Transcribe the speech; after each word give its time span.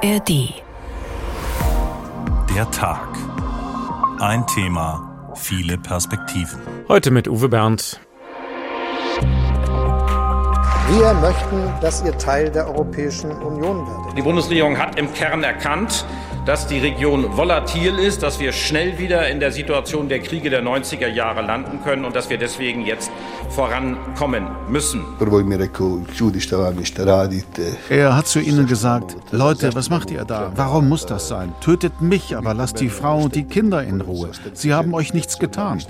ARD. 0.00 0.62
Der 2.54 2.70
Tag. 2.70 3.08
Ein 4.20 4.46
Thema, 4.46 5.32
viele 5.34 5.76
Perspektiven. 5.76 6.60
Heute 6.88 7.10
mit 7.10 7.26
Uwe 7.26 7.48
Bernd. 7.48 8.00
Wir 10.90 11.14
möchten, 11.14 11.72
dass 11.80 12.04
ihr 12.04 12.16
Teil 12.16 12.48
der 12.50 12.68
Europäischen 12.68 13.32
Union 13.42 13.86
werdet. 13.88 14.16
Die 14.16 14.22
Bundesregierung 14.22 14.78
hat 14.78 14.96
im 14.96 15.12
Kern 15.12 15.42
erkannt, 15.42 16.06
dass 16.48 16.66
die 16.66 16.78
Region 16.78 17.36
volatil 17.36 17.98
ist, 17.98 18.22
dass 18.22 18.40
wir 18.40 18.52
schnell 18.52 18.98
wieder 18.98 19.28
in 19.28 19.38
der 19.38 19.52
Situation 19.52 20.08
der 20.08 20.20
Kriege 20.20 20.48
der 20.48 20.62
90er 20.62 21.06
Jahre 21.06 21.42
landen 21.42 21.80
können 21.84 22.06
und 22.06 22.16
dass 22.16 22.30
wir 22.30 22.38
deswegen 22.38 22.86
jetzt 22.86 23.12
vorankommen 23.50 24.46
müssen. 24.66 25.04
Er 27.90 28.16
hat 28.16 28.26
zu 28.26 28.40
ihnen 28.40 28.66
gesagt, 28.66 29.16
Leute, 29.30 29.74
was 29.74 29.90
macht 29.90 30.10
ihr 30.10 30.24
da? 30.24 30.50
Warum 30.56 30.88
muss 30.88 31.04
das 31.04 31.28
sein? 31.28 31.52
Tötet 31.60 32.00
mich, 32.00 32.34
aber 32.34 32.54
lasst 32.54 32.80
die 32.80 32.88
Frau 32.88 33.18
und 33.24 33.34
die 33.34 33.44
Kinder 33.44 33.82
in 33.82 34.00
Ruhe. 34.00 34.30
Sie 34.54 34.72
haben 34.72 34.94
euch 34.94 35.12
nichts 35.12 35.38
getan. 35.38 35.82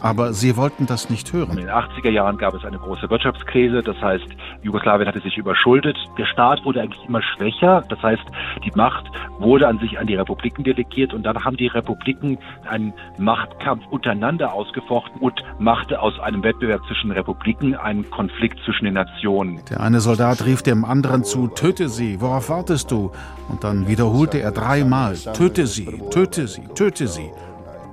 Aber 0.00 0.32
sie 0.32 0.56
wollten 0.56 0.86
das 0.86 1.08
nicht 1.08 1.32
hören. 1.32 1.52
In 1.52 1.66
den 1.66 1.68
80er 1.68 2.10
Jahren 2.10 2.36
gab 2.36 2.54
es 2.54 2.64
eine 2.64 2.78
große 2.78 3.08
Wirtschaftskrise, 3.10 3.82
das 3.84 4.00
heißt, 4.00 4.26
Jugoslawien 4.62 5.06
hatte 5.06 5.20
sich 5.20 5.36
überschuldet. 5.36 5.96
Der 6.18 6.26
Staat 6.26 6.64
wurde 6.64 6.80
eigentlich 6.80 7.04
immer 7.06 7.22
schwächer, 7.22 7.84
das 7.88 8.02
heißt, 8.02 8.24
die 8.64 8.72
Macht 8.74 9.06
wurde 9.38 9.68
an 9.68 9.78
sich 9.78 9.99
an 10.00 10.06
die 10.06 10.14
Republiken 10.14 10.64
delegiert 10.64 11.14
und 11.14 11.22
dann 11.22 11.44
haben 11.44 11.56
die 11.56 11.68
Republiken 11.68 12.38
einen 12.68 12.92
Machtkampf 13.18 13.86
untereinander 13.90 14.52
ausgefochten 14.52 15.20
und 15.20 15.40
machte 15.58 16.00
aus 16.00 16.18
einem 16.20 16.42
Wettbewerb 16.42 16.80
zwischen 16.88 17.10
Republiken 17.12 17.76
einen 17.76 18.10
Konflikt 18.10 18.58
zwischen 18.64 18.86
den 18.86 18.94
Nationen. 18.94 19.60
Der 19.70 19.80
eine 19.80 20.00
Soldat 20.00 20.44
rief 20.44 20.62
dem 20.62 20.84
anderen 20.84 21.24
zu, 21.24 21.48
töte 21.48 21.88
sie, 21.88 22.20
worauf 22.20 22.48
wartest 22.48 22.90
du? 22.90 23.12
Und 23.48 23.64
dann 23.64 23.86
wiederholte 23.88 24.40
er 24.40 24.52
dreimal, 24.52 25.14
töte 25.14 25.66
sie, 25.66 26.00
töte 26.10 26.48
sie, 26.48 26.62
töte 26.74 27.06
sie. 27.06 27.30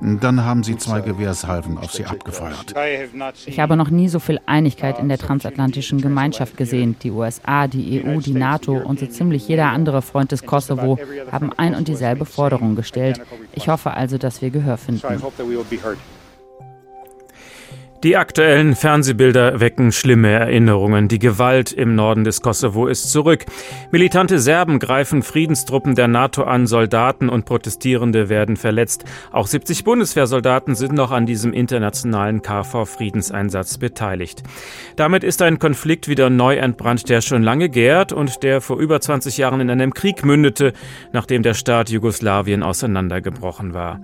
Dann 0.01 0.43
haben 0.43 0.63
sie 0.63 0.77
zwei 0.77 1.01
Gewehrsalven 1.01 1.77
auf 1.77 1.91
sie 1.91 2.05
abgefeuert. 2.05 2.73
Ich 3.45 3.59
habe 3.59 3.75
noch 3.75 3.89
nie 3.89 4.09
so 4.09 4.19
viel 4.19 4.39
Einigkeit 4.45 4.99
in 4.99 5.09
der 5.09 5.17
transatlantischen 5.17 6.01
Gemeinschaft 6.01 6.57
gesehen. 6.57 6.95
Die 7.01 7.11
USA, 7.11 7.67
die 7.67 8.03
EU, 8.03 8.19
die 8.19 8.33
NATO 8.33 8.77
und 8.77 8.99
so 8.99 9.07
ziemlich 9.07 9.47
jeder 9.47 9.67
andere 9.67 10.01
Freund 10.01 10.31
des 10.31 10.45
Kosovo 10.45 10.97
haben 11.31 11.51
ein 11.53 11.75
und 11.75 11.87
dieselbe 11.87 12.25
Forderung 12.25 12.75
gestellt. 12.75 13.21
Ich 13.53 13.69
hoffe 13.69 13.91
also, 13.91 14.17
dass 14.17 14.41
wir 14.41 14.49
Gehör 14.49 14.77
finden. 14.77 15.01
Die 18.03 18.15
aktuellen 18.15 18.75
Fernsehbilder 18.75 19.59
wecken 19.59 19.91
schlimme 19.91 20.29
Erinnerungen. 20.29 21.07
Die 21.07 21.17
Gewalt 21.17 21.71
im 21.71 21.95
Norden 21.95 22.23
des 22.23 22.41
Kosovo 22.41 22.85
ist 22.85 23.11
zurück. 23.11 23.45
Militante 23.89 24.37
Serben 24.37 24.77
greifen 24.77 25.23
Friedenstruppen 25.23 25.95
der 25.95 26.07
NATO 26.07 26.43
an, 26.43 26.67
Soldaten 26.67 27.27
und 27.27 27.45
Protestierende 27.45 28.29
werden 28.29 28.55
verletzt. 28.55 29.03
Auch 29.31 29.47
70 29.47 29.83
Bundeswehrsoldaten 29.83 30.75
sind 30.75 30.93
noch 30.93 31.09
an 31.09 31.25
diesem 31.25 31.53
internationalen 31.53 32.43
KV-Friedenseinsatz 32.43 33.79
beteiligt. 33.79 34.43
Damit 34.95 35.23
ist 35.23 35.41
ein 35.41 35.57
Konflikt 35.57 36.07
wieder 36.07 36.29
neu 36.29 36.57
entbrannt, 36.57 37.09
der 37.09 37.21
schon 37.21 37.41
lange 37.41 37.67
gärt 37.67 38.13
und 38.13 38.43
der 38.43 38.61
vor 38.61 38.77
über 38.77 39.01
20 39.01 39.37
Jahren 39.37 39.59
in 39.59 39.71
einem 39.71 39.95
Krieg 39.95 40.23
mündete, 40.23 40.73
nachdem 41.13 41.41
der 41.41 41.55
Staat 41.55 41.89
Jugoslawien 41.89 42.61
auseinandergebrochen 42.61 43.73
war. 43.73 44.01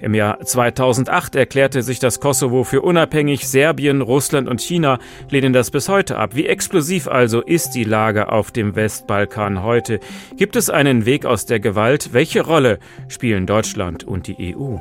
Im 0.00 0.14
Jahr 0.14 0.40
2008 0.40 1.36
erklärte 1.36 1.82
sich 1.82 2.00
das 2.00 2.18
Kosovo 2.18 2.64
für 2.64 2.82
unabhängig 2.82 3.36
Serbien, 3.50 4.00
Russland 4.02 4.48
und 4.48 4.60
China 4.60 4.98
lehnen 5.30 5.52
das 5.52 5.70
bis 5.70 5.88
heute 5.88 6.18
ab. 6.18 6.34
Wie 6.34 6.46
explosiv 6.46 7.08
also 7.08 7.40
ist 7.40 7.70
die 7.70 7.84
Lage 7.84 8.30
auf 8.30 8.50
dem 8.50 8.76
Westbalkan 8.76 9.62
heute? 9.62 10.00
Gibt 10.36 10.56
es 10.56 10.70
einen 10.70 11.06
Weg 11.06 11.24
aus 11.24 11.46
der 11.46 11.60
Gewalt? 11.60 12.12
Welche 12.12 12.42
Rolle 12.42 12.78
spielen 13.08 13.46
Deutschland 13.46 14.04
und 14.04 14.26
die 14.26 14.54
EU? 14.54 14.76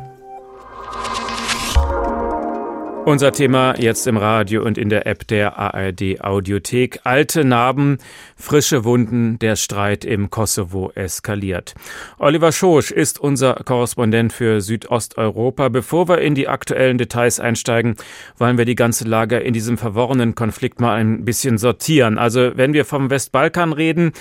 Unser 3.05 3.31
Thema 3.33 3.75
jetzt 3.77 4.07
im 4.07 4.17
Radio 4.17 4.63
und 4.63 4.79
in 4.79 4.89
der 4.89 5.05
App 5.05 5.27
der 5.27 5.59
ARD 5.59 6.21
Audiothek. 6.21 7.01
Alte 7.03 7.45
Narben, 7.45 7.99
frische 8.35 8.83
Wunden, 8.83 9.39
der 9.39 9.55
Streit 9.55 10.05
im 10.05 10.29
Kosovo 10.29 10.91
eskaliert. 10.93 11.73
Oliver 12.19 12.51
Schosch 12.51 12.91
ist 12.91 13.19
unser 13.19 13.55
Korrespondent 13.55 14.33
für 14.33 14.61
Südosteuropa. 14.61 15.69
Bevor 15.69 16.09
wir 16.09 16.19
in 16.19 16.35
die 16.35 16.47
aktuellen 16.47 16.97
Details 16.97 17.39
einsteigen, 17.39 17.95
wollen 18.37 18.57
wir 18.57 18.65
die 18.65 18.75
ganze 18.75 19.05
Lage 19.05 19.37
in 19.37 19.53
diesem 19.53 19.77
verworrenen 19.77 20.35
Konflikt 20.35 20.81
mal 20.81 20.95
ein 20.95 21.25
bisschen 21.25 21.57
sortieren. 21.57 22.17
Also 22.17 22.51
wenn 22.55 22.73
wir 22.73 22.85
vom 22.85 23.09
Westbalkan 23.09 23.73
reden, 23.73 24.11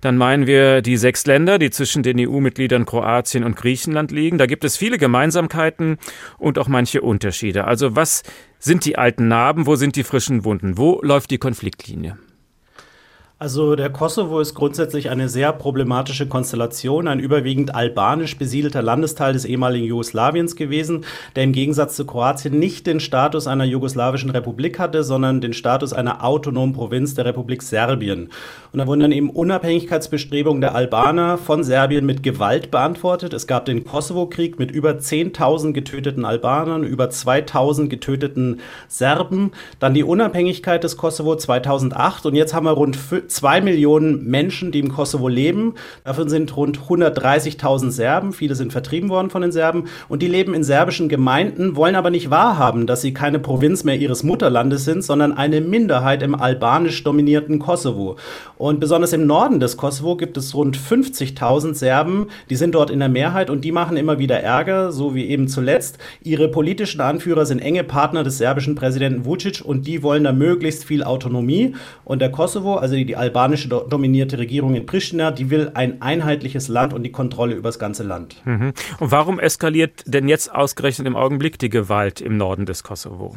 dann 0.00 0.16
meinen 0.16 0.46
wir 0.46 0.80
die 0.80 0.96
sechs 0.96 1.26
Länder, 1.26 1.58
die 1.58 1.70
zwischen 1.70 2.02
den 2.02 2.18
EU-Mitgliedern 2.20 2.86
Kroatien 2.86 3.44
und 3.44 3.56
Griechenland 3.56 4.12
liegen. 4.12 4.38
Da 4.38 4.46
gibt 4.46 4.64
es 4.64 4.76
viele 4.76 4.98
Gemeinsamkeiten 4.98 5.98
und 6.38 6.58
auch 6.58 6.68
manche 6.68 7.02
Unterschiede. 7.02 7.64
Also 7.64 7.96
was 7.96 8.22
sind 8.58 8.84
die 8.84 8.96
alten 8.96 9.28
Narben? 9.28 9.66
Wo 9.66 9.76
sind 9.76 9.96
die 9.96 10.04
frischen 10.04 10.44
Wunden? 10.44 10.78
Wo 10.78 11.00
läuft 11.02 11.30
die 11.30 11.38
Konfliktlinie? 11.38 12.16
Also 13.40 13.74
der 13.74 13.90
Kosovo 13.90 14.38
ist 14.38 14.54
grundsätzlich 14.54 15.10
eine 15.10 15.28
sehr 15.28 15.52
problematische 15.52 16.28
Konstellation, 16.28 17.08
ein 17.08 17.18
überwiegend 17.18 17.74
albanisch 17.74 18.38
besiedelter 18.38 18.80
Landesteil 18.80 19.32
des 19.32 19.44
ehemaligen 19.44 19.86
Jugoslawiens 19.86 20.54
gewesen, 20.54 21.04
der 21.34 21.42
im 21.42 21.52
Gegensatz 21.52 21.96
zu 21.96 22.06
Kroatien 22.06 22.60
nicht 22.60 22.86
den 22.86 23.00
Status 23.00 23.48
einer 23.48 23.64
jugoslawischen 23.64 24.30
Republik 24.30 24.78
hatte, 24.78 25.02
sondern 25.02 25.40
den 25.40 25.52
Status 25.52 25.92
einer 25.92 26.24
autonomen 26.24 26.74
Provinz 26.74 27.14
der 27.14 27.24
Republik 27.24 27.64
Serbien. 27.64 28.28
Und 28.72 28.78
da 28.78 28.86
wurden 28.86 29.00
dann 29.00 29.12
eben 29.12 29.30
Unabhängigkeitsbestrebungen 29.30 30.60
der 30.60 30.76
Albaner 30.76 31.36
von 31.36 31.64
Serbien 31.64 32.06
mit 32.06 32.22
Gewalt 32.22 32.70
beantwortet. 32.70 33.32
Es 33.34 33.48
gab 33.48 33.64
den 33.64 33.82
Kosovo-Krieg 33.82 34.60
mit 34.60 34.70
über 34.70 34.92
10.000 34.92 35.72
getöteten 35.72 36.24
Albanern, 36.24 36.84
über 36.84 37.06
2.000 37.06 37.88
getöteten 37.88 38.60
Serben, 38.86 39.50
dann 39.80 39.92
die 39.92 40.04
Unabhängigkeit 40.04 40.84
des 40.84 40.96
Kosovo 40.96 41.34
2008 41.34 42.26
und 42.26 42.36
jetzt 42.36 42.54
haben 42.54 42.66
wir 42.66 42.72
rund 42.72 42.96
zwei 43.28 43.60
Millionen 43.60 44.24
Menschen, 44.24 44.72
die 44.72 44.80
im 44.80 44.92
Kosovo 44.92 45.28
leben. 45.28 45.74
Davon 46.04 46.28
sind 46.28 46.56
rund 46.56 46.78
130.000 46.78 47.90
Serben. 47.90 48.32
Viele 48.32 48.54
sind 48.54 48.72
vertrieben 48.72 49.08
worden 49.08 49.30
von 49.30 49.42
den 49.42 49.52
Serben. 49.52 49.84
Und 50.08 50.22
die 50.22 50.28
leben 50.28 50.54
in 50.54 50.64
serbischen 50.64 51.08
Gemeinden, 51.08 51.76
wollen 51.76 51.94
aber 51.94 52.10
nicht 52.10 52.30
wahrhaben, 52.30 52.86
dass 52.86 53.02
sie 53.02 53.14
keine 53.14 53.38
Provinz 53.38 53.84
mehr 53.84 53.96
ihres 53.96 54.22
Mutterlandes 54.22 54.84
sind, 54.84 55.02
sondern 55.02 55.32
eine 55.32 55.60
Minderheit 55.60 56.22
im 56.22 56.34
albanisch 56.34 57.02
dominierten 57.04 57.58
Kosovo. 57.58 58.16
Und 58.56 58.80
besonders 58.80 59.12
im 59.12 59.26
Norden 59.26 59.60
des 59.60 59.76
Kosovo 59.76 60.16
gibt 60.16 60.36
es 60.36 60.54
rund 60.54 60.76
50.000 60.76 61.74
Serben. 61.74 62.28
Die 62.50 62.56
sind 62.56 62.74
dort 62.74 62.90
in 62.90 63.00
der 63.00 63.08
Mehrheit 63.08 63.50
und 63.50 63.64
die 63.64 63.72
machen 63.72 63.96
immer 63.96 64.18
wieder 64.18 64.40
Ärger, 64.40 64.92
so 64.92 65.14
wie 65.14 65.26
eben 65.26 65.48
zuletzt. 65.48 65.98
Ihre 66.22 66.48
politischen 66.48 67.00
Anführer 67.00 67.46
sind 67.46 67.60
enge 67.60 67.84
Partner 67.84 68.24
des 68.24 68.38
serbischen 68.38 68.74
Präsidenten 68.74 69.24
Vucic 69.24 69.60
und 69.64 69.86
die 69.86 70.02
wollen 70.02 70.24
da 70.24 70.32
möglichst 70.32 70.84
viel 70.84 71.02
Autonomie. 71.02 71.74
Und 72.04 72.20
der 72.20 72.30
Kosovo, 72.30 72.76
also 72.76 72.94
die 72.94 73.13
die 73.14 73.18
albanische 73.20 73.68
dominierte 73.68 74.38
Regierung 74.38 74.74
in 74.74 74.86
Pristina, 74.86 75.30
die 75.30 75.48
will 75.50 75.70
ein 75.74 76.02
einheitliches 76.02 76.66
Land 76.66 76.92
und 76.92 77.04
die 77.04 77.12
Kontrolle 77.12 77.54
über 77.54 77.68
das 77.68 77.78
ganze 77.78 78.02
Land. 78.02 78.36
Mhm. 78.44 78.72
Und 78.98 79.10
warum 79.12 79.38
eskaliert 79.38 80.02
denn 80.06 80.28
jetzt 80.28 80.52
ausgerechnet 80.52 81.06
im 81.06 81.14
Augenblick 81.14 81.58
die 81.58 81.68
Gewalt 81.68 82.20
im 82.20 82.36
Norden 82.36 82.66
des 82.66 82.82
Kosovo? 82.82 83.36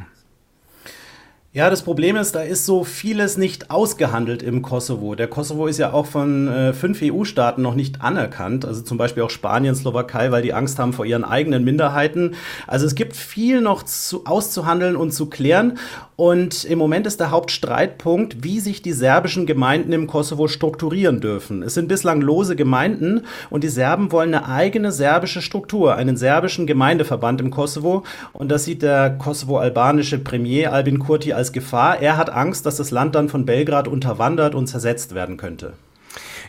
Ja, 1.57 1.71
das 1.71 1.81
Problem 1.81 2.17
ist, 2.17 2.35
da 2.35 2.41
ist 2.41 2.67
so 2.67 2.83
vieles 2.83 3.35
nicht 3.35 3.71
ausgehandelt 3.71 4.43
im 4.43 4.61
Kosovo. 4.61 5.15
Der 5.15 5.25
Kosovo 5.25 5.65
ist 5.65 5.79
ja 5.79 5.91
auch 5.91 6.05
von 6.05 6.47
äh, 6.47 6.71
fünf 6.71 6.99
EU-Staaten 7.01 7.63
noch 7.63 7.73
nicht 7.73 8.03
anerkannt, 8.03 8.63
also 8.63 8.83
zum 8.83 8.99
Beispiel 8.99 9.23
auch 9.23 9.31
Spanien, 9.31 9.73
Slowakei, 9.73 10.29
weil 10.29 10.43
die 10.43 10.53
Angst 10.53 10.77
haben 10.77 10.93
vor 10.93 11.07
ihren 11.07 11.23
eigenen 11.23 11.63
Minderheiten. 11.63 12.35
Also 12.67 12.85
es 12.85 12.93
gibt 12.93 13.15
viel 13.15 13.61
noch 13.61 13.81
zu, 13.81 14.27
auszuhandeln 14.27 14.95
und 14.95 15.13
zu 15.13 15.31
klären. 15.31 15.79
Und 16.17 16.63
im 16.63 16.79
Moment 16.79 17.05
ist 17.05 17.19
der 17.19 17.29
Hauptstreitpunkt, 17.29 18.43
wie 18.43 18.59
sich 18.59 18.81
die 18.81 18.91
serbischen 18.91 19.45
Gemeinden 19.45 19.93
im 19.93 20.07
Kosovo 20.07 20.47
strukturieren 20.47 21.21
dürfen. 21.21 21.61
Es 21.61 21.75
sind 21.75 21.87
bislang 21.87 22.21
lose 22.21 22.55
Gemeinden 22.55 23.21
und 23.51 23.63
die 23.63 23.67
Serben 23.67 24.11
wollen 24.11 24.33
eine 24.33 24.47
eigene 24.49 24.91
serbische 24.91 25.43
Struktur, 25.43 25.95
einen 25.95 26.17
serbischen 26.17 26.65
Gemeindeverband 26.65 27.39
im 27.39 27.51
Kosovo. 27.51 28.03
Und 28.33 28.49
das 28.49 28.65
sieht 28.65 28.81
der 28.81 29.11
kosovo-albanische 29.11 30.17
Premier 30.17 30.73
Albin 30.73 30.97
Kurti 30.97 31.33
als 31.33 31.46
Gefahr. 31.51 31.99
Er 31.99 32.17
hat 32.17 32.29
Angst, 32.29 32.65
dass 32.65 32.77
das 32.77 32.91
Land 32.91 33.15
dann 33.15 33.29
von 33.29 33.45
Belgrad 33.45 33.87
unterwandert 33.87 34.55
und 34.55 34.67
zersetzt 34.67 35.15
werden 35.15 35.37
könnte. 35.37 35.73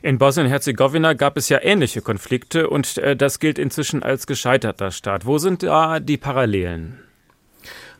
In 0.03 0.19
Bosnien-Herzegowina 0.19 1.15
gab 1.15 1.37
es 1.37 1.49
ja 1.49 1.59
ähnliche 1.61 2.03
Konflikte 2.03 2.71
und 2.71 2.99
äh, 2.99 3.17
das 3.17 3.41
gilt 3.41 3.59
inzwischen 3.59 4.03
als 4.03 4.27
gescheiterter 4.27 4.91
Staat. 4.91 5.27
Wo 5.27 5.39
sind 5.39 5.63
da 5.63 6.01
die 6.01 6.17
Parallelen? 6.17 6.99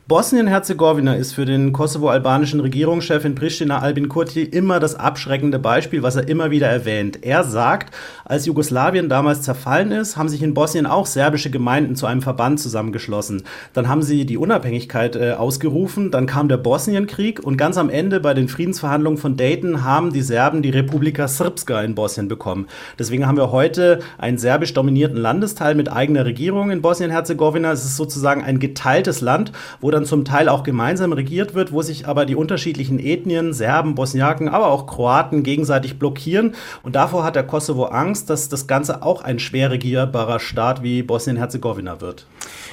Bosnien-Herzegowina 0.09 1.13
ist 1.13 1.33
für 1.33 1.45
den 1.45 1.71
kosovo-albanischen 1.71 2.61
Regierungschef 2.61 3.25
in 3.25 3.35
Pristina 3.35 3.77
Albin 3.77 4.09
Kurti 4.09 4.41
immer 4.41 4.79
das 4.79 4.95
abschreckende 4.95 5.59
Beispiel, 5.59 6.01
was 6.01 6.15
er 6.15 6.27
immer 6.27 6.49
wieder 6.49 6.65
erwähnt. 6.65 7.23
Er 7.23 7.43
sagt, 7.43 7.93
als 8.25 8.47
Jugoslawien 8.47 9.07
damals 9.07 9.43
zerfallen 9.43 9.91
ist, 9.91 10.17
haben 10.17 10.27
sich 10.27 10.41
in 10.41 10.55
Bosnien 10.55 10.87
auch 10.87 11.05
serbische 11.05 11.51
Gemeinden 11.51 11.95
zu 11.95 12.07
einem 12.07 12.23
Verband 12.23 12.59
zusammengeschlossen. 12.59 13.43
Dann 13.73 13.87
haben 13.87 14.01
sie 14.01 14.25
die 14.25 14.37
Unabhängigkeit 14.37 15.15
äh, 15.15 15.33
ausgerufen, 15.33 16.09
dann 16.09 16.25
kam 16.25 16.49
der 16.49 16.57
Bosnienkrieg 16.57 17.41
und 17.43 17.57
ganz 17.57 17.77
am 17.77 17.91
Ende 17.91 18.19
bei 18.19 18.33
den 18.33 18.47
Friedensverhandlungen 18.47 19.19
von 19.19 19.37
Dayton 19.37 19.83
haben 19.83 20.11
die 20.11 20.23
Serben 20.23 20.63
die 20.63 20.71
Republika 20.71 21.27
Srpska 21.27 21.83
in 21.83 21.93
Bosnien 21.93 22.27
bekommen. 22.27 22.65
Deswegen 22.97 23.27
haben 23.27 23.37
wir 23.37 23.51
heute 23.51 23.99
einen 24.17 24.39
serbisch 24.39 24.73
dominierten 24.73 25.17
Landesteil 25.17 25.75
mit 25.75 25.91
eigener 25.91 26.25
Regierung 26.25 26.71
in 26.71 26.81
Bosnien-Herzegowina. 26.81 27.71
Es 27.73 27.85
ist 27.85 27.95
sozusagen 27.95 28.43
ein 28.43 28.57
geteiltes 28.57 29.21
Land, 29.21 29.51
wo 29.81 29.91
dann 29.91 29.98
dann 29.99 30.05
zum 30.05 30.23
Teil 30.23 30.47
auch 30.47 30.63
gemeinsam 30.63 31.11
regiert 31.11 31.53
wird, 31.53 31.73
wo 31.73 31.81
sich 31.81 32.07
aber 32.07 32.25
die 32.25 32.35
unterschiedlichen 32.35 32.99
Ethnien, 32.99 33.51
Serben, 33.51 33.95
Bosniaken, 33.95 34.47
aber 34.47 34.67
auch 34.67 34.87
Kroaten 34.87 35.43
gegenseitig 35.43 35.99
blockieren. 35.99 36.55
Und 36.83 36.95
davor 36.95 37.25
hat 37.25 37.35
der 37.35 37.43
Kosovo 37.43 37.85
Angst, 37.85 38.29
dass 38.29 38.47
das 38.47 38.65
Ganze 38.65 39.03
auch 39.03 39.21
ein 39.21 39.39
schwer 39.39 39.71
regierbarer 39.71 40.39
Staat 40.39 40.83
wie 40.83 41.03
Bosnien-Herzegowina 41.03 41.99
wird. 41.99 42.25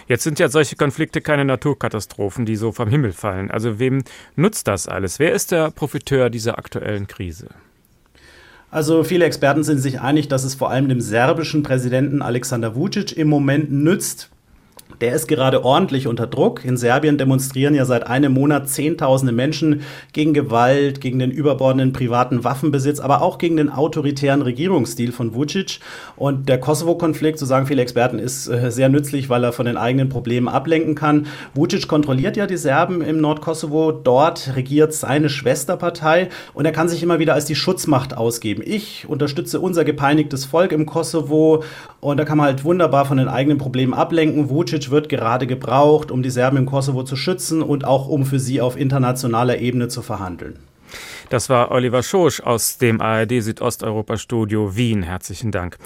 Jetzt 0.07 0.23
sind 0.23 0.39
ja 0.39 0.49
solche 0.49 0.77
Konflikte 0.77 1.21
keine 1.21 1.45
Naturkatastrophen, 1.45 2.47
die 2.47 2.55
so 2.55 2.71
vom 2.71 2.89
Himmel 2.89 3.13
fallen. 3.13 3.51
Also 3.51 3.81
wem 3.81 4.05
nutzt 4.37 4.69
das 4.69 4.87
alles? 4.87 5.19
Wer 5.19 5.33
ist 5.33 5.51
der 5.51 5.73
Profiteur 5.73 6.31
dieser 6.31 6.59
aktuellen 6.59 7.09
Krise? 7.09 7.49
Also 8.71 9.03
viele 9.03 9.25
Experten 9.25 9.65
sind 9.65 9.79
sich 9.79 10.01
einig, 10.01 10.29
dass 10.29 10.45
es 10.45 10.55
vor 10.55 10.71
allem 10.71 10.89
dem 10.89 11.01
serbischen 11.01 11.65
Präsidenten 11.65 12.23
Alexander 12.23 12.77
Vucic 12.77 13.17
im 13.17 13.29
Moment 13.29 13.73
nützt, 13.73 14.31
der 15.01 15.15
ist 15.15 15.29
gerade 15.29 15.65
ordentlich 15.65 16.07
unter 16.07 16.27
Druck. 16.27 16.65
In 16.65 16.77
Serbien 16.77 17.19
demonstrieren 17.19 17.75
ja 17.75 17.85
seit 17.85 18.07
einem 18.07 18.33
Monat 18.33 18.69
Zehntausende 18.69 19.33
Menschen 19.33 19.83
gegen 20.13 20.33
Gewalt, 20.33 21.01
gegen 21.01 21.19
den 21.19 21.31
überbordenden 21.31 21.93
privaten 21.93 22.45
Waffenbesitz, 22.45 23.01
aber 23.01 23.23
auch 23.23 23.39
gegen 23.39 23.57
den 23.57 23.71
autoritären 23.71 24.43
Regierungsstil 24.43 25.13
von 25.13 25.35
Vucic. 25.35 25.81
Und 26.17 26.49
der 26.49 26.59
Kosovo-Konflikt, 26.59 27.39
so 27.39 27.47
sagen 27.47 27.67
viele 27.67 27.83
Experten, 27.83 28.19
ist 28.19 28.49
äh, 28.49 28.71
sehr 28.71 28.89
nützlich, 28.89 29.29
weil 29.29 29.45
er 29.45 29.53
von 29.53 29.67
den 29.67 29.77
eigenen 29.77 30.09
Problemen 30.09 30.49
ablenken 30.49 30.95
kann. 30.95 31.27
Vucic 31.55 31.89
kontrolliert 31.89 32.37
ja 32.37 32.47
die 32.47 32.57
Serben 32.57 33.03
im 33.03 33.21
Nordkosovo. 33.21 33.93
Dort 33.93 34.53
regiert 34.57 34.95
seine 34.95 35.29
Schwesterpartei 35.29 36.29
und 36.55 36.65
er 36.65 36.73
kann 36.73 36.89
sich 36.89 37.03
immer 37.03 37.19
wieder 37.19 37.35
als 37.35 37.45
die 37.45 37.55
Schutzmacht 37.55 38.17
ausgeben. 38.17 38.63
Ich 38.65 39.07
unterstütze 39.09 39.61
unser 39.61 39.85
gepeinigtes 39.85 40.45
Volk 40.47 40.73
im 40.73 40.87
Kosovo 40.87 41.63
und 42.01 42.19
da 42.19 42.25
kann 42.25 42.39
man 42.39 42.47
halt 42.47 42.65
wunderbar 42.65 43.05
von 43.05 43.19
den 43.19 43.29
eigenen 43.29 43.59
Problemen 43.59 43.95
ablenken. 43.95 44.49
Vucic 44.49 44.86
wird 44.91 45.09
gerade 45.09 45.47
gebraucht, 45.47 46.11
um 46.11 46.23
die 46.23 46.31
Serben 46.31 46.57
im 46.57 46.67
Kosovo 46.67 47.03
zu 47.03 47.17
schützen 47.17 47.63
und 47.63 47.85
auch 47.85 48.09
um 48.09 48.25
für 48.25 48.39
sie 48.39 48.61
auf 48.61 48.77
internationaler 48.77 49.59
Ebene 49.59 49.89
zu 49.89 50.03
verhandeln. 50.03 50.59
Das 51.29 51.51
war 51.51 51.73
Oliver 51.73 52.03
Schosch 52.03 52.41
aus 52.41 52.79
dem 52.79 53.01
ARD 53.01 53.43
Südosteuropa-Studio 53.43 54.77
Wien. 54.77 55.03
Herzlichen 55.03 55.51
Dank. 55.51 55.77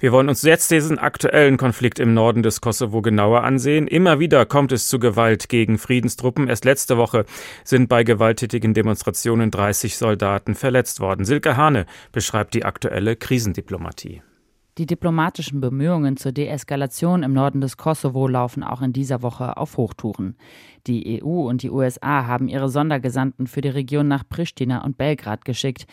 Wir 0.00 0.10
wollen 0.10 0.28
uns 0.28 0.42
jetzt 0.42 0.70
diesen 0.70 0.98
aktuellen 0.98 1.56
Konflikt 1.56 2.00
im 2.00 2.14
Norden 2.14 2.42
des 2.42 2.60
Kosovo 2.60 3.00
genauer 3.00 3.44
ansehen. 3.44 3.86
Immer 3.86 4.18
wieder 4.18 4.44
kommt 4.44 4.72
es 4.72 4.88
zu 4.88 4.98
Gewalt 4.98 5.48
gegen 5.48 5.78
Friedenstruppen. 5.78 6.48
Erst 6.48 6.64
letzte 6.64 6.96
Woche 6.96 7.26
sind 7.62 7.88
bei 7.88 8.02
gewalttätigen 8.02 8.74
Demonstrationen 8.74 9.52
30 9.52 9.96
Soldaten 9.96 10.54
verletzt 10.56 10.98
worden. 11.00 11.24
Silke 11.24 11.56
Hane 11.56 11.86
beschreibt 12.10 12.54
die 12.54 12.64
aktuelle 12.64 13.14
Krisendiplomatie. 13.14 14.22
Die 14.78 14.86
diplomatischen 14.86 15.60
Bemühungen 15.60 16.16
zur 16.16 16.30
Deeskalation 16.30 17.24
im 17.24 17.32
Norden 17.32 17.60
des 17.60 17.76
Kosovo 17.76 18.28
laufen 18.28 18.62
auch 18.62 18.80
in 18.80 18.92
dieser 18.92 19.22
Woche 19.22 19.56
auf 19.56 19.76
Hochtouren. 19.76 20.36
Die 20.86 21.22
EU 21.22 21.48
und 21.48 21.62
die 21.62 21.70
USA 21.70 22.26
haben 22.26 22.48
ihre 22.48 22.68
Sondergesandten 22.68 23.46
für 23.46 23.60
die 23.60 23.68
Region 23.68 24.08
nach 24.08 24.24
Pristina 24.28 24.84
und 24.84 24.96
Belgrad 24.96 25.44
geschickt. 25.44 25.86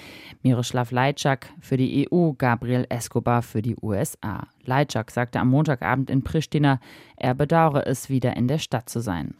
Miroslav 0.44 0.92
Lajczak 0.92 1.48
für 1.60 1.78
die 1.78 2.08
EU, 2.12 2.32
Gabriel 2.38 2.86
Escobar 2.90 3.42
für 3.42 3.62
die 3.62 3.76
USA. 3.82 4.48
Lajczak 4.66 5.12
sagte 5.12 5.40
am 5.40 5.50
Montagabend 5.50 6.10
in 6.10 6.24
Pristina, 6.24 6.80
er 7.18 7.34
bedauere 7.36 7.86
es, 7.86 8.10
wieder 8.10 8.36
in 8.36 8.48
der 8.48 8.58
Stadt 8.58 8.90
zu 8.90 9.00
sein. 9.00 9.36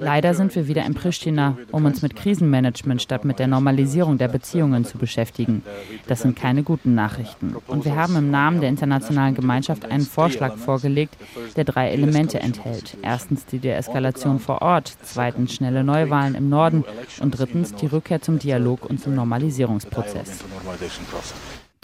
Leider 0.00 0.34
sind 0.34 0.54
wir 0.54 0.68
wieder 0.68 0.84
in 0.84 0.94
Pristina, 0.94 1.56
um 1.70 1.84
uns 1.84 2.02
mit 2.02 2.16
Krisenmanagement 2.16 3.00
statt 3.00 3.24
mit 3.24 3.38
der 3.38 3.46
Normalisierung 3.46 4.18
der 4.18 4.28
Beziehungen 4.28 4.84
zu 4.84 4.98
beschäftigen. 4.98 5.62
Das 6.06 6.22
sind 6.22 6.36
keine 6.36 6.64
guten 6.64 6.94
Nachrichten. 6.94 7.54
Und 7.66 7.84
wir 7.84 7.94
haben 7.94 8.16
im 8.16 8.30
Namen 8.30 8.60
der 8.60 8.68
internationalen 8.68 9.34
Gemeinschaft 9.34 9.84
einen 9.84 10.04
Vorschlag 10.04 10.56
vorgelegt, 10.56 11.16
der 11.56 11.64
drei 11.64 11.90
Elemente 11.90 12.40
enthält. 12.40 12.96
Erstens 13.02 13.46
die 13.46 13.58
Deeskalation 13.58 13.97
vor 14.38 14.62
Ort, 14.62 14.96
zweitens 15.02 15.54
schnelle 15.54 15.84
Neuwahlen 15.84 16.34
im 16.34 16.48
Norden 16.48 16.84
und 17.20 17.38
drittens 17.38 17.74
die 17.74 17.86
Rückkehr 17.86 18.20
zum 18.20 18.38
Dialog 18.38 18.84
und 18.84 19.00
zum 19.00 19.14
Normalisierungsprozess. 19.14 20.44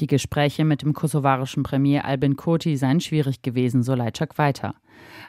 Die 0.01 0.07
Gespräche 0.07 0.65
mit 0.65 0.83
dem 0.83 0.93
kosovarischen 0.93 1.63
Premier 1.63 2.05
Albin 2.05 2.37
Kurti 2.37 2.77
seien 2.77 3.01
schwierig 3.01 3.43
gewesen, 3.43 3.83
so 3.83 3.95
Leitschak 3.95 4.39
weiter. 4.39 4.75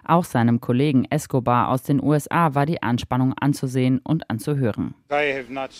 Auch 0.07 0.23
seinem 0.23 0.61
Kollegen 0.61 1.05
Escobar 1.09 1.69
aus 1.69 1.81
den 1.83 2.01
USA 2.01 2.53
war 2.53 2.65
die 2.65 2.83
Anspannung 2.83 3.33
anzusehen 3.33 3.99
und 4.03 4.29
anzuhören. 4.29 4.93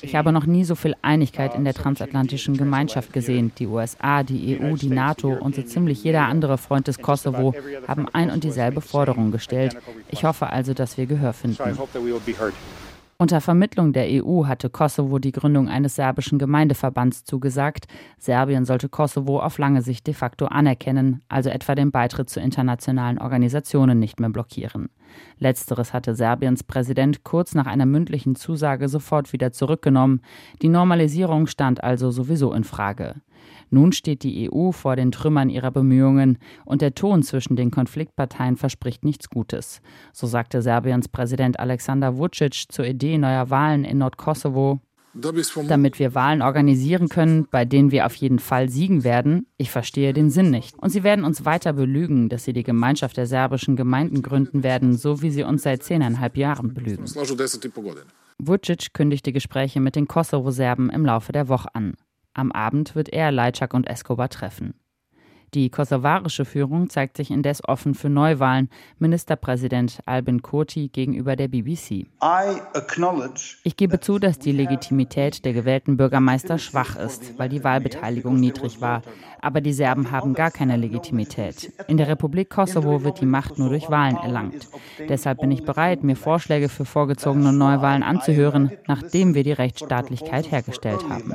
Ich 0.02 0.16
habe 0.16 0.32
noch 0.32 0.46
nie 0.48 0.64
so 0.64 0.74
viel 0.76 0.96
Einigkeit 1.04 1.54
in 1.54 1.64
der 1.64 1.76
transatlantischen 1.76 2.58
Gemeinschaft 2.58 3.14
gesehen. 3.14 3.52
Die 3.60 3.68
USA, 3.68 4.24
die 4.24 4.60
EU, 4.60 4.76
die 4.76 4.90
NATO 4.90 5.30
und 5.30 5.56
so 5.56 5.62
ziemlich 5.62 6.04
jeder 6.04 6.24
andere 6.24 6.58
Freund 6.58 6.88
des 6.88 7.00
Kosovo 7.00 7.54
haben 7.88 8.08
ein 8.14 8.32
und 8.32 8.44
dieselbe 8.44 8.82
Forderung 8.82 9.32
gestellt. 9.32 9.78
Ich 10.10 10.24
hoffe 10.24 10.48
also, 10.48 10.74
dass 10.74 10.98
wir 10.98 11.06
Gehör 11.06 11.34
finden. 11.34 11.78
Unter 13.18 13.40
Vermittlung 13.40 13.94
der 13.94 14.08
EU 14.10 14.46
hatte 14.46 14.70
Kosovo 14.70 15.20
die 15.20 15.32
Gründung 15.32 15.70
eines 15.70 15.96
serbischen 15.96 16.38
Gemeindeverbands 16.38 17.24
zugesagt. 17.24 17.86
Serbien 18.18 18.66
sollte 18.66 18.90
Kosovo 18.90 19.40
auf 19.40 19.58
lange 19.58 19.82
Sicht 19.82 20.06
de 20.06 20.14
facto 20.14 20.48
anerkennen, 20.48 21.22
also 21.30 21.50
etwa 21.50 21.76
den 21.76 21.92
Beitritt 21.92 22.30
zu 22.30 22.42
internationalen 22.42 23.18
Organisationen 23.18 24.00
nicht 24.00 24.20
mehr 24.20 24.30
blockieren. 24.30 24.90
Letzteres 25.40 25.94
hatte 25.94 26.14
Serbiens 26.14 26.64
Präsident 26.64 27.24
kurz 27.24 27.56
nach 27.56 27.68
einer 27.68 27.86
mündlichen 27.86 28.36
Zusage 28.36 28.90
sofort 28.90 29.32
wieder 29.32 29.54
zurückgenommen. 29.54 30.20
Die 30.62 30.68
Normalisierung 30.68 31.48
stand 31.48 31.82
also 31.82 32.12
sowieso 32.12 32.52
in 32.52 32.66
Frage. 32.66 33.16
Nun 33.70 33.92
steht 33.92 34.24
die 34.24 34.50
EU 34.52 34.72
vor 34.72 34.96
den 34.96 35.12
Trümmern 35.12 35.50
ihrer 35.50 35.72
Bemühungen 35.72 36.38
und 36.66 36.82
der 36.82 36.96
Ton 36.96 37.24
zwischen 37.24 37.56
den 37.56 37.72
Konfliktparteien 37.72 38.58
verspricht 38.58 39.04
nichts 39.04 39.30
Gutes. 39.30 39.82
So 40.14 40.28
sagte 40.28 40.62
Serbiens 40.62 41.08
Präsident 41.08 41.60
Alexander 41.60 42.18
Vucic 42.18 42.66
zur 42.70 42.86
Idee 42.86 43.18
neuer 43.18 43.50
Wahlen 43.50 43.84
in 43.84 43.98
Nordkosovo. 44.00 44.80
Damit 45.68 45.98
wir 45.98 46.14
Wahlen 46.14 46.42
organisieren 46.42 47.08
können, 47.08 47.48
bei 47.50 47.64
denen 47.64 47.92
wir 47.92 48.06
auf 48.06 48.16
jeden 48.16 48.40
Fall 48.40 48.68
siegen 48.68 49.06
werden, 49.06 49.48
ich 49.58 49.72
verstehe 49.72 50.12
den 50.12 50.30
Sinn 50.30 50.52
nicht. 50.52 50.78
Und 50.78 50.90
sie 50.90 51.04
werden 51.04 51.24
uns 51.24 51.46
weiter 51.46 51.72
belügen, 51.72 52.28
dass 52.28 52.44
sie 52.44 52.52
die 52.52 52.64
Gemeinschaft 52.64 53.16
der 53.16 53.26
serbischen 53.26 53.78
Gemeinden 53.78 54.22
gründen 54.22 54.64
werden, 54.64 54.98
so 54.98 55.22
wie 55.22 55.32
sie 55.32 55.44
uns 55.44 55.64
seit 55.64 55.84
zehneinhalb 55.84 56.36
Jahren 56.36 56.74
belügen. 56.74 57.06
Vucic 58.38 58.94
kündigte 58.94 59.32
Gespräche 59.32 59.80
mit 59.80 59.96
den 59.96 60.08
Kosovo-Serben 60.08 60.90
im 60.90 61.06
Laufe 61.06 61.32
der 61.32 61.48
Woche 61.48 61.74
an. 61.74 61.94
Am 62.38 62.52
Abend 62.52 62.96
wird 62.96 63.10
er 63.14 63.32
Lajczak 63.32 63.74
und 63.74 63.88
Escobar 63.88 64.28
treffen. 64.28 64.74
Die 65.54 65.70
kosovarische 65.70 66.44
Führung 66.44 66.90
zeigt 66.90 67.16
sich 67.16 67.32
indes 67.32 67.66
offen 67.66 67.94
für 67.94 68.10
Neuwahlen, 68.10 68.70
Ministerpräsident 69.00 70.00
Albin 70.06 70.42
Kurti 70.42 70.90
gegenüber 70.90 71.38
der 71.38 71.48
BBC. 71.48 72.08
Ich 73.64 73.78
gebe 73.78 74.02
zu, 74.02 74.20
dass 74.20 74.38
die 74.38 74.52
Legitimität 74.52 75.46
der 75.46 75.54
gewählten 75.54 75.96
Bürgermeister 75.96 76.58
schwach 76.58 76.98
ist, 76.98 77.40
weil 77.40 77.48
die 77.48 77.64
Wahlbeteiligung 77.64 78.38
niedrig 78.38 78.82
war. 78.82 79.02
Aber 79.42 79.62
die 79.62 79.72
Serben 79.72 80.12
haben 80.12 80.34
gar 80.34 80.52
keine 80.52 80.76
Legitimität. 80.76 81.72
In 81.88 81.96
der 81.96 82.10
Republik 82.10 82.50
Kosovo 82.50 83.06
wird 83.06 83.22
die 83.22 83.26
Macht 83.26 83.58
nur 83.58 83.70
durch 83.70 83.90
Wahlen 83.90 84.18
erlangt. 84.18 84.68
Deshalb 85.08 85.40
bin 85.40 85.52
ich 85.52 85.64
bereit, 85.64 86.04
mir 86.04 86.18
Vorschläge 86.18 86.68
für 86.68 86.84
vorgezogene 86.84 87.54
Neuwahlen 87.54 88.04
anzuhören, 88.04 88.72
nachdem 88.88 89.36
wir 89.36 89.44
die 89.44 89.54
Rechtsstaatlichkeit 89.54 90.52
hergestellt 90.52 91.08
haben 91.08 91.34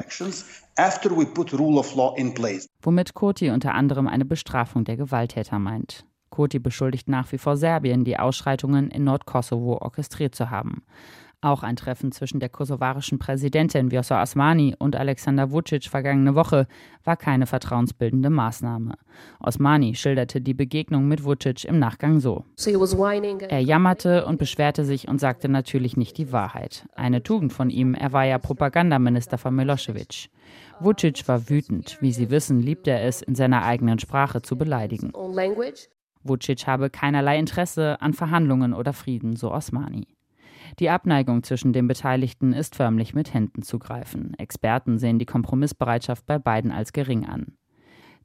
womit 2.83 3.15
Koti 3.15 3.51
unter 3.51 3.75
anderem 3.75 4.09
eine 4.09 4.25
Bestrafung 4.25 4.85
der 4.85 4.97
Gewalttäter 4.97 5.59
meint. 5.59 6.07
Koti 6.31 6.59
beschuldigt 6.59 7.09
nach 7.09 7.31
wie 7.33 7.39
vor 7.39 7.57
Serbien, 7.57 8.05
die 8.05 8.19
Ausschreitungen 8.19 8.91
in 8.91 9.05
Nordkosovo 9.05 9.79
orchestriert 9.79 10.35
zu 10.35 10.51
haben. 10.51 10.83
Auch 11.43 11.63
ein 11.63 11.77
Treffen 11.77 12.13
zwischen 12.13 12.39
der 12.39 12.51
kosovarischen 12.51 13.19
Präsidentin 13.19 13.91
Vjosa 13.91 14.21
Osmani 14.21 14.75
und 14.79 14.95
Alexander 14.95 15.51
Vucic 15.51 15.89
vergangene 15.89 16.35
Woche 16.35 16.67
war 17.03 17.17
keine 17.17 17.47
vertrauensbildende 17.47 18.29
Maßnahme. 18.29 18.95
Osmani 19.39 19.95
schilderte 19.95 20.43
die 20.43 20.53
Begegnung 20.53 21.09
mit 21.09 21.25
Vucic 21.25 21.65
im 21.65 21.79
Nachgang 21.79 22.21
so. 22.21 22.45
Er 23.49 23.61
jammerte 23.61 24.27
und 24.27 24.39
beschwerte 24.39 24.85
sich 24.85 25.09
und 25.09 25.19
sagte 25.19 25.49
natürlich 25.49 25.97
nicht 25.97 26.19
die 26.19 26.31
Wahrheit. 26.31 26.87
Eine 26.95 27.23
Tugend 27.23 27.55
von 27.55 27.71
ihm, 27.71 27.95
er 27.95 28.13
war 28.13 28.27
ja 28.27 28.39
Propagandaminister 28.39 29.39
von 29.39 29.55
Milosevic. 29.55 30.29
Vucic 30.81 31.29
war 31.29 31.51
wütend. 31.51 31.99
Wie 32.01 32.11
Sie 32.11 32.31
wissen, 32.31 32.61
liebt 32.61 32.89
er 32.89 33.05
es, 33.05 33.21
in 33.21 33.35
seiner 33.35 33.65
eigenen 33.65 33.99
Sprache 33.99 34.41
zu 34.41 34.57
beleidigen. 34.57 35.13
Vucic 36.23 36.67
habe 36.67 36.89
keinerlei 36.89 37.39
Interesse 37.39 38.01
an 38.01 38.15
Verhandlungen 38.15 38.73
oder 38.73 38.95
Frieden, 38.95 39.37
so 39.37 39.53
Osmani. 39.53 40.09
Die 40.79 40.89
Abneigung 40.89 41.43
zwischen 41.43 41.75
den 41.75 41.87
Beteiligten 41.87 42.55
ist 42.55 42.77
förmlich 42.77 43.13
mit 43.13 43.35
Händen 43.35 43.63
zu 43.63 43.79
greifen. 43.79 44.35
Experten 44.39 44.99
sehen 44.99 45.19
die 45.19 45.27
Kompromissbereitschaft 45.27 46.25
bei 46.25 46.39
beiden 46.39 46.71
als 46.71 46.93
gering 46.95 47.27
an. 47.27 47.59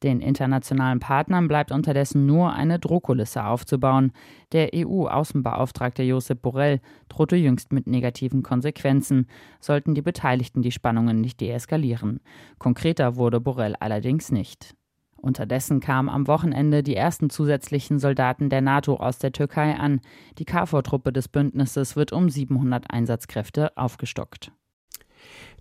Den 0.06 0.22
internationalen 0.22 1.00
Partnern 1.00 1.48
bleibt 1.48 1.72
unterdessen 1.72 2.28
nur 2.28 2.54
eine 2.54 2.78
Drohkulisse 2.78 3.44
aufzubauen. 3.44 4.12
Der 4.52 4.70
EU-Außenbeauftragte 4.76 6.04
Josep 6.04 6.44
Borrell 6.44 6.80
drohte 7.10 7.36
jüngst 7.36 7.74
mit 7.74 7.88
negativen 7.88 8.44
Konsequenzen, 8.44 9.26
sollten 9.60 9.96
die 9.96 10.04
Beteiligten 10.04 10.62
die 10.62 10.72
Spannungen 10.72 11.22
nicht 11.22 11.42
deeskalieren. 11.42 12.20
Konkreter 12.60 13.16
wurde 13.16 13.42
Borrell 13.42 13.76
allerdings 13.80 14.32
nicht. 14.32 14.76
Unterdessen 15.18 15.80
kamen 15.80 16.10
am 16.10 16.28
Wochenende 16.28 16.84
die 16.84 16.96
ersten 16.96 17.32
zusätzlichen 17.32 17.98
Soldaten 17.98 18.52
der 18.52 18.62
NATO 18.62 18.98
aus 18.98 19.18
der 19.18 19.32
Türkei 19.32 19.74
an. 19.74 20.02
Die 20.38 20.46
KFOR-Truppe 20.46 21.14
des 21.14 21.30
Bündnisses 21.30 21.96
wird 21.96 22.12
um 22.12 22.30
700 22.30 22.92
Einsatzkräfte 22.92 23.76
aufgestockt. 23.76 24.52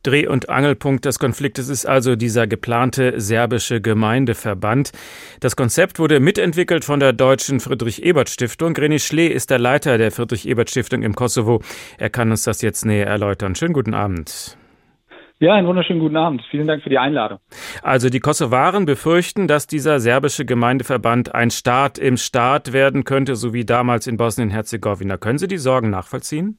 Dreh- 0.04 0.28
und 0.28 0.49
Angelpunkt 0.49 1.04
des 1.04 1.18
Konfliktes 1.18 1.68
ist 1.68 1.87
also 1.87 2.14
dieser 2.14 2.46
geplante 2.46 3.20
serbische 3.20 3.80
Gemeindeverband. 3.80 4.92
Das 5.40 5.56
Konzept 5.56 5.99
wurde 5.99 6.20
mitentwickelt 6.20 6.84
von 6.84 7.00
der 7.00 7.12
deutschen 7.12 7.58
Friedrich-Ebert-Stiftung. 7.58 8.75
René 8.75 9.04
Schlee 9.04 9.28
ist 9.28 9.50
der 9.50 9.58
Leiter 9.58 9.99
der 9.99 10.12
Friedrich-Ebert-Stiftung 10.12 11.02
im 11.02 11.14
Kosovo. 11.14 11.62
Er 11.99 12.11
kann 12.11 12.30
uns 12.30 12.44
das 12.44 12.62
jetzt 12.62 12.84
näher 12.84 13.06
erläutern. 13.06 13.54
Schönen 13.54 13.73
guten 13.73 13.94
Abend. 13.94 14.56
Ja, 15.40 15.54
einen 15.54 15.66
wunderschönen 15.66 16.00
guten 16.00 16.16
Abend. 16.16 16.42
Vielen 16.50 16.66
Dank 16.66 16.82
für 16.82 16.90
die 16.90 16.99
Einladung. 16.99 17.38
Also 17.82 18.08
die 18.08 18.20
Kosovaren 18.20 18.84
befürchten, 18.84 19.49
dass 19.49 19.66
dieser 19.66 19.99
serbische 19.99 20.44
Gemeindeverband 20.44 21.34
ein 21.34 21.50
Staat 21.50 21.99
im 21.99 22.16
Staat 22.16 22.73
werden 22.73 23.04
könnte, 23.04 23.34
so 23.34 23.52
wie 23.52 23.64
damals 23.64 24.06
in 24.06 24.16
Bosnien-Herzegowina. 24.16 25.16
Können 25.16 25.38
Sie 25.38 25.49
die 25.49 25.58
Sorgen 25.58 25.90
nachvollziehen? 25.90 26.58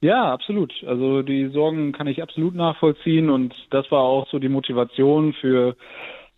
Ja, 0.00 0.32
absolut. 0.32 0.72
Also 0.86 1.22
die 1.22 1.48
Sorgen 1.48 1.92
kann 1.92 2.06
ich 2.06 2.22
absolut 2.22 2.54
nachvollziehen 2.54 3.30
und 3.30 3.54
das 3.70 3.90
war 3.90 4.02
auch 4.02 4.28
so 4.28 4.38
die 4.38 4.48
Motivation 4.48 5.32
für 5.32 5.76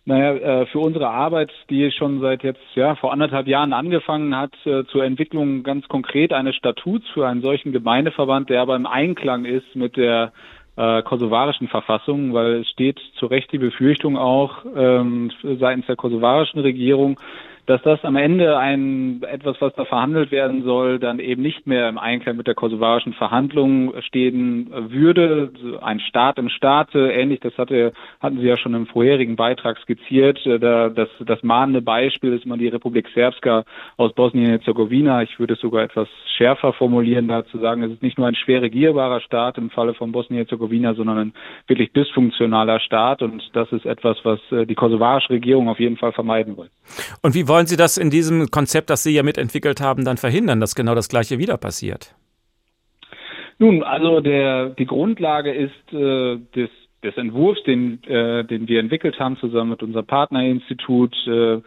naja, 0.03 0.33
äh, 0.33 0.65
für 0.65 0.79
unsere 0.79 1.09
Arbeit, 1.09 1.51
die 1.69 1.91
schon 1.91 2.21
seit 2.21 2.43
jetzt 2.43 2.61
ja 2.73 2.95
vor 2.95 3.13
anderthalb 3.13 3.47
Jahren 3.47 3.71
angefangen 3.71 4.35
hat, 4.35 4.53
äh, 4.65 4.83
zur 4.85 5.03
Entwicklung 5.03 5.61
ganz 5.61 5.87
konkret 5.87 6.33
eines 6.33 6.55
Statuts 6.55 7.07
für 7.13 7.27
einen 7.27 7.41
solchen 7.41 7.71
Gemeindeverband, 7.71 8.49
der 8.49 8.61
aber 8.61 8.75
im 8.75 8.87
Einklang 8.87 9.45
ist 9.45 9.75
mit 9.75 9.97
der 9.97 10.33
äh, 10.75 11.03
kosovarischen 11.03 11.67
Verfassung, 11.67 12.33
weil 12.33 12.61
es 12.61 12.69
steht 12.69 12.99
zu 13.19 13.27
Recht 13.27 13.51
die 13.51 13.59
Befürchtung 13.59 14.17
auch 14.17 14.65
ähm, 14.75 15.31
seitens 15.43 15.85
der 15.85 15.97
kosovarischen 15.97 16.61
Regierung, 16.61 17.19
dass 17.65 17.81
das 17.83 18.03
am 18.03 18.15
Ende 18.15 18.57
ein 18.57 19.21
etwas, 19.23 19.57
was 19.59 19.73
da 19.75 19.85
verhandelt 19.85 20.31
werden 20.31 20.63
soll, 20.63 20.99
dann 20.99 21.19
eben 21.19 21.41
nicht 21.41 21.67
mehr 21.67 21.87
im 21.89 21.97
Einklang 21.97 22.37
mit 22.37 22.47
der 22.47 22.55
kosovarischen 22.55 23.13
Verhandlung 23.13 23.93
stehen 24.01 24.69
würde. 24.71 25.51
Ein 25.81 25.99
Staat 25.99 26.37
im 26.37 26.49
Staate, 26.49 27.11
ähnlich, 27.11 27.39
das 27.39 27.57
hatte, 27.57 27.93
hatten 28.19 28.39
Sie 28.39 28.47
ja 28.47 28.57
schon 28.57 28.73
im 28.73 28.87
vorherigen 28.87 29.35
Beitrag 29.35 29.77
skizziert. 29.79 30.39
Da, 30.45 30.89
das, 30.89 31.09
das 31.19 31.43
mahnende 31.43 31.81
Beispiel 31.81 32.33
ist 32.33 32.45
immer 32.45 32.57
die 32.57 32.67
Republik 32.67 33.07
Serbska 33.13 33.63
aus 33.97 34.13
Bosnien-Herzegowina. 34.13 35.21
Ich 35.23 35.39
würde 35.39 35.53
es 35.53 35.59
sogar 35.59 35.83
etwas 35.83 36.07
schärfer 36.37 36.73
formulieren, 36.73 37.27
da 37.27 37.45
zu 37.45 37.59
sagen, 37.59 37.83
es 37.83 37.91
ist 37.91 38.01
nicht 38.01 38.17
nur 38.17 38.27
ein 38.27 38.35
schwer 38.35 38.61
regierbarer 38.61 39.21
Staat 39.21 39.57
im 39.57 39.69
Falle 39.69 39.93
von 39.93 40.11
Bosnien-Herzegowina, 40.11 40.95
sondern 40.95 41.17
ein 41.17 41.33
wirklich 41.67 41.91
dysfunktionaler 41.93 42.79
Staat. 42.79 43.21
Und 43.21 43.43
das 43.53 43.71
ist 43.71 43.85
etwas, 43.85 44.17
was 44.23 44.39
äh, 44.51 44.65
die 44.65 44.75
kosovarische 44.75 45.29
Regierung 45.29 45.69
auf 45.69 45.79
jeden 45.79 45.97
Fall 45.97 46.11
vermeiden 46.11 46.57
will. 46.57 46.69
Und 47.21 47.35
wie 47.35 47.47
wollen 47.51 47.67
Sie 47.67 47.75
das 47.75 47.97
in 47.97 48.09
diesem 48.09 48.47
Konzept, 48.49 48.89
das 48.89 49.03
Sie 49.03 49.13
ja 49.13 49.23
mitentwickelt 49.23 49.81
haben, 49.81 50.05
dann 50.05 50.17
verhindern, 50.17 50.61
dass 50.61 50.73
genau 50.73 50.95
das 50.95 51.09
Gleiche 51.09 51.37
wieder 51.37 51.57
passiert? 51.57 52.15
Nun, 53.59 53.83
also 53.83 54.21
der, 54.21 54.69
die 54.69 54.85
Grundlage 54.85 55.53
ist 55.53 55.93
äh, 55.93 56.37
des, 56.55 56.69
des 57.03 57.15
Entwurfs, 57.17 57.61
den, 57.63 58.01
äh, 58.05 58.45
den 58.45 58.67
wir 58.67 58.79
entwickelt 58.79 59.19
haben, 59.19 59.37
zusammen 59.37 59.71
mit 59.71 59.83
unserem 59.83 60.07
Partnerinstitut, 60.07 61.13
äh, 61.27 61.61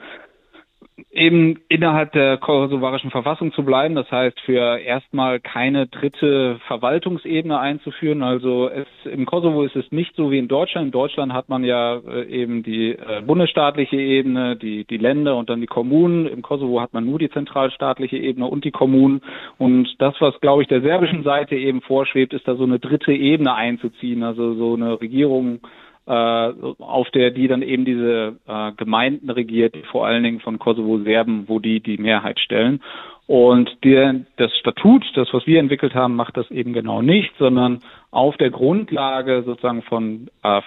eben 1.10 1.58
innerhalb 1.68 2.12
der 2.12 2.36
kosovarischen 2.36 3.10
Verfassung 3.10 3.52
zu 3.52 3.64
bleiben. 3.64 3.96
Das 3.96 4.10
heißt, 4.10 4.38
für 4.40 4.78
erstmal 4.78 5.40
keine 5.40 5.88
dritte 5.88 6.60
Verwaltungsebene 6.68 7.58
einzuführen. 7.58 8.22
Also 8.22 8.68
es, 8.68 8.86
im 9.04 9.26
Kosovo 9.26 9.64
ist 9.64 9.74
es 9.74 9.90
nicht 9.90 10.14
so 10.14 10.30
wie 10.30 10.38
in 10.38 10.46
Deutschland. 10.46 10.86
In 10.86 10.92
Deutschland 10.92 11.32
hat 11.32 11.48
man 11.48 11.64
ja 11.64 11.96
äh, 11.96 12.26
eben 12.26 12.62
die 12.62 12.92
äh, 12.92 13.22
bundesstaatliche 13.26 13.96
Ebene, 13.96 14.56
die, 14.56 14.84
die 14.84 14.98
Länder 14.98 15.36
und 15.36 15.50
dann 15.50 15.60
die 15.60 15.66
Kommunen. 15.66 16.26
Im 16.26 16.42
Kosovo 16.42 16.80
hat 16.80 16.92
man 16.92 17.04
nur 17.04 17.18
die 17.18 17.30
zentralstaatliche 17.30 18.16
Ebene 18.16 18.46
und 18.46 18.64
die 18.64 18.70
Kommunen. 18.70 19.20
Und 19.58 19.96
das, 19.98 20.14
was, 20.20 20.40
glaube 20.40 20.62
ich, 20.62 20.68
der 20.68 20.82
serbischen 20.82 21.24
Seite 21.24 21.56
eben 21.56 21.80
vorschwebt, 21.80 22.32
ist 22.34 22.46
da 22.46 22.54
so 22.54 22.64
eine 22.64 22.78
dritte 22.78 23.12
Ebene 23.12 23.54
einzuziehen. 23.54 24.22
Also 24.22 24.54
so 24.54 24.74
eine 24.74 25.00
Regierung 25.00 25.60
auf 26.06 27.10
der 27.10 27.30
die 27.30 27.48
dann 27.48 27.62
eben 27.62 27.84
diese 27.84 28.36
äh, 28.46 28.72
Gemeinden 28.72 29.30
regiert, 29.30 29.74
vor 29.90 30.06
allen 30.06 30.22
Dingen 30.22 30.40
von 30.40 30.58
Kosovo-Serben, 30.58 31.48
wo 31.48 31.58
die 31.58 31.80
die 31.80 31.96
Mehrheit 31.96 32.38
stellen. 32.40 32.80
Und 33.26 33.70
der, 33.84 34.26
das 34.36 34.54
Statut, 34.58 35.02
das, 35.14 35.32
was 35.32 35.46
wir 35.46 35.58
entwickelt 35.58 35.94
haben, 35.94 36.14
macht 36.14 36.36
das 36.36 36.50
eben 36.50 36.74
genau 36.74 37.00
nicht, 37.00 37.32
sondern 37.38 37.80
auf 38.10 38.36
der 38.36 38.50
Grundlage 38.50 39.42
sozusagen 39.46 39.82
von 39.82 40.28
äh, 40.42 40.60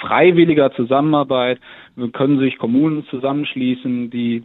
freiwilliger 0.00 0.70
Zusammenarbeit 0.72 1.58
können 2.12 2.38
sich 2.38 2.58
Kommunen 2.58 3.04
zusammenschließen, 3.06 4.10
die, 4.10 4.44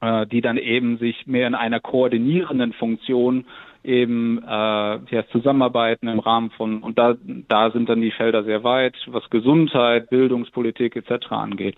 äh, 0.00 0.24
die 0.28 0.40
dann 0.40 0.56
eben 0.56 0.98
sich 0.98 1.26
mehr 1.26 1.48
in 1.48 1.56
einer 1.56 1.80
koordinierenden 1.80 2.72
Funktion 2.74 3.46
eben 3.84 4.42
äh, 4.42 4.50
ja, 4.50 5.26
zusammenarbeiten 5.32 6.08
im 6.08 6.18
Rahmen 6.18 6.50
von 6.50 6.82
und 6.82 6.98
da 6.98 7.14
da 7.48 7.70
sind 7.70 7.88
dann 7.88 8.00
die 8.00 8.10
Felder 8.10 8.44
sehr 8.44 8.64
weit, 8.64 8.94
was 9.06 9.28
Gesundheit, 9.30 10.10
Bildungspolitik 10.10 10.96
etc. 10.96 11.30
angeht. 11.30 11.76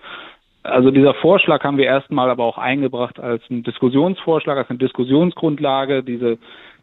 Also 0.62 0.90
dieser 0.90 1.14
Vorschlag 1.14 1.64
haben 1.64 1.78
wir 1.78 1.86
erstmal 1.86 2.28
aber 2.28 2.44
auch 2.44 2.58
eingebracht 2.58 3.18
als 3.18 3.42
einen 3.50 3.62
Diskussionsvorschlag, 3.62 4.58
als 4.58 4.68
eine 4.68 4.78
Diskussionsgrundlage. 4.78 6.02
Diese 6.02 6.38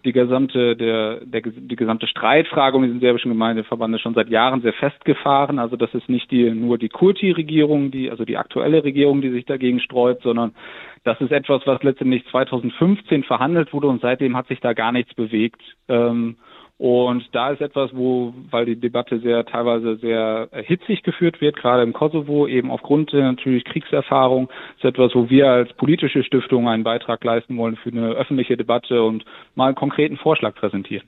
die 0.07 0.13
gesamte, 0.13 0.77
der, 0.77 1.19
der, 1.25 1.41
die 1.41 1.75
gesamte 1.75 2.07
Streitfrage 2.07 2.77
um 2.77 2.83
diesen 2.83 3.01
serbischen 3.01 3.29
Gemeindeverband 3.29 3.93
ist 3.93 4.01
schon 4.01 4.13
seit 4.13 4.29
Jahren 4.29 4.61
sehr 4.61 4.71
festgefahren. 4.71 5.59
Also 5.59 5.75
das 5.75 5.93
ist 5.93 6.07
nicht 6.07 6.31
die, 6.31 6.49
nur 6.49 6.77
die 6.77 6.87
Kurti-Regierung, 6.87 7.91
die, 7.91 8.09
also 8.09 8.23
die 8.23 8.37
aktuelle 8.37 8.85
Regierung, 8.85 9.21
die 9.21 9.31
sich 9.31 9.43
dagegen 9.43 9.81
sträubt, 9.81 10.23
sondern 10.23 10.55
das 11.03 11.19
ist 11.19 11.33
etwas, 11.33 11.61
was 11.65 11.83
letztendlich 11.83 12.25
2015 12.31 13.25
verhandelt 13.25 13.73
wurde 13.73 13.87
und 13.87 14.01
seitdem 14.01 14.37
hat 14.37 14.47
sich 14.47 14.61
da 14.61 14.71
gar 14.71 14.93
nichts 14.93 15.13
bewegt. 15.13 15.61
Ähm, 15.89 16.37
und 16.77 17.27
da 17.31 17.49
ist 17.49 17.61
etwas, 17.61 17.89
wo, 17.93 18.35
weil 18.51 18.65
die 18.65 18.79
Debatte 18.79 19.19
sehr 19.19 19.45
teilweise 19.45 19.97
sehr 19.97 20.47
hitzig 20.51 21.01
geführt 21.01 21.41
wird, 21.41 21.55
gerade 21.55 21.81
im 21.81 21.91
Kosovo, 21.91 22.45
eben 22.45 22.69
aufgrund 22.69 23.11
der 23.13 23.23
natürlich 23.23 23.65
Kriegserfahrung, 23.65 24.47
ist 24.75 24.85
etwas, 24.85 25.15
wo 25.15 25.27
wir 25.27 25.49
als 25.49 25.73
politische 25.73 26.23
Stiftung 26.23 26.67
einen 26.67 26.83
Beitrag 26.83 27.23
leisten 27.23 27.57
wollen 27.57 27.77
für 27.77 27.89
eine 27.89 28.09
öffentliche 28.11 28.57
Debatte 28.57 29.01
und 29.01 29.25
mal 29.55 29.67
einen 29.67 29.75
konkreten 29.75 30.17
Vorschlag 30.17 30.53
präsentieren. 30.53 31.07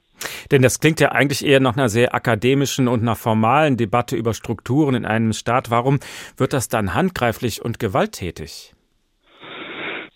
Denn 0.51 0.63
das 0.63 0.79
klingt 0.79 0.99
ja 0.99 1.11
eigentlich 1.11 1.45
eher 1.45 1.59
nach 1.59 1.77
einer 1.77 1.89
sehr 1.89 2.15
akademischen 2.15 2.88
und 2.88 3.01
einer 3.01 3.15
formalen 3.15 3.77
Debatte 3.77 4.15
über 4.15 4.33
Strukturen 4.33 4.95
in 4.95 5.05
einem 5.05 5.33
Staat. 5.33 5.69
Warum 5.69 5.99
wird 6.35 6.53
das 6.53 6.67
dann 6.67 6.95
handgreiflich 6.95 7.63
und 7.63 7.77
gewalttätig? 7.77 8.73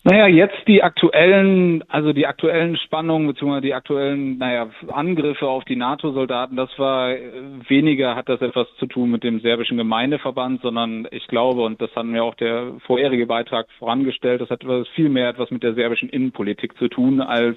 Naja, 0.06 0.26
jetzt 0.26 0.68
die 0.68 0.82
aktuellen, 0.82 1.82
also 1.88 2.12
die 2.12 2.26
aktuellen 2.26 2.76
Spannungen 2.76 3.26
beziehungsweise 3.26 3.62
die 3.62 3.72
aktuellen, 3.72 4.36
naja, 4.36 4.68
Angriffe 4.88 5.48
auf 5.48 5.64
die 5.64 5.76
NATO-Soldaten, 5.76 6.56
das 6.56 6.68
war 6.78 7.12
äh, 7.12 7.20
weniger 7.68 8.14
hat 8.14 8.28
das 8.28 8.42
etwas 8.42 8.68
zu 8.78 8.84
tun 8.84 9.10
mit 9.10 9.24
dem 9.24 9.40
serbischen 9.40 9.78
Gemeindeverband, 9.78 10.60
sondern 10.60 11.08
ich 11.10 11.26
glaube, 11.28 11.62
und 11.62 11.80
das 11.80 11.88
hat 11.96 12.04
mir 12.04 12.22
auch 12.22 12.34
der 12.34 12.72
vorherige 12.86 13.24
Beitrag 13.24 13.66
vorangestellt, 13.78 14.42
das 14.42 14.50
hat 14.50 14.62
viel 14.94 15.08
mehr 15.08 15.30
etwas 15.30 15.50
mit 15.50 15.62
der 15.62 15.72
serbischen 15.72 16.10
Innenpolitik 16.10 16.76
zu 16.76 16.88
tun 16.88 17.22
als 17.22 17.56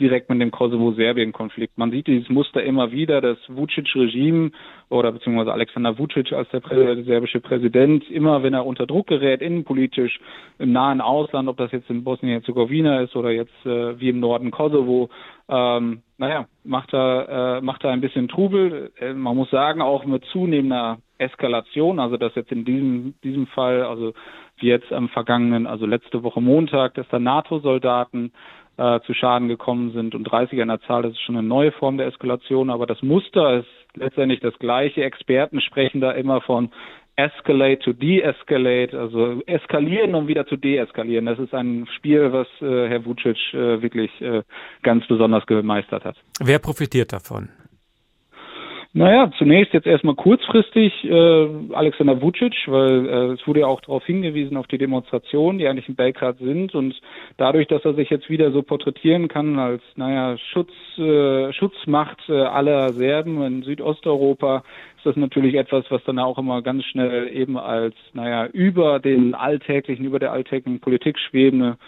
direkt 0.00 0.28
mit 0.28 0.40
dem 0.40 0.50
Kosovo-Serbien-Konflikt. 0.50 1.78
Man 1.78 1.90
sieht 1.90 2.06
dieses 2.06 2.28
Muster 2.28 2.62
immer 2.62 2.90
wieder, 2.90 3.20
das 3.20 3.38
Vucic-Regime 3.48 4.50
oder 4.88 5.12
beziehungsweise 5.12 5.52
Alexander 5.52 5.98
Vucic 5.98 6.32
als 6.32 6.48
der, 6.50 6.60
Prä 6.60 6.94
der 6.94 7.04
serbische 7.04 7.40
Präsident, 7.40 8.10
immer 8.10 8.42
wenn 8.42 8.54
er 8.54 8.66
unter 8.66 8.86
Druck 8.86 9.06
gerät, 9.06 9.40
innenpolitisch 9.40 10.18
im 10.58 10.72
nahen 10.72 11.00
Ausland, 11.00 11.48
ob 11.48 11.56
das 11.56 11.72
jetzt 11.72 11.90
in 11.90 12.04
Bosnien-Herzegowina 12.04 13.00
ist 13.00 13.14
oder 13.14 13.30
jetzt 13.30 13.54
äh, 13.64 13.98
wie 14.00 14.08
im 14.08 14.20
Norden 14.20 14.50
Kosovo, 14.50 15.10
ähm, 15.48 16.02
naja, 16.18 16.46
macht 16.64 16.94
er, 16.94 17.58
äh, 17.58 17.60
macht 17.60 17.84
er 17.84 17.90
ein 17.90 18.00
bisschen 18.00 18.28
Trubel. 18.28 18.92
Äh, 18.98 19.12
man 19.14 19.36
muss 19.36 19.50
sagen, 19.50 19.80
auch 19.82 20.04
mit 20.04 20.24
zunehmender 20.26 20.98
Eskalation, 21.18 22.00
also 22.00 22.16
dass 22.16 22.34
jetzt 22.34 22.50
in 22.50 22.64
diesem, 22.64 23.14
diesem 23.22 23.46
Fall, 23.48 23.82
also 23.82 24.12
wie 24.58 24.68
jetzt 24.68 24.92
am 24.92 25.08
vergangenen, 25.08 25.66
also 25.66 25.86
letzte 25.86 26.22
Woche 26.22 26.40
Montag, 26.40 26.94
dass 26.94 27.08
da 27.08 27.18
NATO-Soldaten 27.18 28.32
äh, 28.76 29.00
zu 29.00 29.14
Schaden 29.14 29.48
gekommen 29.48 29.92
sind 29.92 30.14
und 30.14 30.28
30er 30.28 30.62
in 30.62 30.68
der 30.68 30.80
Zahl, 30.82 31.02
das 31.02 31.12
ist 31.12 31.20
schon 31.20 31.36
eine 31.36 31.46
neue 31.46 31.72
Form 31.72 31.98
der 31.98 32.06
Eskalation, 32.06 32.70
aber 32.70 32.86
das 32.86 33.02
Muster 33.02 33.58
ist 33.58 33.68
letztendlich 33.94 34.40
das 34.40 34.58
gleiche. 34.58 35.04
Experten 35.04 35.60
sprechen 35.60 36.00
da 36.00 36.12
immer 36.12 36.40
von 36.40 36.70
escalate 37.16 37.78
to 37.78 37.92
de-escalate, 37.92 38.98
also 38.98 39.40
eskalieren, 39.46 40.14
um 40.14 40.26
wieder 40.26 40.46
zu 40.46 40.56
deeskalieren. 40.56 41.26
Das 41.26 41.38
ist 41.38 41.54
ein 41.54 41.86
Spiel, 41.96 42.32
was 42.32 42.48
äh, 42.60 42.88
Herr 42.88 43.04
Vucic 43.04 43.36
äh, 43.54 43.80
wirklich 43.82 44.10
äh, 44.20 44.42
ganz 44.82 45.06
besonders 45.06 45.46
gemeistert 45.46 46.04
hat. 46.04 46.16
Wer 46.40 46.58
profitiert 46.58 47.12
davon? 47.12 47.50
Naja, 48.96 49.28
zunächst 49.38 49.74
jetzt 49.74 49.88
erstmal 49.88 50.14
kurzfristig 50.14 50.92
äh, 51.02 51.48
Alexander 51.72 52.22
Vucic, 52.22 52.54
weil 52.68 53.08
äh, 53.08 53.32
es 53.32 53.44
wurde 53.44 53.60
ja 53.60 53.66
auch 53.66 53.80
darauf 53.80 54.04
hingewiesen, 54.04 54.56
auf 54.56 54.68
die 54.68 54.78
Demonstrationen, 54.78 55.58
die 55.58 55.66
eigentlich 55.66 55.88
in 55.88 55.96
Belgrad 55.96 56.38
sind. 56.38 56.76
Und 56.76 56.94
dadurch, 57.36 57.66
dass 57.66 57.84
er 57.84 57.94
sich 57.94 58.08
jetzt 58.08 58.30
wieder 58.30 58.52
so 58.52 58.62
porträtieren 58.62 59.26
kann 59.26 59.58
als, 59.58 59.82
naja, 59.96 60.38
Schutz, 60.38 60.70
äh, 60.96 61.52
Schutzmacht 61.52 62.20
äh, 62.28 62.40
aller 62.40 62.92
Serben 62.92 63.42
in 63.42 63.62
Südosteuropa, 63.64 64.62
ist 64.98 65.06
das 65.06 65.16
natürlich 65.16 65.56
etwas, 65.56 65.84
was 65.88 66.04
dann 66.04 66.20
auch 66.20 66.38
immer 66.38 66.62
ganz 66.62 66.84
schnell 66.84 67.28
eben 67.34 67.58
als, 67.58 67.96
naja, 68.12 68.46
über 68.46 69.00
den 69.00 69.34
alltäglichen, 69.34 70.04
über 70.04 70.20
der 70.20 70.30
alltäglichen 70.30 70.78
Politik 70.78 71.18
schwebende 71.18 71.78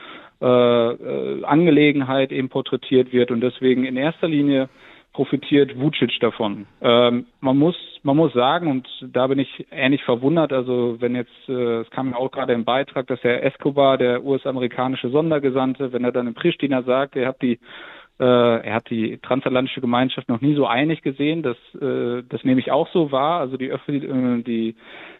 äh, 0.43 0.45
äh, 0.45 1.45
Angelegenheit 1.45 2.33
eben 2.33 2.49
porträtiert 2.49 3.13
wird. 3.13 3.31
Und 3.31 3.43
deswegen 3.43 3.85
in 3.85 3.97
erster 3.97 4.27
Linie 4.27 4.69
profitiert 5.17 5.81
Vucic 5.81 6.21
davon. 6.21 6.67
Ähm, 6.83 7.25
man 7.41 7.57
muss 7.57 7.75
man 8.03 8.17
muss 8.19 8.35
sagen 8.35 8.71
und 8.71 8.87
da 9.01 9.27
bin 9.27 9.39
ich 9.39 9.67
ähnlich 9.71 10.05
verwundert. 10.05 10.53
Also 10.53 10.97
wenn 11.01 11.17
jetzt 11.17 11.49
äh, 11.49 11.81
es 11.81 11.91
kam 11.91 12.11
ja 12.11 12.17
auch 12.17 12.31
gerade 12.31 12.53
im 12.53 12.67
Beitrag, 12.67 13.07
dass 13.07 13.23
Herr 13.25 13.43
Escobar, 13.43 13.97
der 13.97 14.23
US-amerikanische 14.23 15.09
Sondergesandte, 15.09 15.95
wenn 15.95 16.05
er 16.05 16.13
dann 16.13 16.27
in 16.27 16.35
Pristina 16.35 16.83
sagt, 16.83 17.17
er 17.17 17.29
hat 17.29 17.41
die 17.41 17.59
er 18.25 18.75
hat 18.75 18.89
die 18.89 19.19
transatlantische 19.19 19.83
Gemeinschaft 19.83 20.29
noch 20.29 20.41
nie 20.41 20.55
so 20.55 20.67
einig 20.67 21.03
gesehen. 21.03 21.43
Das, 21.43 21.57
äh, 21.75 22.23
das 22.29 22.45
nehme 22.45 22.61
ich 22.61 22.73
auch 22.73 22.89
so 22.93 23.13
wahr. 23.13 23.41
Also 23.41 23.59
die, 23.59 23.69
äh, 23.69 24.43
die, 24.43 24.75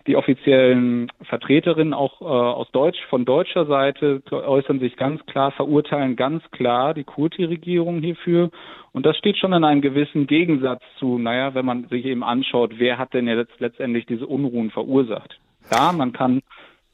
die 0.07 0.17
offiziellen 0.17 1.13
Vertreterinnen 1.23 1.93
auch 1.93 2.23
äh, 2.23 2.25
aus 2.25 2.71
Deutsch, 2.73 2.99
von 3.11 3.27
deutscher 3.27 3.67
Seite 3.67 4.23
äußern 4.31 4.81
sich 4.81 4.97
ganz 4.97 5.25
klar, 5.27 5.51
verurteilen 5.51 6.17
ganz 6.17 6.43
klar 6.53 6.95
die 6.95 7.05
Kurti-Regierung 7.05 8.01
hierfür. 8.01 8.51
Und 8.93 9.05
das 9.05 9.19
steht 9.19 9.37
schon 9.37 9.53
in 9.53 9.65
einem 9.65 9.83
gewissen 9.83 10.27
Gegensatz 10.27 10.83
zu, 10.99 11.19
naja, 11.19 11.55
wenn 11.55 11.67
man 11.67 11.89
sich 11.89 12.07
eben 12.07 12.25
anschaut, 12.25 12.79
wer 12.79 12.97
hat 12.97 13.13
denn 13.13 13.29
jetzt 13.29 13.61
letztendlich 13.61 14.07
diese 14.07 14.27
Unruhen 14.27 14.71
verursacht. 14.71 15.39
Ja, 15.71 15.93
man 15.93 16.13
kann 16.13 16.41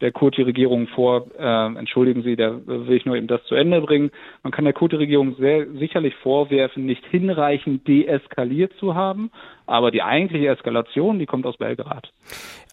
der 0.03 0.13
Kurti-Regierung 0.13 0.89
vor, 0.89 1.29
äh, 1.39 1.79
entschuldigen 1.79 2.23
Sie, 2.23 2.37
da 2.37 2.61
will 2.67 2.97
ich 2.97 3.07
nur 3.07 3.17
eben 3.17 3.29
das 3.29 3.43
zu 3.45 3.55
Ende 3.55 3.81
bringen. 3.81 4.11
Man 4.43 4.53
kann 4.53 4.65
der 4.65 4.75
Kurti-Regierung 4.75 5.37
sehr 5.37 5.67
sicherlich 5.79 6.15
vorwerfen, 6.17 6.85
nicht 6.85 7.05
hinreichend 7.07 7.87
deeskaliert 7.87 8.73
zu 8.79 8.95
haben, 8.97 9.31
aber 9.65 9.93
die 9.93 10.03
eigentliche 10.03 10.49
Eskalation, 10.49 11.21
die 11.21 11.27
kommt 11.27 11.47
aus 11.47 11.57
Belgrad. 11.57 12.13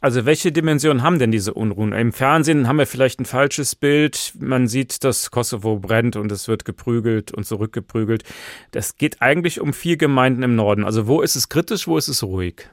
Also 0.01 0.25
welche 0.25 0.51
Dimension 0.51 1.03
haben 1.03 1.19
denn 1.19 1.31
diese 1.31 1.53
Unruhen? 1.53 1.93
Im 1.93 2.11
Fernsehen 2.13 2.67
haben 2.67 2.77
wir 2.77 2.87
vielleicht 2.87 3.19
ein 3.19 3.25
falsches 3.25 3.75
Bild. 3.75 4.33
Man 4.39 4.67
sieht, 4.67 5.03
dass 5.03 5.29
Kosovo 5.29 5.77
brennt 5.77 6.15
und 6.15 6.31
es 6.31 6.47
wird 6.47 6.65
geprügelt 6.65 7.31
und 7.31 7.43
zurückgeprügelt. 7.43 8.23
Das 8.71 8.97
geht 8.97 9.21
eigentlich 9.21 9.61
um 9.61 9.71
vier 9.71 9.97
Gemeinden 9.97 10.41
im 10.41 10.55
Norden. 10.55 10.83
Also 10.83 11.07
wo 11.07 11.21
ist 11.21 11.35
es 11.35 11.47
kritisch, 11.47 11.87
wo 11.87 11.97
ist 11.97 12.07
es 12.07 12.23
ruhig? 12.23 12.69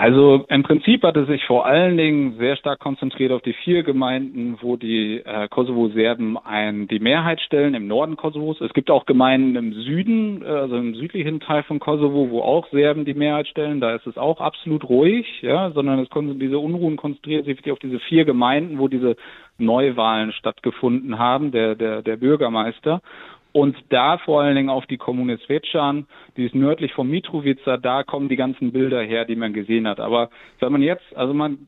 Also 0.00 0.44
im 0.48 0.62
Prinzip 0.62 1.02
hat 1.02 1.16
es 1.16 1.26
sich 1.26 1.44
vor 1.46 1.66
allen 1.66 1.96
Dingen 1.96 2.36
sehr 2.38 2.54
stark 2.54 2.78
konzentriert 2.78 3.32
auf 3.32 3.42
die 3.42 3.52
vier 3.52 3.82
Gemeinden, 3.82 4.56
wo 4.60 4.76
die 4.76 5.16
äh, 5.24 5.48
Kosovo-Serben 5.48 6.38
ein, 6.38 6.86
die 6.86 7.00
Mehrheit 7.00 7.40
stellen 7.40 7.74
im 7.74 7.88
Norden 7.88 8.16
Kosovos. 8.16 8.60
Es 8.60 8.72
gibt 8.74 8.92
auch 8.92 9.06
Gemeinden 9.06 9.56
im 9.56 9.72
Süden, 9.72 10.42
äh, 10.42 10.46
also 10.46 10.76
im 10.76 10.94
südlichen 10.94 11.40
Teil 11.40 11.64
von 11.64 11.80
Kosovo, 11.80 12.30
wo 12.30 12.42
auch 12.42 12.68
Serben 12.70 13.06
die 13.06 13.14
Mehrheit 13.14 13.48
stellen. 13.48 13.80
Da 13.80 13.96
ist 13.96 14.06
es 14.06 14.16
auch 14.16 14.40
absolut 14.40 14.88
ruhig, 14.88 15.26
ja, 15.42 15.72
sondern 15.72 15.98
es 15.98 16.08
diese 16.38 16.60
Unruhen 16.60 16.96
konzentrieren 16.96 17.44
sich 17.44 17.68
auf 17.68 17.80
diese 17.80 17.98
vier 17.98 18.24
Gemeinden, 18.24 18.78
wo 18.78 18.86
diese 18.86 19.16
Neuwahlen 19.58 20.30
stattgefunden 20.30 21.18
haben, 21.18 21.50
der, 21.50 21.74
der, 21.74 22.02
der 22.02 22.16
Bürgermeister 22.18 23.00
und 23.58 23.76
da 23.88 24.18
vor 24.18 24.42
allen 24.42 24.54
Dingen 24.54 24.70
auf 24.70 24.86
die 24.86 24.98
Kommune 24.98 25.36
Svečan, 25.38 26.06
die 26.36 26.46
ist 26.46 26.54
nördlich 26.54 26.92
von 26.92 27.08
Mitrovica, 27.08 27.76
da 27.76 28.04
kommen 28.04 28.28
die 28.28 28.36
ganzen 28.36 28.70
Bilder 28.70 29.02
her, 29.02 29.24
die 29.24 29.34
man 29.34 29.52
gesehen 29.52 29.88
hat. 29.88 29.98
Aber 29.98 30.30
wenn 30.60 30.70
man 30.70 30.80
jetzt, 30.82 31.04
also 31.16 31.34
man 31.34 31.66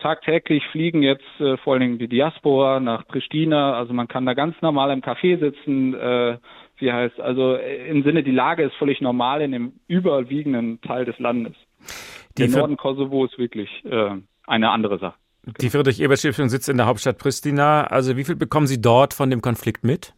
tagtäglich 0.00 0.64
fliegen 0.72 1.02
jetzt 1.02 1.22
äh, 1.38 1.56
vor 1.58 1.74
allen 1.74 1.82
Dingen 1.82 1.98
die 1.98 2.08
Diaspora 2.08 2.80
nach 2.80 3.06
Pristina, 3.06 3.74
also 3.74 3.92
man 3.92 4.08
kann 4.08 4.26
da 4.26 4.34
ganz 4.34 4.56
normal 4.60 4.90
im 4.90 5.02
Café 5.02 5.38
sitzen, 5.38 5.94
äh, 5.94 6.38
wie 6.78 6.90
heißt, 6.90 7.20
also 7.20 7.54
äh, 7.54 7.88
im 7.88 8.02
Sinne, 8.02 8.24
die 8.24 8.32
Lage 8.32 8.64
ist 8.64 8.74
völlig 8.74 9.00
normal 9.00 9.40
in 9.40 9.52
dem 9.52 9.72
überwiegenden 9.86 10.80
Teil 10.80 11.04
des 11.04 11.18
Landes. 11.20 11.54
Die 12.38 12.48
Der 12.48 12.58
Norden 12.58 12.76
Kosovo 12.76 13.24
ist 13.24 13.38
wirklich 13.38 13.68
äh, 13.84 14.16
eine 14.48 14.70
andere 14.70 14.98
Sache. 14.98 15.14
Die 15.60 15.70
Friedrich-Ebert-Stiftung 15.70 16.48
sitzt 16.48 16.68
in 16.68 16.76
der 16.76 16.86
Hauptstadt 16.86 17.18
Pristina. 17.18 17.84
Also 17.84 18.16
wie 18.16 18.24
viel 18.24 18.36
bekommen 18.36 18.66
Sie 18.66 18.80
dort 18.80 19.14
von 19.14 19.30
dem 19.30 19.40
Konflikt 19.40 19.84
mit? 19.84 20.12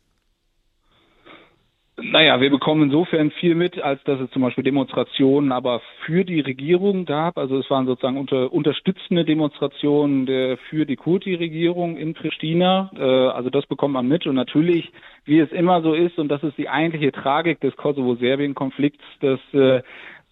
Naja, 2.04 2.40
wir 2.40 2.50
bekommen 2.50 2.84
insofern 2.84 3.30
viel 3.30 3.54
mit, 3.54 3.80
als 3.80 4.02
dass 4.04 4.20
es 4.20 4.30
zum 4.30 4.42
Beispiel 4.42 4.64
Demonstrationen 4.64 5.52
aber 5.52 5.80
für 6.04 6.24
die 6.24 6.40
Regierung 6.40 7.04
gab. 7.04 7.38
Also 7.38 7.58
es 7.58 7.70
waren 7.70 7.86
sozusagen 7.86 8.16
unter, 8.16 8.52
unterstützende 8.52 9.24
Demonstrationen 9.24 10.26
der, 10.26 10.56
für 10.68 10.84
die 10.84 10.96
Kurti-Regierung 10.96 11.96
in 11.96 12.14
Pristina. 12.14 12.90
Äh, 12.96 13.02
also 13.02 13.50
das 13.50 13.66
bekommt 13.66 13.94
man 13.94 14.08
mit. 14.08 14.26
Und 14.26 14.34
natürlich, 14.34 14.90
wie 15.24 15.38
es 15.38 15.52
immer 15.52 15.80
so 15.82 15.94
ist, 15.94 16.18
und 16.18 16.28
das 16.28 16.42
ist 16.42 16.58
die 16.58 16.68
eigentliche 16.68 17.12
Tragik 17.12 17.60
des 17.60 17.76
Kosovo-Serbien-Konflikts, 17.76 19.04
dass 19.20 19.40
äh, 19.52 19.82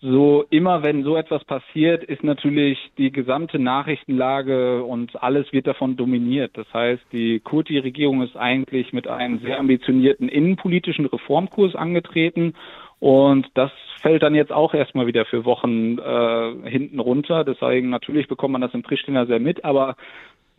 so 0.02 0.46
immer 0.48 0.82
wenn 0.82 1.04
so 1.04 1.16
etwas 1.16 1.44
passiert, 1.44 2.02
ist 2.04 2.24
natürlich 2.24 2.78
die 2.96 3.12
gesamte 3.12 3.58
Nachrichtenlage 3.58 4.82
und 4.82 5.22
alles 5.22 5.52
wird 5.52 5.66
davon 5.66 5.96
dominiert. 5.96 6.52
Das 6.54 6.66
heißt, 6.72 7.02
die 7.12 7.40
Kurti-Regierung 7.40 8.22
ist 8.22 8.36
eigentlich 8.36 8.94
mit 8.94 9.08
einem 9.08 9.40
sehr 9.40 9.58
ambitionierten 9.58 10.28
innenpolitischen 10.30 11.04
Reformkurs 11.04 11.74
angetreten 11.74 12.54
und 12.98 13.46
das 13.54 13.70
fällt 14.00 14.22
dann 14.22 14.34
jetzt 14.34 14.52
auch 14.52 14.72
erstmal 14.72 15.06
wieder 15.06 15.26
für 15.26 15.44
Wochen 15.44 15.98
äh, 15.98 16.70
hinten 16.70 16.98
runter. 16.98 17.44
Deswegen 17.44 17.90
natürlich 17.90 18.26
bekommt 18.28 18.52
man 18.52 18.62
das 18.62 18.72
in 18.72 18.82
Pristina 18.82 19.26
sehr 19.26 19.40
mit, 19.40 19.64
aber 19.66 19.96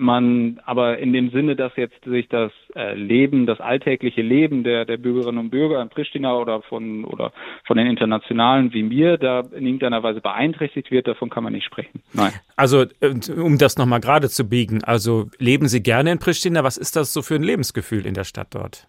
man 0.02 0.60
aber 0.66 0.98
in 0.98 1.14
dem 1.14 1.30
Sinne, 1.32 1.56
dass 1.56 1.72
jetzt 1.76 2.04
sich 2.04 2.28
das 2.28 2.52
äh, 2.76 2.94
Leben, 2.96 3.46
das 3.46 3.60
alltägliche 3.60 4.22
Leben 4.22 4.64
der, 4.64 4.86
der 4.86 4.98
Bürgerinnen 4.98 5.38
und 5.38 5.50
Bürger 5.50 5.82
in 5.82 5.90
Pristina 5.90 6.36
oder 6.36 6.62
von 6.64 7.06
oder 7.06 7.32
von 7.66 7.78
den 7.78 7.88
Internationalen 7.88 8.74
wie 8.74 8.84
mir 8.84 9.18
da 9.18 9.42
in 9.42 9.66
irgendeiner 9.66 10.04
Weise 10.04 10.22
beeinträchtigt 10.22 10.92
wird, 10.92 11.08
davon 11.08 11.30
kann 11.30 11.44
man 11.44 11.54
nicht 11.54 11.66
sprechen. 11.66 12.02
Nein. 12.14 12.34
Also 12.56 12.84
äh, 13.00 13.14
um 13.38 13.58
das 13.58 13.78
nochmal 13.78 14.02
gerade 14.02 14.30
zu 14.30 14.50
biegen, 14.50 14.84
also 14.84 15.30
leben 15.38 15.68
Sie 15.68 15.82
gerne 15.82 16.12
in 16.12 16.20
Pristina? 16.20 16.64
Was 16.64 16.78
ist 16.78 16.96
das 16.96 17.14
so 17.14 17.22
für 17.22 17.36
ein 17.36 17.44
Lebensgefühl 17.44 18.06
in 18.06 18.14
der 18.14 18.24
Stadt 18.24 18.48
dort? 18.52 18.88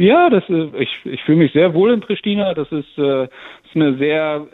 Ja, 0.00 0.30
das 0.30 0.48
ist, 0.48 0.74
ich, 0.78 0.88
ich 1.04 1.22
fühle 1.24 1.36
mich 1.36 1.52
sehr 1.52 1.74
wohl 1.74 1.92
in 1.92 2.00
Pristina. 2.00 2.54
Das 2.54 2.72
ist, 2.72 2.96
äh, 2.96 3.24
ist 3.24 3.74
eine 3.74 3.98
sehr, 3.98 4.46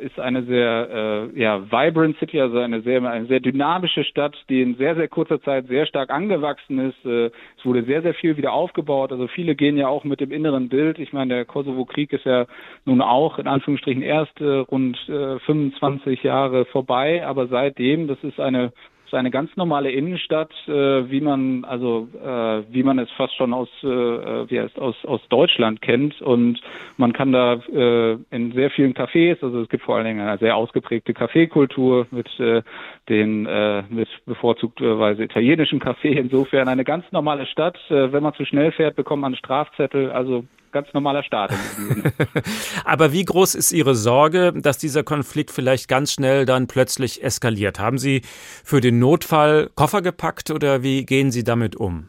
äh, 0.00 0.06
ist 0.06 0.20
eine 0.20 0.44
sehr, 0.44 1.28
äh, 1.34 1.40
ja, 1.40 1.60
vibrant 1.72 2.16
City, 2.18 2.40
also 2.40 2.60
eine 2.60 2.82
sehr, 2.82 3.02
eine 3.02 3.26
sehr 3.26 3.40
dynamische 3.40 4.04
Stadt, 4.04 4.36
die 4.48 4.62
in 4.62 4.76
sehr, 4.76 4.94
sehr 4.94 5.08
kurzer 5.08 5.42
Zeit 5.42 5.66
sehr 5.66 5.86
stark 5.86 6.10
angewachsen 6.10 6.78
ist. 6.78 7.04
Äh, 7.04 7.32
es 7.58 7.64
wurde 7.64 7.82
sehr, 7.82 8.02
sehr 8.02 8.14
viel 8.14 8.36
wieder 8.36 8.52
aufgebaut. 8.52 9.10
Also 9.10 9.26
viele 9.26 9.56
gehen 9.56 9.76
ja 9.76 9.88
auch 9.88 10.04
mit 10.04 10.20
dem 10.20 10.30
inneren 10.30 10.68
Bild. 10.68 11.00
Ich 11.00 11.12
meine, 11.12 11.34
der 11.34 11.44
Kosovo-Krieg 11.46 12.12
ist 12.12 12.24
ja 12.24 12.46
nun 12.84 13.00
auch 13.00 13.40
in 13.40 13.48
Anführungsstrichen 13.48 14.02
erst 14.02 14.40
äh, 14.40 14.44
rund 14.44 14.96
äh, 15.08 15.40
25 15.40 16.22
Jahre 16.22 16.64
vorbei, 16.64 17.26
aber 17.26 17.48
seitdem, 17.48 18.06
das 18.06 18.22
ist 18.22 18.38
eine 18.38 18.70
eine 19.16 19.30
ganz 19.30 19.56
normale 19.56 19.90
Innenstadt, 19.90 20.52
äh, 20.68 21.10
wie 21.10 21.20
man 21.20 21.64
also 21.64 22.08
äh, 22.22 22.62
wie 22.72 22.82
man 22.82 22.98
es 22.98 23.10
fast 23.12 23.34
schon 23.36 23.52
aus 23.52 23.68
äh, 23.82 23.86
wie 23.86 24.60
heißt 24.60 24.78
aus 24.78 24.96
aus 25.04 25.20
Deutschland 25.28 25.82
kennt 25.82 26.20
und 26.22 26.60
man 26.96 27.12
kann 27.12 27.32
da 27.32 27.54
äh, 27.54 28.18
in 28.30 28.52
sehr 28.52 28.70
vielen 28.70 28.94
Cafés, 28.94 29.42
also 29.42 29.60
es 29.62 29.68
gibt 29.68 29.84
vor 29.84 29.96
allen 29.96 30.06
Dingen 30.06 30.20
eine 30.20 30.38
sehr 30.38 30.56
ausgeprägte 30.56 31.14
Kaffeekultur 31.14 32.06
mit 32.10 32.28
äh, 32.40 32.62
den 33.08 33.46
äh, 33.46 33.82
mit 33.88 34.08
bevorzugterweise 34.26 35.24
italienischen 35.24 35.78
Kaffee. 35.78 36.12
Insofern 36.12 36.68
eine 36.68 36.84
ganz 36.84 37.04
normale 37.12 37.46
Stadt. 37.46 37.78
Äh, 37.88 38.12
wenn 38.12 38.22
man 38.22 38.34
zu 38.34 38.44
schnell 38.44 38.72
fährt, 38.72 38.96
bekommt 38.96 39.22
man 39.22 39.32
einen 39.32 39.38
Strafzettel. 39.38 40.10
Also 40.10 40.44
ganz 40.72 40.92
normaler 40.92 41.22
Staat. 41.22 41.52
Aber 42.84 43.12
wie 43.12 43.24
groß 43.24 43.54
ist 43.54 43.72
Ihre 43.72 43.94
Sorge, 43.94 44.52
dass 44.54 44.78
dieser 44.78 45.02
Konflikt 45.02 45.50
vielleicht 45.50 45.88
ganz 45.88 46.12
schnell 46.12 46.46
dann 46.46 46.66
plötzlich 46.66 47.22
eskaliert? 47.22 47.78
Haben 47.78 47.98
Sie 47.98 48.22
für 48.64 48.80
den 48.80 48.98
Notfall 48.98 49.70
Koffer 49.74 50.02
gepackt 50.02 50.50
oder 50.50 50.82
wie 50.82 51.04
gehen 51.04 51.30
Sie 51.30 51.44
damit 51.44 51.76
um? 51.76 52.08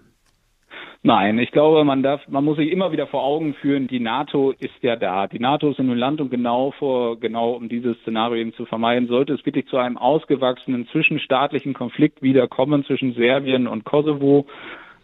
Nein, 1.03 1.39
ich 1.39 1.51
glaube, 1.51 1.85
man 1.85 2.03
darf, 2.03 2.27
man 2.27 2.43
muss 2.43 2.57
sich 2.57 2.69
immer 2.69 2.91
wieder 2.91 3.07
vor 3.07 3.23
Augen 3.23 3.53
führen, 3.53 3.87
die 3.87 4.01
NATO 4.01 4.51
ist 4.51 4.81
ja 4.81 4.97
da. 4.97 5.27
Die 5.27 5.39
NATO 5.39 5.69
ist 5.71 5.79
in 5.79 5.89
einem 5.89 5.97
Land 5.97 6.19
und 6.19 6.31
genau 6.31 6.71
vor, 6.71 7.19
genau 7.19 7.51
um 7.51 7.69
dieses 7.69 7.97
Szenario 8.01 8.41
eben 8.41 8.53
zu 8.53 8.65
vermeiden, 8.65 9.07
sollte 9.07 9.33
es 9.33 9.45
wirklich 9.45 9.67
zu 9.67 9.77
einem 9.77 9.97
ausgewachsenen 9.97 10.85
zwischenstaatlichen 10.87 11.73
Konflikt 11.73 12.21
wiederkommen 12.21 12.83
zwischen 12.83 13.13
Serbien 13.13 13.67
und 13.67 13.85
Kosovo, 13.85 14.47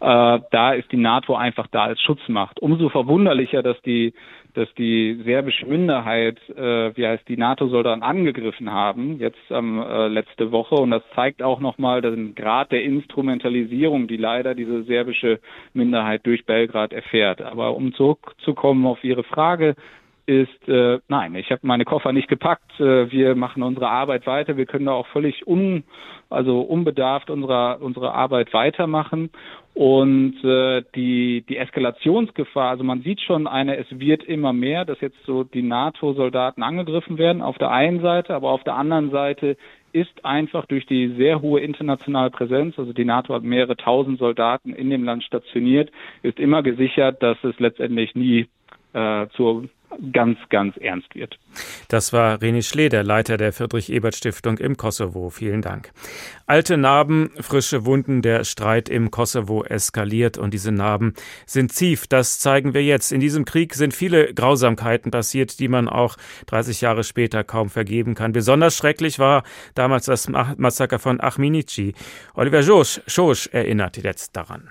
Äh, 0.04 0.40
da 0.50 0.72
ist 0.72 0.92
die 0.92 0.98
NATO 0.98 1.34
einfach 1.34 1.66
da 1.68 1.84
als 1.84 1.98
Schutzmacht. 2.02 2.60
Umso 2.60 2.90
verwunderlicher, 2.90 3.62
dass 3.62 3.80
die 3.82 4.12
dass 4.52 4.72
die 4.74 5.20
serbische 5.24 5.66
Minderheit, 5.66 6.38
äh, 6.50 6.96
wie 6.96 7.04
heißt 7.04 7.28
die 7.28 7.36
NATO-Soldaten 7.36 8.04
angegriffen 8.04 8.70
haben, 8.70 9.18
jetzt 9.18 9.40
ähm, 9.50 9.82
äh, 9.82 10.06
letzte 10.06 10.52
Woche. 10.52 10.76
Und 10.76 10.92
das 10.92 11.02
zeigt 11.16 11.42
auch 11.42 11.58
nochmal 11.58 12.02
den 12.02 12.36
Grad 12.36 12.70
der 12.70 12.84
Instrumentalisierung, 12.84 14.06
die 14.06 14.16
leider 14.16 14.54
diese 14.54 14.84
serbische 14.84 15.40
Minderheit 15.72 16.24
durch 16.24 16.46
Belgrad 16.46 16.92
erfährt. 16.92 17.42
Aber 17.42 17.74
um 17.74 17.94
zurückzukommen 17.94 18.86
auf 18.86 19.02
Ihre 19.02 19.24
Frage, 19.24 19.74
ist, 20.26 20.68
äh, 20.68 20.98
nein, 21.08 21.34
ich 21.34 21.50
habe 21.50 21.60
meine 21.62 21.84
Koffer 21.84 22.12
nicht 22.12 22.28
gepackt. 22.28 22.80
Äh, 22.80 23.10
wir 23.10 23.34
machen 23.34 23.62
unsere 23.62 23.88
Arbeit 23.88 24.26
weiter. 24.26 24.56
Wir 24.56 24.66
können 24.66 24.86
da 24.86 24.92
auch 24.92 25.06
völlig 25.08 25.46
un, 25.46 25.84
also 26.30 26.60
unbedarft 26.60 27.30
unserer, 27.30 27.78
unsere 27.80 28.14
Arbeit 28.14 28.52
weitermachen. 28.52 29.30
Und 29.74 30.42
äh, 30.44 30.82
die, 30.94 31.44
die 31.48 31.56
Eskalationsgefahr, 31.56 32.70
also 32.70 32.84
man 32.84 33.02
sieht 33.02 33.20
schon 33.20 33.46
eine, 33.46 33.76
es 33.76 33.86
wird 33.90 34.22
immer 34.22 34.52
mehr, 34.52 34.84
dass 34.84 35.00
jetzt 35.00 35.18
so 35.26 35.42
die 35.42 35.62
NATO-Soldaten 35.62 36.62
angegriffen 36.62 37.18
werden, 37.18 37.42
auf 37.42 37.58
der 37.58 37.72
einen 37.72 38.00
Seite, 38.00 38.34
aber 38.34 38.50
auf 38.50 38.62
der 38.62 38.76
anderen 38.76 39.10
Seite 39.10 39.56
ist 39.92 40.24
einfach 40.24 40.66
durch 40.66 40.86
die 40.86 41.14
sehr 41.16 41.40
hohe 41.40 41.60
internationale 41.60 42.30
Präsenz, 42.30 42.78
also 42.78 42.92
die 42.92 43.04
NATO 43.04 43.34
hat 43.34 43.42
mehrere 43.42 43.76
tausend 43.76 44.18
Soldaten 44.18 44.72
in 44.72 44.90
dem 44.90 45.04
Land 45.04 45.24
stationiert, 45.24 45.90
ist 46.22 46.38
immer 46.38 46.62
gesichert, 46.62 47.22
dass 47.22 47.36
es 47.42 47.58
letztendlich 47.58 48.14
nie 48.14 48.46
äh, 48.92 49.26
zur 49.36 49.68
ganz, 50.12 50.38
ganz 50.50 50.76
ernst 50.76 51.14
wird. 51.14 51.38
Das 51.88 52.12
war 52.12 52.38
René 52.38 52.62
Schleder, 52.62 53.02
Leiter 53.02 53.36
der 53.36 53.52
Friedrich-Ebert-Stiftung 53.52 54.58
im 54.58 54.76
Kosovo. 54.76 55.30
Vielen 55.30 55.62
Dank. 55.62 55.92
Alte 56.46 56.76
Narben, 56.76 57.30
frische 57.40 57.84
Wunden, 57.84 58.22
der 58.22 58.44
Streit 58.44 58.88
im 58.88 59.10
Kosovo 59.10 59.64
eskaliert 59.64 60.36
und 60.38 60.52
diese 60.52 60.72
Narben 60.72 61.14
sind 61.46 61.74
tief. 61.74 62.06
Das 62.06 62.38
zeigen 62.38 62.74
wir 62.74 62.82
jetzt. 62.82 63.12
In 63.12 63.20
diesem 63.20 63.44
Krieg 63.44 63.74
sind 63.74 63.94
viele 63.94 64.34
Grausamkeiten 64.34 65.10
passiert, 65.10 65.58
die 65.58 65.68
man 65.68 65.88
auch 65.88 66.16
30 66.46 66.80
Jahre 66.80 67.04
später 67.04 67.44
kaum 67.44 67.70
vergeben 67.70 68.14
kann. 68.14 68.32
Besonders 68.32 68.76
schrecklich 68.76 69.18
war 69.18 69.42
damals 69.74 70.06
das 70.06 70.28
Massaker 70.28 70.98
von 70.98 71.20
Achminici. 71.20 71.94
Oliver 72.34 72.62
Schosch 72.62 73.48
erinnert 73.52 73.96
jetzt 73.96 74.36
daran. 74.36 74.68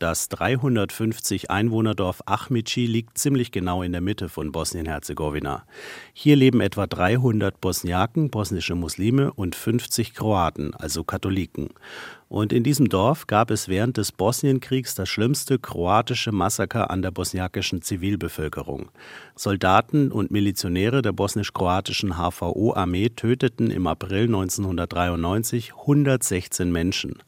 Das 0.00 0.30
350 0.30 1.50
Einwohnerdorf 1.50 2.22
Achmici 2.24 2.86
liegt 2.86 3.18
ziemlich 3.18 3.52
genau 3.52 3.82
in 3.82 3.92
der 3.92 4.00
Mitte 4.00 4.30
von 4.30 4.50
Bosnien-Herzegowina. 4.50 5.66
Hier 6.14 6.36
leben 6.36 6.62
etwa 6.62 6.86
300 6.86 7.60
Bosniaken, 7.60 8.30
bosnische 8.30 8.74
Muslime 8.74 9.30
und 9.30 9.54
50 9.54 10.14
Kroaten, 10.14 10.72
also 10.72 11.04
Katholiken. 11.04 11.68
Und 12.30 12.52
in 12.52 12.62
diesem 12.62 12.88
Dorf 12.88 13.26
gab 13.26 13.50
es 13.50 13.66
während 13.66 13.96
des 13.96 14.12
Bosnienkriegs 14.12 14.94
das 14.94 15.08
schlimmste 15.08 15.58
kroatische 15.58 16.30
Massaker 16.30 16.88
an 16.88 17.02
der 17.02 17.10
bosniakischen 17.10 17.82
Zivilbevölkerung. 17.82 18.92
Soldaten 19.34 20.12
und 20.12 20.30
Milizionäre 20.30 21.02
der 21.02 21.10
bosnisch-kroatischen 21.10 22.18
HVO-Armee 22.18 23.08
töteten 23.08 23.72
im 23.72 23.88
April 23.88 24.26
1993 24.26 25.72
116 25.72 26.70
Menschen. 26.70 27.18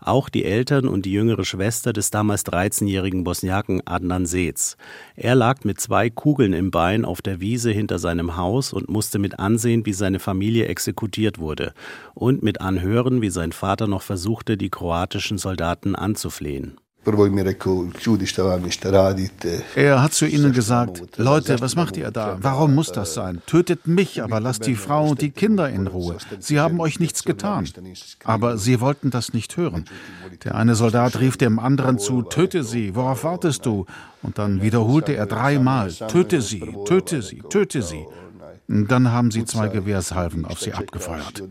Auch 0.00 0.28
die 0.28 0.44
Eltern 0.44 0.88
und 0.88 1.06
die 1.06 1.12
jüngere 1.12 1.44
Schwester 1.44 1.92
des 1.92 2.10
damals 2.10 2.44
13-jährigen 2.44 3.22
Bosniaken 3.22 3.86
Adnan 3.86 4.26
Seetz. 4.26 4.76
Er 5.14 5.36
lag 5.36 5.62
mit 5.62 5.80
zwei 5.80 6.10
Kugeln 6.10 6.52
im 6.52 6.72
Bein 6.72 7.04
auf 7.04 7.22
der 7.22 7.40
Wiese 7.40 7.70
hinter 7.70 8.00
seinem 8.00 8.36
Haus 8.36 8.72
und 8.72 8.88
musste 8.88 9.20
mit 9.20 9.38
ansehen, 9.38 9.86
wie 9.86 9.92
seine 9.92 10.18
Familie 10.18 10.66
exekutiert 10.66 11.38
wurde 11.38 11.74
und 12.14 12.42
mit 12.42 12.60
anhören, 12.60 13.22
wie 13.22 13.30
sein 13.30 13.52
Vater 13.52 13.86
noch 13.86 14.02
versuchte, 14.02 14.47
versuchte, 14.48 14.56
die 14.56 14.70
kroatischen 14.70 15.38
Soldaten 15.38 15.94
anzuflehen. 15.94 16.78
Er 19.76 20.02
hat 20.02 20.12
zu 20.12 20.26
ihnen 20.26 20.52
gesagt, 20.52 21.16
Leute, 21.16 21.60
was 21.60 21.74
macht 21.74 21.96
ihr 21.96 22.10
da? 22.10 22.36
Warum 22.42 22.74
muss 22.74 22.92
das 22.92 23.14
sein? 23.14 23.40
Tötet 23.46 23.86
mich, 23.86 24.22
aber 24.22 24.40
lasst 24.40 24.66
die 24.66 24.74
Frau 24.74 25.08
und 25.08 25.22
die 25.22 25.30
Kinder 25.30 25.70
in 25.70 25.86
Ruhe. 25.86 26.18
Sie 26.40 26.60
haben 26.60 26.80
euch 26.80 27.00
nichts 27.00 27.24
getan. 27.24 27.66
Aber 28.24 28.58
sie 28.58 28.80
wollten 28.80 29.10
das 29.10 29.32
nicht 29.32 29.56
hören. 29.56 29.86
Der 30.44 30.54
eine 30.54 30.74
Soldat 30.74 31.20
rief 31.20 31.38
dem 31.38 31.58
anderen 31.58 31.98
zu, 31.98 32.22
töte 32.22 32.62
sie, 32.62 32.94
worauf 32.94 33.24
wartest 33.24 33.64
du? 33.64 33.86
Und 34.22 34.36
dann 34.36 34.60
wiederholte 34.60 35.14
er 35.14 35.26
dreimal, 35.26 35.90
töte 35.92 36.42
sie, 36.42 36.74
töte 36.84 37.22
sie, 37.22 37.42
töte 37.48 37.80
sie. 37.80 38.04
Dann 38.70 39.10
haben 39.12 39.30
sie 39.30 39.46
zwei 39.46 39.68
Gewehrshalven 39.68 40.44
auf 40.44 40.60
sie 40.60 40.74
abgefeuert. 40.74 41.42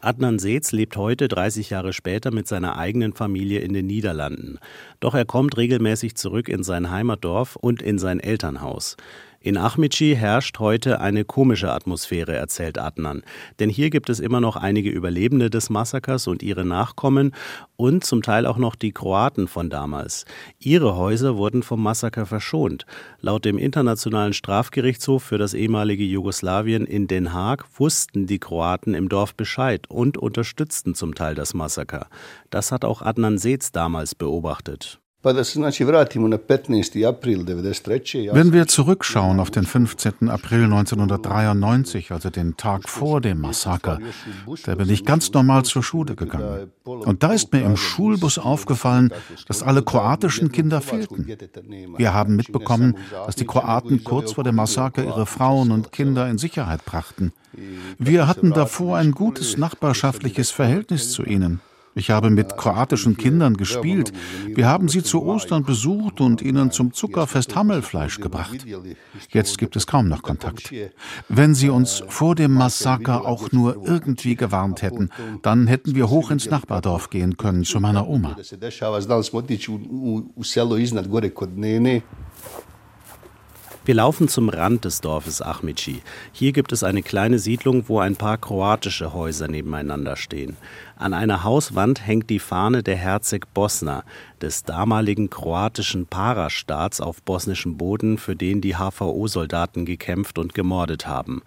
Adnan 0.00 0.40
Seetz 0.40 0.72
lebt 0.72 0.96
heute 0.96 1.28
30 1.28 1.70
Jahre 1.70 1.92
später 1.92 2.32
mit 2.32 2.48
seiner 2.48 2.76
eigenen 2.76 3.12
Familie 3.12 3.60
in 3.60 3.72
den 3.72 3.86
Niederlanden. 3.86 4.58
Doch 4.98 5.14
er 5.14 5.24
kommt 5.24 5.56
regelmäßig 5.56 6.16
zurück 6.16 6.48
in 6.48 6.64
sein 6.64 6.90
Heimatdorf 6.90 7.54
und 7.54 7.80
in 7.80 7.98
sein 7.98 8.18
Elternhaus. 8.18 8.96
In 9.40 9.56
Achmici 9.56 10.16
herrscht 10.16 10.58
heute 10.58 11.00
eine 11.00 11.24
komische 11.24 11.72
Atmosphäre, 11.72 12.34
erzählt 12.34 12.76
Adnan. 12.76 13.22
Denn 13.60 13.70
hier 13.70 13.88
gibt 13.88 14.10
es 14.10 14.18
immer 14.18 14.40
noch 14.40 14.56
einige 14.56 14.90
Überlebende 14.90 15.48
des 15.48 15.70
Massakers 15.70 16.26
und 16.26 16.42
ihre 16.42 16.64
Nachkommen 16.64 17.32
und 17.76 18.04
zum 18.04 18.22
Teil 18.22 18.46
auch 18.46 18.58
noch 18.58 18.74
die 18.74 18.90
Kroaten 18.90 19.46
von 19.46 19.70
damals. 19.70 20.24
Ihre 20.58 20.96
Häuser 20.96 21.36
wurden 21.36 21.62
vom 21.62 21.80
Massaker 21.80 22.26
verschont. 22.26 22.84
Laut 23.20 23.44
dem 23.44 23.58
Internationalen 23.58 24.32
Strafgerichtshof 24.32 25.22
für 25.22 25.38
das 25.38 25.54
ehemalige 25.54 26.04
Jugoslawien 26.04 26.84
in 26.84 27.06
Den 27.06 27.32
Haag 27.32 27.64
wussten 27.78 28.26
die 28.26 28.40
Kroaten 28.40 28.94
im 28.94 29.08
Dorf 29.08 29.36
Bescheid 29.36 29.88
und 29.88 30.18
unterstützten 30.18 30.96
zum 30.96 31.14
Teil 31.14 31.36
das 31.36 31.54
Massaker. 31.54 32.08
Das 32.50 32.72
hat 32.72 32.84
auch 32.84 33.02
Adnan 33.02 33.38
Seetz 33.38 33.70
damals 33.70 34.16
beobachtet. 34.16 34.98
Wenn 38.32 38.52
wir 38.52 38.66
zurückschauen 38.66 39.40
auf 39.40 39.50
den 39.50 39.64
15. 39.64 40.28
April 40.28 40.64
1993, 40.64 42.12
also 42.12 42.30
den 42.30 42.56
Tag 42.56 42.88
vor 42.88 43.20
dem 43.20 43.40
Massaker, 43.40 43.98
da 44.64 44.74
bin 44.74 44.90
ich 44.90 45.04
ganz 45.04 45.32
normal 45.32 45.64
zur 45.64 45.82
Schule 45.82 46.14
gegangen. 46.14 46.70
Und 46.84 47.22
da 47.22 47.32
ist 47.32 47.52
mir 47.52 47.62
im 47.62 47.76
Schulbus 47.76 48.38
aufgefallen, 48.38 49.12
dass 49.46 49.62
alle 49.62 49.82
kroatischen 49.82 50.52
Kinder 50.52 50.80
fehlten. 50.80 51.26
Wir 51.96 52.14
haben 52.14 52.36
mitbekommen, 52.36 52.96
dass 53.26 53.36
die 53.36 53.46
Kroaten 53.46 54.04
kurz 54.04 54.32
vor 54.32 54.44
dem 54.44 54.56
Massaker 54.56 55.04
ihre 55.04 55.26
Frauen 55.26 55.70
und 55.70 55.92
Kinder 55.92 56.28
in 56.28 56.38
Sicherheit 56.38 56.84
brachten. 56.84 57.32
Wir 57.98 58.26
hatten 58.26 58.52
davor 58.52 58.96
ein 58.98 59.12
gutes 59.12 59.56
nachbarschaftliches 59.56 60.50
Verhältnis 60.50 61.10
zu 61.12 61.24
ihnen. 61.24 61.60
Ich 61.98 62.10
habe 62.10 62.30
mit 62.30 62.56
kroatischen 62.56 63.16
Kindern 63.16 63.56
gespielt. 63.56 64.12
Wir 64.46 64.68
haben 64.68 64.88
sie 64.88 65.02
zu 65.02 65.24
Ostern 65.24 65.64
besucht 65.64 66.20
und 66.20 66.40
ihnen 66.40 66.70
zum 66.70 66.92
Zuckerfest 66.92 67.56
Hammelfleisch 67.56 68.20
gebracht. 68.20 68.64
Jetzt 69.30 69.58
gibt 69.58 69.74
es 69.74 69.86
kaum 69.86 70.06
noch 70.06 70.22
Kontakt. 70.22 70.72
Wenn 71.28 71.56
sie 71.56 71.70
uns 71.70 72.04
vor 72.06 72.36
dem 72.36 72.54
Massaker 72.54 73.26
auch 73.26 73.50
nur 73.50 73.84
irgendwie 73.84 74.36
gewarnt 74.36 74.82
hätten, 74.82 75.10
dann 75.42 75.66
hätten 75.66 75.96
wir 75.96 76.08
hoch 76.08 76.30
ins 76.30 76.48
Nachbardorf 76.48 77.10
gehen 77.10 77.36
können 77.36 77.64
zu 77.64 77.80
meiner 77.80 78.08
Oma. 78.08 78.36
Wir 83.88 83.94
laufen 83.94 84.28
zum 84.28 84.50
Rand 84.50 84.84
des 84.84 85.00
Dorfes 85.00 85.40
Achmici. 85.40 86.02
Hier 86.32 86.52
gibt 86.52 86.72
es 86.72 86.84
eine 86.84 87.02
kleine 87.02 87.38
Siedlung, 87.38 87.88
wo 87.88 88.00
ein 88.00 88.16
paar 88.16 88.36
kroatische 88.36 89.14
Häuser 89.14 89.48
nebeneinander 89.48 90.16
stehen. 90.16 90.58
An 91.00 91.14
einer 91.14 91.44
Hauswand 91.44 92.04
hängt 92.04 92.28
die 92.28 92.40
Fahne 92.40 92.82
der 92.82 92.96
Herzeg 92.96 93.54
Bosna, 93.54 94.02
des 94.42 94.64
damaligen 94.64 95.30
kroatischen 95.30 96.06
Parastaats 96.06 97.00
auf 97.00 97.22
bosnischem 97.22 97.76
Boden, 97.76 98.18
für 98.18 98.34
den 98.34 98.60
die 98.60 98.74
HVO-Soldaten 98.74 99.84
gekämpft 99.84 100.40
und 100.40 100.54
gemordet 100.54 101.06
haben. 101.06 101.42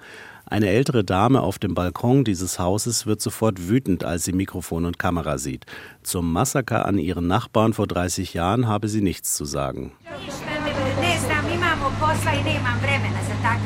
Eine 0.45 0.69
ältere 0.69 1.03
Dame 1.03 1.41
auf 1.41 1.59
dem 1.59 1.75
Balkon 1.75 2.23
dieses 2.23 2.59
Hauses 2.59 3.05
wird 3.05 3.19
sofort 3.19 3.67
wütend, 3.67 4.05
als 4.05 4.23
sie 4.23 4.31
Mikrofon 4.31 4.85
und 4.85 4.97
Kamera 4.97 5.37
sieht. 5.37 5.65
Zum 6.01 6.31
Massaker 6.31 6.85
an 6.85 6.97
ihren 6.97 7.27
Nachbarn 7.27 7.73
vor 7.73 7.87
30 7.87 8.33
Jahren 8.33 8.69
habe 8.69 8.87
sie 8.87 9.01
nichts 9.01 9.35
zu 9.35 9.43
sagen. 9.43 9.91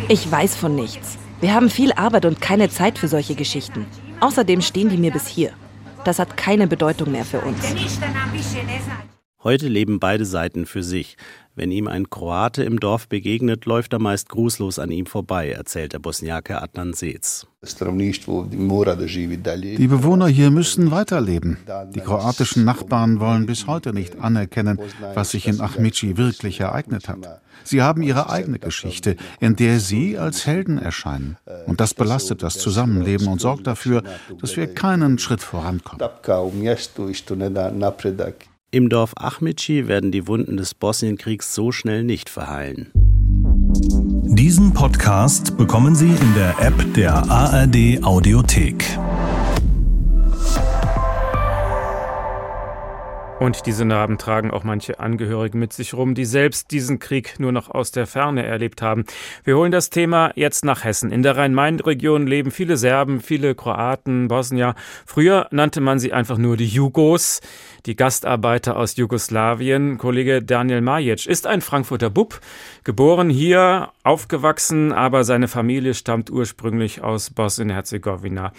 Ich 0.08 0.32
weiß 0.32 0.56
von 0.56 0.76
nichts. 0.76 1.20
Wir 1.42 1.54
haben 1.54 1.70
viel 1.70 1.94
Arbeit 1.94 2.26
und 2.26 2.42
keine 2.42 2.72
Zeit 2.72 2.98
für 2.98 3.08
solche 3.08 3.36
Geschichten. 3.36 3.86
Außerdem 4.20 4.62
stehen 4.62 4.90
die 4.90 4.98
mir 4.98 5.12
bis 5.12 5.28
hier. 5.28 5.52
Das 6.06 6.20
hat 6.20 6.38
keine 6.38 6.68
Bedeutung 6.68 7.12
mehr 7.12 7.26
für 7.26 7.42
uns. 7.42 7.60
Heute 9.46 9.68
leben 9.68 10.00
beide 10.00 10.26
Seiten 10.26 10.66
für 10.66 10.82
sich. 10.82 11.18
Wenn 11.54 11.70
ihm 11.70 11.88
ein 11.88 12.10
Kroate 12.10 12.64
im 12.64 12.80
Dorf 12.80 13.08
begegnet, 13.08 13.68
läuft 13.68 13.94
er 13.94 14.00
meist 14.00 14.28
grußlos 14.30 14.80
an 14.80 14.90
ihm 14.90 15.06
vorbei, 15.06 15.52
erzählt 15.52 15.94
der 15.94 16.00
Bosniake 16.00 16.60
Adnan 16.60 16.94
Seetz. 16.94 17.46
Die 19.78 19.88
Bewohner 19.88 20.28
hier 20.28 20.50
müssen 20.50 20.90
weiterleben. 20.90 21.60
Die 21.94 22.00
kroatischen 22.00 22.66
Nachbarn 22.66 23.20
wollen 23.20 23.46
bis 23.46 23.68
heute 23.68 23.94
nicht 23.94 24.20
anerkennen, 24.20 24.80
was 25.14 25.30
sich 25.30 25.48
in 25.48 25.62
Ahmici 25.62 26.18
wirklich 26.18 26.62
ereignet 26.62 27.08
hat. 27.08 27.42
Sie 27.64 27.84
haben 27.84 28.02
ihre 28.02 28.32
eigene 28.32 28.58
Geschichte, 28.58 29.16
in 29.40 29.56
der 29.56 29.80
sie 29.80 30.18
als 30.18 30.48
Helden 30.48 30.80
erscheinen. 30.80 31.38
Und 31.68 31.82
das 31.82 31.94
belastet 31.94 32.42
das 32.42 32.58
Zusammenleben 32.58 33.28
und 33.28 33.42
sorgt 33.42 33.68
dafür, 33.68 34.02
dass 34.42 34.58
wir 34.58 34.74
keinen 34.74 35.20
Schritt 35.20 35.44
vorankommen. 35.44 36.00
Im 38.72 38.90
Dorf 38.90 39.14
Ahmici 39.16 39.88
werden 39.88 40.12
die 40.12 40.28
Wunden 40.28 40.58
des 40.58 40.74
Bosnienkriegs 40.74 41.54
so 41.54 41.72
schnell 41.72 42.04
nicht 42.04 42.30
verheilen. 42.30 42.92
Diesen 42.94 44.74
Podcast 44.74 45.58
bekommen 45.58 45.96
Sie 45.96 46.10
in 46.10 46.34
der 46.36 46.60
App 46.60 46.94
der 46.94 47.14
ARD 47.30 48.04
Audiothek. 48.04 48.84
Und 53.40 53.66
diese 53.66 53.84
Narben 53.84 54.18
tragen 54.18 54.50
auch 54.50 54.64
manche 54.64 55.00
Angehörige 55.00 55.58
mit 55.58 55.74
sich 55.74 55.94
rum, 55.94 56.16
die 56.16 56.26
selbst 56.26 56.72
diesen 56.72 57.00
Krieg 57.00 57.36
nur 57.38 57.52
noch 57.52 57.70
aus 57.70 57.92
der 57.92 58.08
Ferne 58.08 58.46
erlebt 58.46 58.82
haben. 58.82 59.06
Wir 59.44 59.58
holen 59.58 59.74
das 59.74 59.90
Thema 59.90 60.32
jetzt 60.36 60.64
nach 60.64 60.86
Hessen. 60.86 61.12
In 61.12 61.22
der 61.22 61.36
Rhein-Main-Region 61.36 62.28
leben 62.28 62.50
viele 62.50 62.78
Serben, 62.78 63.20
viele 63.20 63.54
Kroaten, 63.54 64.30
Bosnier. 64.30 64.74
Früher 65.06 65.48
nannte 65.52 65.82
man 65.82 66.00
sie 66.00 66.14
einfach 66.14 66.38
nur 66.38 66.56
die 66.56 66.66
Jugos 66.68 67.42
die 67.86 67.96
Gastarbeiter 67.96 68.78
aus 68.78 68.96
Jugoslawien. 68.96 69.98
Kollege 69.98 70.42
Daniel 70.42 70.82
Majic 70.82 71.26
ist 71.26 71.48
ein 71.48 71.62
Frankfurter 71.62 72.10
Bub, 72.10 72.40
geboren 72.84 73.30
hier, 73.30 73.90
aufgewachsen, 74.04 74.92
aber 74.92 75.24
seine 75.24 75.48
Familie 75.48 75.94
stammt 75.94 76.30
ursprünglich 76.30 77.02
aus 77.04 77.30
Bosnien-Herzegowina. 77.30 78.54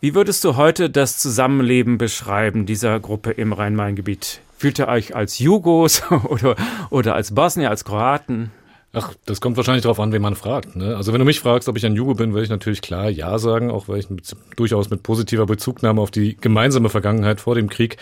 Wie 0.00 0.14
würdest 0.14 0.44
du 0.44 0.56
heute 0.56 0.90
das 0.90 1.18
Zusammenleben 1.18 1.98
beschreiben 1.98 2.66
dieser 2.66 3.00
Gruppe 3.00 3.32
im 3.32 3.52
Rhein-Main-Gebiet? 3.52 4.40
Fühlt 4.56 4.78
ihr 4.78 4.88
euch 4.88 5.14
als 5.14 5.38
Jugos 5.38 6.02
oder, 6.24 6.56
oder 6.90 7.14
als 7.14 7.34
Bosnier, 7.34 7.70
als 7.70 7.84
Kroaten? 7.84 8.50
Ach, 8.92 9.12
das 9.26 9.40
kommt 9.40 9.56
wahrscheinlich 9.56 9.82
darauf 9.82 10.00
an, 10.00 10.12
wen 10.12 10.22
man 10.22 10.34
fragt. 10.34 10.74
Ne? 10.74 10.96
Also 10.96 11.12
wenn 11.12 11.18
du 11.18 11.26
mich 11.26 11.40
fragst, 11.40 11.68
ob 11.68 11.76
ich 11.76 11.84
ein 11.84 11.94
Jugo 11.94 12.14
bin, 12.14 12.32
würde 12.32 12.44
ich 12.44 12.50
natürlich 12.50 12.80
klar 12.80 13.10
Ja 13.10 13.38
sagen, 13.38 13.70
auch 13.70 13.86
weil 13.88 13.98
ich 13.98 14.08
mit, 14.08 14.34
durchaus 14.56 14.88
mit 14.88 15.02
positiver 15.02 15.44
Bezugnahme 15.44 16.00
auf 16.00 16.10
die 16.10 16.36
gemeinsame 16.36 16.88
Vergangenheit 16.88 17.40
vor 17.40 17.54
dem 17.54 17.68
Krieg 17.68 17.98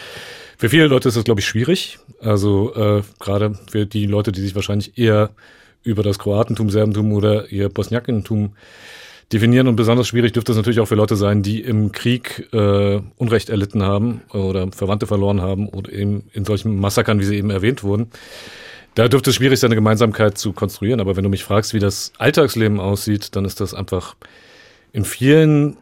für 0.59 0.71
viele 0.71 0.87
Leute 0.87 1.09
ist 1.09 1.17
das, 1.17 1.25
glaube 1.25 1.41
ich, 1.41 1.47
schwierig. 1.47 1.99
Also 2.21 2.75
äh, 2.75 3.03
gerade 3.21 3.59
für 3.71 3.87
die 3.87 4.07
Leute, 4.07 4.33
die 4.33 4.41
sich 4.41 4.55
wahrscheinlich 4.55 4.97
eher 4.97 5.31
über 5.83 6.03
das 6.03 6.19
Kroatentum, 6.19 6.71
Serbentum 6.71 7.13
oder 7.13 7.51
ihr 7.53 7.69
Bosniakentum 7.69 8.55
definieren. 9.33 9.69
Und 9.69 9.77
besonders 9.77 10.09
schwierig 10.09 10.33
dürfte 10.33 10.53
es 10.53 10.57
natürlich 10.57 10.81
auch 10.81 10.89
für 10.89 10.95
Leute 10.95 11.17
sein, 11.17 11.43
die 11.43 11.61
im 11.61 11.93
Krieg 11.93 12.49
äh, 12.53 13.01
Unrecht 13.17 13.51
erlitten 13.51 13.83
haben 13.83 14.23
oder 14.33 14.73
Verwandte 14.73 15.07
verloren 15.07 15.43
haben 15.43 15.69
oder 15.69 15.93
eben 15.93 16.25
in 16.33 16.45
solchen 16.45 16.79
Massakern, 16.81 17.21
wie 17.21 17.25
sie 17.25 17.37
eben 17.37 17.51
erwähnt 17.51 17.83
wurden. 17.83 18.11
Da 18.97 19.09
dürfte 19.09 19.29
es 19.29 19.37
schwierig 19.37 19.61
sein, 19.61 19.69
eine 19.69 19.75
Gemeinsamkeit 19.75 20.39
zu 20.39 20.55
konstruieren. 20.55 21.01
Aber 21.01 21.17
wenn 21.17 21.23
du 21.23 21.29
mich 21.29 21.45
fragst, 21.45 21.75
wie 21.75 21.79
das 21.79 22.13
Alltagsleben 22.17 22.81
aussieht, 22.81 23.37
dann 23.37 23.45
ist 23.45 23.61
das 23.61 23.75
einfach 23.75 24.17
in 24.93 25.05
vielen 25.05 25.77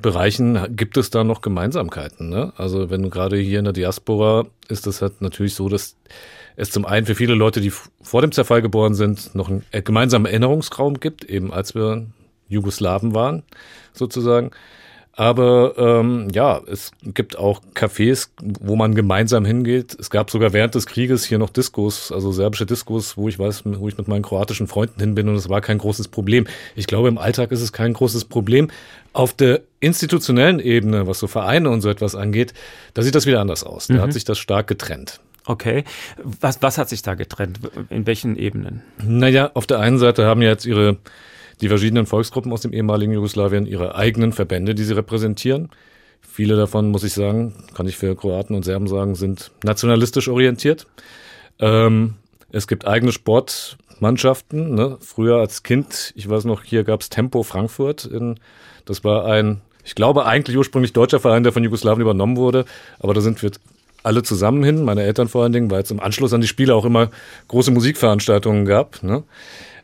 Bereichen 0.00 0.74
gibt 0.74 0.96
es 0.96 1.10
da 1.10 1.24
noch 1.24 1.42
Gemeinsamkeiten. 1.42 2.30
Ne? 2.30 2.54
Also 2.56 2.88
wenn 2.88 3.10
gerade 3.10 3.36
hier 3.36 3.58
in 3.58 3.66
der 3.66 3.74
Diaspora 3.74 4.46
ist 4.68 4.86
es 4.86 5.02
halt 5.02 5.20
natürlich 5.20 5.54
so, 5.54 5.68
dass 5.68 5.96
es 6.56 6.70
zum 6.70 6.86
einen 6.86 7.04
für 7.04 7.14
viele 7.14 7.34
Leute, 7.34 7.60
die 7.60 7.70
vor 8.00 8.22
dem 8.22 8.32
Zerfall 8.32 8.62
geboren 8.62 8.94
sind, 8.94 9.34
noch 9.34 9.50
einen 9.50 9.62
gemeinsamen 9.70 10.24
Erinnerungsraum 10.24 11.00
gibt, 11.00 11.24
eben 11.24 11.52
als 11.52 11.74
wir 11.74 12.06
Jugoslawen 12.48 13.14
waren, 13.14 13.42
sozusagen. 13.92 14.52
Aber 15.16 15.74
ähm, 15.78 16.28
ja, 16.32 16.60
es 16.66 16.90
gibt 17.02 17.38
auch 17.38 17.60
Cafés, 17.74 18.30
wo 18.40 18.74
man 18.74 18.94
gemeinsam 18.96 19.44
hingeht. 19.44 19.96
Es 19.98 20.10
gab 20.10 20.28
sogar 20.28 20.52
während 20.52 20.74
des 20.74 20.86
Krieges 20.86 21.24
hier 21.24 21.38
noch 21.38 21.50
Diskos, 21.50 22.10
also 22.10 22.32
serbische 22.32 22.66
Diskos, 22.66 23.16
wo 23.16 23.28
ich 23.28 23.38
weiß, 23.38 23.62
wo 23.64 23.86
ich 23.86 23.96
mit 23.96 24.08
meinen 24.08 24.22
kroatischen 24.22 24.66
Freunden 24.66 24.98
hin 24.98 25.14
bin 25.14 25.28
und 25.28 25.36
es 25.36 25.48
war 25.48 25.60
kein 25.60 25.78
großes 25.78 26.08
Problem. 26.08 26.46
Ich 26.74 26.88
glaube, 26.88 27.08
im 27.08 27.18
Alltag 27.18 27.52
ist 27.52 27.60
es 27.60 27.72
kein 27.72 27.92
großes 27.92 28.24
Problem. 28.24 28.70
Auf 29.12 29.32
der 29.32 29.60
institutionellen 29.78 30.58
Ebene, 30.58 31.06
was 31.06 31.20
so 31.20 31.28
Vereine 31.28 31.70
und 31.70 31.80
so 31.80 31.90
etwas 31.90 32.16
angeht, 32.16 32.52
da 32.94 33.02
sieht 33.02 33.14
das 33.14 33.26
wieder 33.26 33.40
anders 33.40 33.62
aus. 33.62 33.86
Da 33.86 33.94
mhm. 33.94 34.00
hat 34.00 34.12
sich 34.12 34.24
das 34.24 34.38
stark 34.38 34.66
getrennt. 34.66 35.20
Okay. 35.46 35.84
Was, 36.40 36.60
was 36.62 36.78
hat 36.78 36.88
sich 36.88 37.02
da 37.02 37.14
getrennt? 37.14 37.60
In 37.90 38.06
welchen 38.06 38.36
Ebenen? 38.36 38.82
Naja, 39.00 39.50
auf 39.54 39.66
der 39.66 39.78
einen 39.78 39.98
Seite 39.98 40.24
haben 40.24 40.42
ja 40.42 40.48
jetzt 40.48 40.64
ihre 40.66 40.96
die 41.64 41.68
verschiedenen 41.68 42.04
Volksgruppen 42.04 42.52
aus 42.52 42.60
dem 42.60 42.74
ehemaligen 42.74 43.14
Jugoslawien 43.14 43.64
ihre 43.64 43.94
eigenen 43.94 44.34
Verbände, 44.34 44.74
die 44.74 44.84
sie 44.84 44.92
repräsentieren. 44.92 45.70
Viele 46.20 46.56
davon, 46.56 46.90
muss 46.90 47.04
ich 47.04 47.14
sagen, 47.14 47.54
kann 47.74 47.88
ich 47.88 47.96
für 47.96 48.14
Kroaten 48.14 48.54
und 48.54 48.64
Serben 48.64 48.86
sagen, 48.86 49.14
sind 49.14 49.50
nationalistisch 49.62 50.28
orientiert. 50.28 50.86
Ähm, 51.58 52.16
es 52.50 52.66
gibt 52.66 52.86
eigene 52.86 53.12
Sportmannschaften. 53.12 54.74
Ne? 54.74 54.98
Früher 55.00 55.36
als 55.38 55.62
Kind, 55.62 56.12
ich 56.16 56.28
weiß 56.28 56.44
noch, 56.44 56.64
hier 56.64 56.84
gab 56.84 57.00
es 57.00 57.08
Tempo 57.08 57.42
Frankfurt. 57.42 58.04
In, 58.04 58.38
das 58.84 59.02
war 59.02 59.24
ein, 59.24 59.62
ich 59.86 59.94
glaube, 59.94 60.26
eigentlich 60.26 60.58
ursprünglich 60.58 60.92
deutscher 60.92 61.18
Verein, 61.18 61.44
der 61.44 61.52
von 61.52 61.64
Jugoslawien 61.64 62.02
übernommen 62.02 62.36
wurde. 62.36 62.66
Aber 62.98 63.14
da 63.14 63.22
sind 63.22 63.42
wir 63.42 63.52
alle 64.02 64.22
zusammen 64.22 64.62
hin, 64.62 64.84
meine 64.84 65.02
Eltern 65.02 65.28
vor 65.28 65.44
allen 65.44 65.54
Dingen, 65.54 65.70
weil 65.70 65.82
es 65.82 65.90
im 65.90 66.00
Anschluss 66.00 66.34
an 66.34 66.42
die 66.42 66.46
Spiele 66.46 66.74
auch 66.74 66.84
immer 66.84 67.08
große 67.48 67.70
Musikveranstaltungen 67.70 68.66
gab. 68.66 69.02
Ne? 69.02 69.22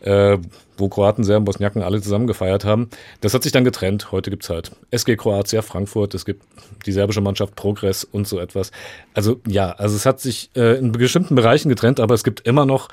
Äh, 0.00 0.36
wo 0.80 0.88
Kroaten, 0.88 1.24
Serben, 1.24 1.44
Bosniaken 1.44 1.82
alle 1.82 2.00
zusammen 2.00 2.26
gefeiert 2.26 2.64
haben. 2.64 2.88
Das 3.20 3.34
hat 3.34 3.42
sich 3.42 3.52
dann 3.52 3.64
getrennt. 3.64 4.10
Heute 4.12 4.30
gibt's 4.30 4.50
halt 4.50 4.72
SG 4.90 5.16
Kroatia 5.16 5.62
Frankfurt, 5.62 6.14
es 6.14 6.24
gibt 6.24 6.44
die 6.86 6.92
serbische 6.92 7.20
Mannschaft 7.20 7.54
Progress 7.54 8.04
und 8.04 8.26
so 8.26 8.38
etwas. 8.40 8.72
Also 9.14 9.40
ja, 9.46 9.72
also 9.72 9.96
es 9.96 10.06
hat 10.06 10.20
sich 10.20 10.50
äh, 10.56 10.78
in 10.78 10.92
bestimmten 10.92 11.34
Bereichen 11.34 11.68
getrennt, 11.68 12.00
aber 12.00 12.14
es 12.14 12.24
gibt 12.24 12.40
immer 12.46 12.66
noch 12.66 12.88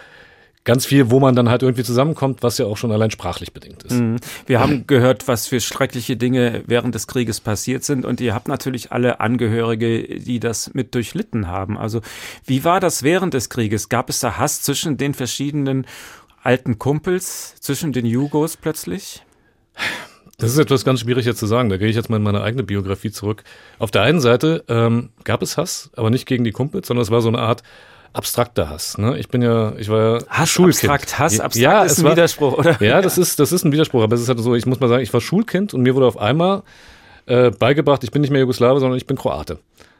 ganz 0.68 0.86
viel, 0.86 1.10
wo 1.10 1.22
man 1.22 1.34
dann 1.34 1.50
halt 1.50 1.64
irgendwie 1.64 1.86
zusammenkommt, 1.86 2.44
was 2.44 2.58
ja 2.58 2.66
auch 2.66 2.76
schon 2.76 2.92
allein 2.92 3.10
sprachlich 3.10 3.54
bedingt 3.54 3.84
ist. 3.84 3.94
Mhm. 3.94 4.18
Wir 4.48 4.60
haben 4.60 4.86
gehört, 4.86 5.26
was 5.30 5.48
für 5.48 5.62
schreckliche 5.62 6.18
Dinge 6.18 6.62
während 6.68 6.94
des 6.94 7.08
Krieges 7.08 7.40
passiert 7.40 7.86
sind 7.86 8.04
und 8.04 8.20
ihr 8.20 8.36
habt 8.36 8.50
natürlich 8.50 8.92
alle 8.92 9.22
Angehörige, 9.22 10.20
die 10.20 10.42
das 10.42 10.74
mit 10.74 10.94
durchlitten 10.94 11.48
haben. 11.48 11.78
Also 11.78 12.02
wie 12.46 12.66
war 12.66 12.82
das 12.82 13.02
während 13.02 13.34
des 13.34 13.50
Krieges? 13.50 13.88
Gab 13.88 14.10
es 14.10 14.20
da 14.20 14.38
Hass 14.38 14.62
zwischen 14.62 14.98
den 14.98 15.14
verschiedenen 15.14 15.86
alten 16.42 16.80
Kumpels 16.80 17.56
zwischen 17.60 17.94
den 17.94 18.06
Jugos 18.06 18.58
plötzlich? 18.58 19.24
Das 20.38 20.52
ist 20.52 20.60
etwas 20.60 20.86
ganz 20.86 21.02
schwierig 21.02 21.26
jetzt 21.26 21.40
zu 21.40 21.48
sagen. 21.48 21.70
Da 21.70 21.78
gehe 21.78 21.88
ich 21.88 21.96
jetzt 21.96 22.10
mal 22.10 22.18
in 22.18 22.24
meine 22.24 22.42
eigene 22.42 22.64
Biografie 22.64 23.12
zurück. 23.12 23.44
Auf 23.80 23.90
der 23.90 24.04
einen 24.04 24.20
Seite 24.20 24.64
ähm, 24.68 25.10
gab 25.24 25.42
es 25.42 25.58
Hass, 25.58 25.90
aber 25.96 26.10
nicht 26.10 26.28
gegen 26.28 26.44
die 26.44 26.52
Kumpels, 26.52 26.88
sondern 26.88 27.02
es 27.02 27.12
war 27.12 27.22
so 27.22 27.28
eine 27.28 27.40
Art 27.40 27.64
abstrakter 28.14 28.70
Hass. 28.70 28.98
Ne? 28.98 29.18
Ich 29.18 29.30
bin 29.30 29.42
ja, 29.42 29.74
ich 29.78 29.90
war 29.90 30.00
ja 30.00 30.26
Hass, 30.30 30.50
Schulkind. 30.50 30.92
Abstrakt, 30.92 31.20
Hass, 31.20 31.40
abstrakt 31.40 31.56
ja, 31.56 31.84
ist 31.84 31.98
ein 31.98 32.04
war, 32.04 32.12
Widerspruch, 32.12 32.54
oder? 32.54 32.82
Ja, 32.84 33.02
das 33.02 33.18
ist, 33.18 33.40
das 33.40 33.52
ist 33.52 33.64
ein 33.66 33.72
Widerspruch. 33.72 34.04
Aber 34.04 34.16
es 34.16 34.22
ist 34.22 34.30
halt 34.30 34.40
so, 34.40 34.54
ich 34.54 34.66
muss 34.68 34.80
mal 34.80 34.90
sagen, 34.90 35.02
ich 35.02 35.14
war 35.14 35.22
Schulkind 35.22 35.74
und 35.74 35.82
mir 35.82 35.96
wurde 35.96 36.06
auf 36.06 36.18
einmal 36.18 36.62
äh, 37.26 37.50
beigebracht, 37.50 38.04
ich 38.04 38.12
bin 38.12 38.22
nicht 38.22 38.32
mehr 38.32 38.42
Jugoslawe, 38.42 38.80
sondern 38.80 38.98
ich 38.98 39.08
bin 39.08 39.18
Kroate. 39.18 39.60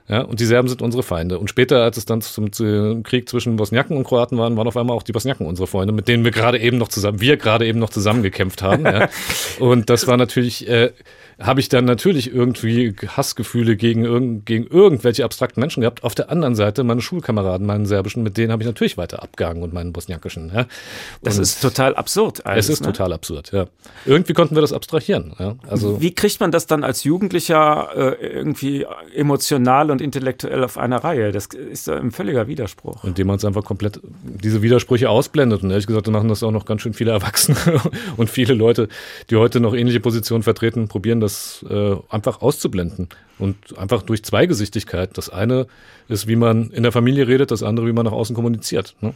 Ja, 0.10 0.22
und 0.22 0.40
die 0.40 0.46
Serben 0.46 0.70
sind 0.70 0.82
unsere 0.82 1.04
Feinde. 1.04 1.38
Und 1.38 1.50
später, 1.50 1.84
als 1.84 1.98
es 1.98 2.06
dann 2.06 2.22
zum, 2.22 2.54
zum 2.54 3.04
Krieg 3.04 3.28
zwischen 3.28 3.58
Bosniaken 3.58 3.98
und 3.98 4.06
Kroaten 4.06 4.38
waren, 4.38 4.56
waren 4.56 4.68
auf 4.68 4.78
einmal 4.78 4.96
auch 4.96 5.04
die 5.04 5.12
Bosniaken 5.12 5.46
unsere 5.46 5.68
Freunde, 5.68 5.94
mit 5.94 6.08
denen 6.08 6.24
wir 6.24 6.32
gerade 6.32 6.60
eben 6.60 6.78
noch 6.78 6.88
zusammen, 6.88 7.20
wir 7.20 7.36
gerade 7.36 7.66
eben 7.68 7.80
noch 7.80 7.90
zusammengekämpft 7.90 8.62
haben. 8.62 8.86
ja. 8.86 9.10
Und 9.60 9.90
das 9.90 10.08
war 10.08 10.16
natürlich 10.16 10.68
äh, 10.70 10.92
habe 11.40 11.60
ich 11.60 11.70
dann 11.70 11.86
natürlich 11.86 12.34
irgendwie 12.34 12.96
Hassgefühle 13.16 13.76
gegen, 13.76 14.06
irgend, 14.06 14.46
gegen 14.48 14.66
irgendwelche 14.66 15.24
abstrakten 15.24 15.60
Menschen 15.60 15.82
gehabt. 15.82 16.04
Auf 16.04 16.16
der 16.16 16.32
anderen 16.32 16.56
Seite 16.56 16.84
meine 16.84 17.02
Schulkameraden, 17.02 17.66
meinen 17.66 17.86
serbischen, 17.86 18.24
mit 18.24 18.38
denen 18.38 18.52
habe 18.52 18.64
ich 18.64 18.68
natürlich 18.68 18.98
weiter 18.98 19.22
abgehangen 19.22 19.62
und 19.62 19.72
meinen 19.72 19.94
bosniakischen. 19.94 20.52
Ja. 20.54 20.66
das 21.22 21.38
ist 21.38 21.62
total 21.62 21.96
absurd. 21.96 22.46
Alles, 22.46 22.66
es 22.66 22.76
ist 22.76 22.82
ne? 22.82 22.88
total 22.88 23.14
absurd, 23.14 23.52
ja. 23.52 23.68
Irgendwie 24.06 24.34
konnten 24.34 24.56
wir 24.56 24.62
das 24.62 24.74
abstrahieren. 24.74 25.36
Ja. 25.38 25.56
Also 25.68 26.02
Wie 26.02 26.14
kriegt 26.14 26.40
man 26.40 26.52
das 26.52 26.66
dann 26.66 26.84
als 26.84 27.04
Jugendlicher 27.04 27.90
äh, 28.20 28.26
irgendwie 28.26 28.88
emotional 29.14 29.92
und 29.92 29.97
intellektuell 30.02 30.64
auf 30.64 30.78
einer 30.78 30.98
Reihe? 30.98 31.32
Das 31.32 31.48
ist 31.48 31.88
ein 31.90 32.12
völliger 32.12 32.48
Widerspruch. 32.48 33.04
Indem 33.04 33.28
man 33.28 33.38
es 33.38 33.46
einfach 33.46 33.64
komplett 33.64 34.00
diese 34.24 34.62
Widersprüche 34.62 35.10
ausblendet. 35.10 35.64
Und 35.64 35.72
ehrlich 35.72 35.88
gesagt, 35.88 36.08
da 36.08 36.12
machen 36.12 36.30
das 36.30 36.44
auch 36.44 36.52
noch 36.52 36.66
ganz 36.66 36.82
schön 36.82 36.94
viele 36.94 37.12
Erwachsene 37.12 37.58
und 38.18 38.30
viele 38.30 38.54
Leute, 38.54 38.90
die 39.30 39.36
heute 39.36 39.60
noch 39.60 39.74
ähnliche 39.74 40.00
Positionen 40.00 40.44
vertreten, 40.44 40.88
probieren 40.88 41.20
das 41.20 41.28
das 41.28 41.66
äh, 41.70 41.96
einfach 42.10 42.42
auszublenden 42.42 43.10
und 43.38 43.78
einfach 43.78 44.02
durch 44.02 44.24
Zweigesichtigkeit. 44.24 45.18
Das 45.18 45.30
eine 45.30 45.68
ist, 46.08 46.28
wie 46.28 46.36
man 46.36 46.72
in 46.72 46.84
der 46.84 46.92
Familie 46.92 47.28
redet, 47.28 47.52
das 47.52 47.64
andere, 47.64 47.86
wie 47.88 47.94
man 47.94 48.06
nach 48.06 48.14
außen 48.14 48.36
kommuniziert. 48.36 48.96
Ne? 49.02 49.14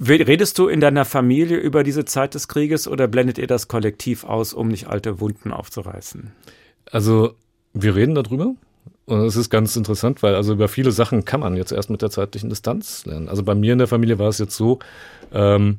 Redest 0.00 0.58
du 0.58 0.68
in 0.68 0.80
deiner 0.80 1.04
Familie 1.04 1.56
über 1.56 1.82
diese 1.82 2.04
Zeit 2.04 2.34
des 2.34 2.48
Krieges 2.48 2.86
oder 2.86 3.08
blendet 3.08 3.38
ihr 3.38 3.46
das 3.46 3.68
kollektiv 3.68 4.24
aus, 4.24 4.52
um 4.52 4.68
nicht 4.68 4.86
alte 4.86 5.20
Wunden 5.20 5.52
aufzureißen? 5.52 6.32
Also 6.90 7.34
wir 7.74 7.94
reden 7.94 8.14
darüber. 8.14 8.54
Und 9.08 9.24
es 9.24 9.36
ist 9.36 9.48
ganz 9.48 9.74
interessant, 9.74 10.22
weil 10.22 10.34
also 10.34 10.52
über 10.52 10.68
viele 10.68 10.92
Sachen 10.92 11.24
kann 11.24 11.40
man 11.40 11.56
jetzt 11.56 11.72
erst 11.72 11.88
mit 11.88 12.02
der 12.02 12.10
zeitlichen 12.10 12.50
Distanz 12.50 13.06
lernen. 13.06 13.30
Also 13.30 13.42
bei 13.42 13.54
mir 13.54 13.72
in 13.72 13.78
der 13.78 13.86
Familie 13.86 14.18
war 14.18 14.28
es 14.28 14.36
jetzt 14.36 14.54
so, 14.54 14.80
ähm, 15.32 15.78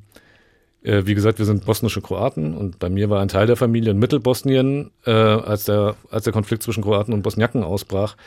äh, 0.81 1.03
wie 1.05 1.13
gesagt, 1.13 1.37
wir 1.37 1.45
sind 1.45 1.63
bosnische 1.63 2.01
Kroaten 2.01 2.57
und 2.57 2.79
bei 2.79 2.89
mir 2.89 3.11
war 3.11 3.21
ein 3.21 3.27
Teil 3.27 3.45
der 3.45 3.55
Familie 3.55 3.91
in 3.91 3.99
Mittelbosnien, 3.99 4.89
äh, 5.05 5.11
als, 5.11 5.65
der, 5.65 5.95
als 6.09 6.23
der 6.23 6.33
Konflikt 6.33 6.63
zwischen 6.63 6.81
Kroaten 6.81 7.13
und 7.13 7.21
Bosniaken 7.21 7.63
ausbrach, 7.63 8.17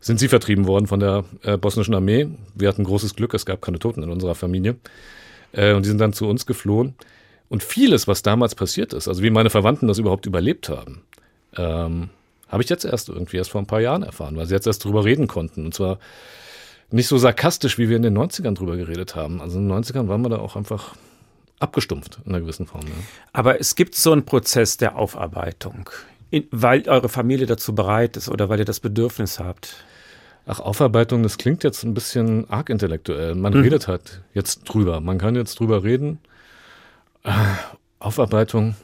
sind 0.00 0.18
sie 0.18 0.26
vertrieben 0.26 0.66
worden 0.66 0.88
von 0.88 0.98
der 0.98 1.22
äh, 1.44 1.56
bosnischen 1.56 1.94
Armee. 1.94 2.26
Wir 2.56 2.68
hatten 2.68 2.82
großes 2.82 3.14
Glück, 3.14 3.34
es 3.34 3.46
gab 3.46 3.62
keine 3.62 3.78
Toten 3.78 4.02
in 4.02 4.10
unserer 4.10 4.34
Familie. 4.34 4.74
Äh, 5.52 5.74
und 5.74 5.84
die 5.84 5.88
sind 5.88 6.00
dann 6.00 6.12
zu 6.12 6.26
uns 6.26 6.46
geflohen. 6.46 6.96
Und 7.48 7.62
vieles, 7.62 8.08
was 8.08 8.22
damals 8.22 8.56
passiert 8.56 8.92
ist, 8.92 9.06
also 9.06 9.22
wie 9.22 9.30
meine 9.30 9.50
Verwandten 9.50 9.86
das 9.86 9.98
überhaupt 9.98 10.26
überlebt 10.26 10.68
haben, 10.68 11.02
ähm, 11.56 12.10
habe 12.48 12.62
ich 12.62 12.68
jetzt 12.68 12.84
erst 12.84 13.08
irgendwie 13.08 13.36
erst 13.36 13.50
vor 13.50 13.60
ein 13.60 13.66
paar 13.66 13.80
Jahren 13.80 14.02
erfahren, 14.02 14.36
weil 14.36 14.46
sie 14.46 14.54
jetzt 14.54 14.66
erst 14.66 14.84
drüber 14.84 15.04
reden 15.04 15.26
konnten. 15.26 15.64
Und 15.64 15.74
zwar 15.74 15.98
nicht 16.90 17.08
so 17.08 17.18
sarkastisch, 17.18 17.78
wie 17.78 17.88
wir 17.88 17.96
in 17.96 18.02
den 18.02 18.16
90ern 18.16 18.54
drüber 18.54 18.76
geredet 18.76 19.14
haben. 19.14 19.40
Also 19.40 19.58
in 19.58 19.68
den 19.68 19.78
90ern 19.78 20.08
waren 20.08 20.22
wir 20.22 20.30
da 20.30 20.38
auch 20.38 20.56
einfach 20.56 20.94
abgestumpft 21.60 22.20
in 22.24 22.32
einer 22.32 22.40
gewissen 22.40 22.66
Form. 22.66 22.82
Ja. 22.86 22.92
Aber 23.32 23.60
es 23.60 23.74
gibt 23.74 23.94
so 23.94 24.12
einen 24.12 24.24
Prozess 24.24 24.76
der 24.76 24.96
Aufarbeitung, 24.96 25.90
in, 26.30 26.46
weil 26.50 26.88
eure 26.88 27.08
Familie 27.08 27.46
dazu 27.46 27.74
bereit 27.74 28.16
ist 28.16 28.28
oder 28.28 28.48
weil 28.48 28.60
ihr 28.60 28.64
das 28.64 28.80
Bedürfnis 28.80 29.38
habt. 29.38 29.84
Ach, 30.46 30.60
Aufarbeitung, 30.60 31.22
das 31.22 31.36
klingt 31.36 31.62
jetzt 31.62 31.84
ein 31.84 31.92
bisschen 31.92 32.48
arg 32.48 32.70
intellektuell. 32.70 33.34
Man 33.34 33.52
mhm. 33.52 33.60
redet 33.60 33.86
halt 33.86 34.22
jetzt 34.32 34.60
drüber. 34.64 35.00
Man 35.00 35.18
kann 35.18 35.34
jetzt 35.34 35.60
drüber 35.60 35.84
reden. 35.84 36.20
Äh, 37.22 37.32
Aufarbeitung, 37.98 38.74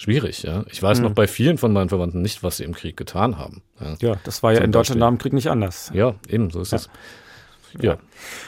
schwierig, 0.00 0.42
ja. 0.42 0.64
Ich 0.70 0.82
weiß 0.82 0.98
mhm. 0.98 1.04
noch 1.04 1.12
bei 1.12 1.26
vielen 1.26 1.58
von 1.58 1.72
meinen 1.72 1.90
Verwandten 1.90 2.22
nicht, 2.22 2.42
was 2.42 2.56
sie 2.56 2.64
im 2.64 2.74
Krieg 2.74 2.96
getan 2.96 3.38
haben. 3.38 3.62
Ja, 3.80 3.96
ja 4.00 4.16
das 4.24 4.42
war 4.42 4.52
ja 4.52 4.60
in 4.60 4.72
Deutschland 4.72 5.00
nach 5.00 5.08
dem 5.08 5.18
Krieg 5.18 5.32
nicht 5.32 5.48
anders. 5.48 5.90
Ja, 5.94 6.14
eben, 6.28 6.50
so 6.50 6.60
ist 6.60 6.72
ja. 6.72 6.78
es. 6.78 6.90
Ja. 7.80 7.98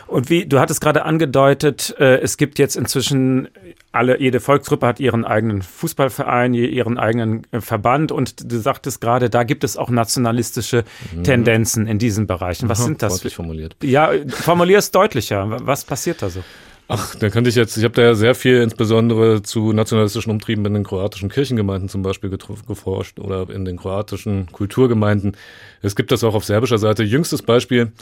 Und 0.06 0.30
wie, 0.30 0.46
du 0.46 0.58
hattest 0.58 0.80
gerade 0.80 1.04
angedeutet, 1.04 1.94
äh, 1.98 2.18
es 2.20 2.36
gibt 2.36 2.58
jetzt 2.58 2.76
inzwischen 2.76 3.48
alle, 3.92 4.20
jede 4.20 4.40
Volksgruppe 4.40 4.86
hat 4.86 5.00
ihren 5.00 5.24
eigenen 5.24 5.62
Fußballverein, 5.62 6.54
ihren 6.54 6.98
eigenen 6.98 7.46
äh, 7.52 7.60
Verband 7.60 8.10
und 8.10 8.50
du 8.50 8.58
sagtest 8.58 9.00
gerade, 9.00 9.30
da 9.30 9.44
gibt 9.44 9.64
es 9.64 9.76
auch 9.76 9.90
nationalistische 9.90 10.84
mhm. 11.14 11.24
Tendenzen 11.24 11.86
in 11.86 11.98
diesen 11.98 12.26
Bereichen. 12.26 12.68
Was 12.68 12.80
Aha, 12.80 12.86
sind 12.86 13.02
das? 13.02 13.14
Deutlich 13.14 13.36
formuliert. 13.36 13.76
Ja, 13.82 14.10
formulier 14.28 14.78
es 14.78 14.90
deutlicher. 14.90 15.46
Was 15.66 15.84
passiert 15.84 16.22
da 16.22 16.30
so? 16.30 16.42
Ach, 16.88 17.14
da 17.14 17.30
könnte 17.30 17.48
ich 17.48 17.56
jetzt, 17.56 17.76
ich 17.76 17.84
habe 17.84 17.94
da 17.94 18.02
ja 18.02 18.14
sehr 18.14 18.34
viel 18.34 18.60
insbesondere 18.60 19.42
zu 19.42 19.72
nationalistischen 19.72 20.30
Umtrieben 20.30 20.66
in 20.66 20.74
den 20.74 20.84
kroatischen 20.84 21.30
Kirchengemeinden 21.30 21.88
zum 21.88 22.02
Beispiel 22.02 22.28
geforscht 22.28 23.18
oder 23.18 23.48
in 23.48 23.64
den 23.64 23.78
kroatischen 23.78 24.50
Kulturgemeinden. 24.52 25.36
Es 25.80 25.96
gibt 25.96 26.12
das 26.12 26.22
auch 26.22 26.34
auf 26.34 26.44
serbischer 26.44 26.78
Seite. 26.78 27.02
Jüngstes 27.02 27.40
Beispiel, 27.42 27.92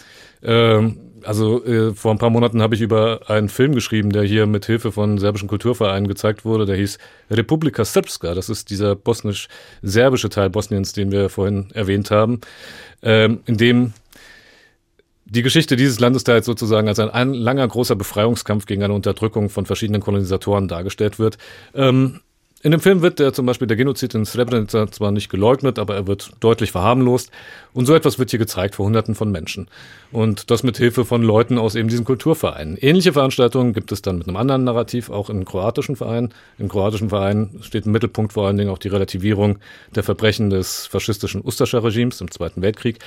ähm, 0.43 0.99
also 1.23 1.65
äh, 1.65 1.95
vor 1.95 2.11
ein 2.13 2.19
paar 2.19 2.31
Monaten 2.31 2.63
habe 2.63 2.75
ich 2.75 2.81
über 2.81 3.21
einen 3.29 3.49
Film 3.49 3.75
geschrieben, 3.75 4.11
der 4.11 4.23
hier 4.23 4.47
mit 4.47 4.67
Hilfe 4.67 4.91
von 4.91 5.19
serbischen 5.19 5.49
Kulturvereinen 5.49 6.09
gezeigt 6.09 6.45
wurde. 6.45 6.67
Der 6.67 6.77
hieß 6.77 6.99
Republika 7.31 7.85
Srpska. 7.85 8.35
Das 8.35 8.49
ist 8.49 8.71
dieser 8.71 8.97
bosnisch-serbische 8.97 10.31
Teil 10.31 10.51
Bosniens, 10.51 10.93
den 10.93 11.13
wir 11.13 11.29
vorhin 11.29 11.69
erwähnt 11.75 12.11
haben, 12.11 12.41
ähm, 13.03 13.41
in 13.47 13.57
dem 13.57 13.93
die 15.31 15.43
Geschichte 15.43 15.77
dieses 15.77 16.01
Landesteils 16.01 16.45
sozusagen 16.45 16.89
als 16.89 16.99
ein, 16.99 17.09
ein, 17.09 17.33
langer 17.33 17.67
großer 17.67 17.95
Befreiungskampf 17.95 18.67
gegen 18.67 18.83
eine 18.83 18.95
Unterdrückung 18.95 19.49
von 19.49 19.65
verschiedenen 19.65 20.01
Kolonisatoren 20.01 20.67
dargestellt 20.67 21.19
wird. 21.19 21.39
Ähm, 21.73 22.21
in 22.63 22.73
dem 22.73 22.81
Film 22.81 23.01
wird 23.01 23.19
der, 23.19 23.33
zum 23.33 23.47
Beispiel 23.47 23.67
der 23.67 23.79
Genozid 23.79 24.15
in 24.15 24.27
Srebrenica 24.27 24.91
zwar 24.91 25.13
nicht 25.13 25.31
geleugnet, 25.31 25.79
aber 25.79 25.95
er 25.95 26.07
wird 26.07 26.33
deutlich 26.41 26.73
verharmlost. 26.73 27.31
Und 27.73 27.87
so 27.87 27.95
etwas 27.95 28.19
wird 28.19 28.29
hier 28.29 28.39
gezeigt 28.39 28.75
vor 28.75 28.85
Hunderten 28.85 29.15
von 29.15 29.33
Menschen. 29.33 29.69
Und 30.13 30.51
das 30.51 30.63
mit 30.63 30.77
Hilfe 30.77 31.07
von 31.07 31.23
Leuten 31.23 31.57
aus 31.57 31.75
eben 31.75 31.89
diesen 31.89 32.05
Kulturvereinen. 32.05 32.77
Ähnliche 32.77 33.15
Veranstaltungen 33.15 33.73
gibt 33.73 33.93
es 33.93 34.03
dann 34.03 34.19
mit 34.19 34.29
einem 34.29 34.37
anderen 34.37 34.65
Narrativ, 34.65 35.09
auch 35.09 35.31
in 35.31 35.47
kroatischen 35.47 35.97
Vereinen. 35.97 36.35
Im 36.59 36.69
kroatischen 36.69 37.09
Verein 37.09 37.61
steht 37.63 37.87
im 37.87 37.93
Mittelpunkt 37.93 38.35
vor 38.35 38.47
allen 38.47 38.59
Dingen 38.59 38.71
auch 38.71 38.79
die 38.79 38.89
Relativierung 38.89 39.59
der 39.95 40.03
Verbrechen 40.03 40.51
des 40.51 40.87
faschistischen 40.87 41.43
Ustascher 41.43 41.83
Regimes 41.83 42.21
im 42.21 42.31
Zweiten 42.31 42.61
Weltkrieg. 42.61 42.99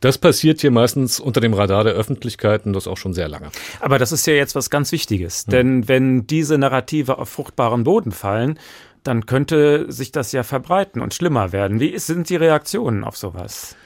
Das 0.00 0.16
passiert 0.16 0.60
hier 0.60 0.70
meistens 0.70 1.20
unter 1.20 1.40
dem 1.40 1.52
Radar 1.52 1.84
der 1.84 1.92
Öffentlichkeit 1.92 2.64
und 2.64 2.72
das 2.72 2.86
auch 2.86 2.96
schon 2.96 3.12
sehr 3.12 3.28
lange. 3.28 3.50
Aber 3.80 3.98
das 3.98 4.12
ist 4.12 4.26
ja 4.26 4.32
jetzt 4.32 4.54
was 4.54 4.70
ganz 4.70 4.92
Wichtiges. 4.92 5.44
Hm. 5.44 5.50
Denn 5.50 5.88
wenn 5.88 6.26
diese 6.26 6.56
Narrative 6.56 7.18
auf 7.18 7.28
fruchtbaren 7.28 7.84
Boden 7.84 8.12
fallen, 8.12 8.58
dann 9.04 9.26
könnte 9.26 9.90
sich 9.90 10.12
das 10.12 10.32
ja 10.32 10.42
verbreiten 10.42 11.00
und 11.00 11.14
schlimmer 11.14 11.52
werden. 11.52 11.80
Wie 11.80 11.98
sind 11.98 12.28
die 12.28 12.36
Reaktionen 12.36 13.04
auf 13.04 13.16
sowas? 13.16 13.76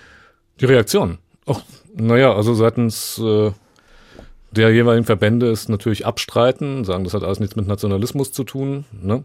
Die 0.61 0.65
Reaktionen? 0.65 1.19
Ach, 1.47 1.61
naja, 1.95 2.35
also 2.35 2.55
seitens 2.55 3.19
äh, 3.19 3.53
der 4.51 4.71
jeweiligen 4.73 5.05
Verbände 5.05 5.51
ist 5.51 5.69
natürlich 5.69 6.07
abstreiten, 6.07 6.85
sagen, 6.85 7.05
das 7.05 7.15
hat 7.15 7.23
alles 7.23 7.41
nichts 7.41 7.57
mit 7.57 7.67
Nationalismus 7.67 8.33
zu 8.33 8.45
tun. 8.45 8.85
Ne? 8.93 9.25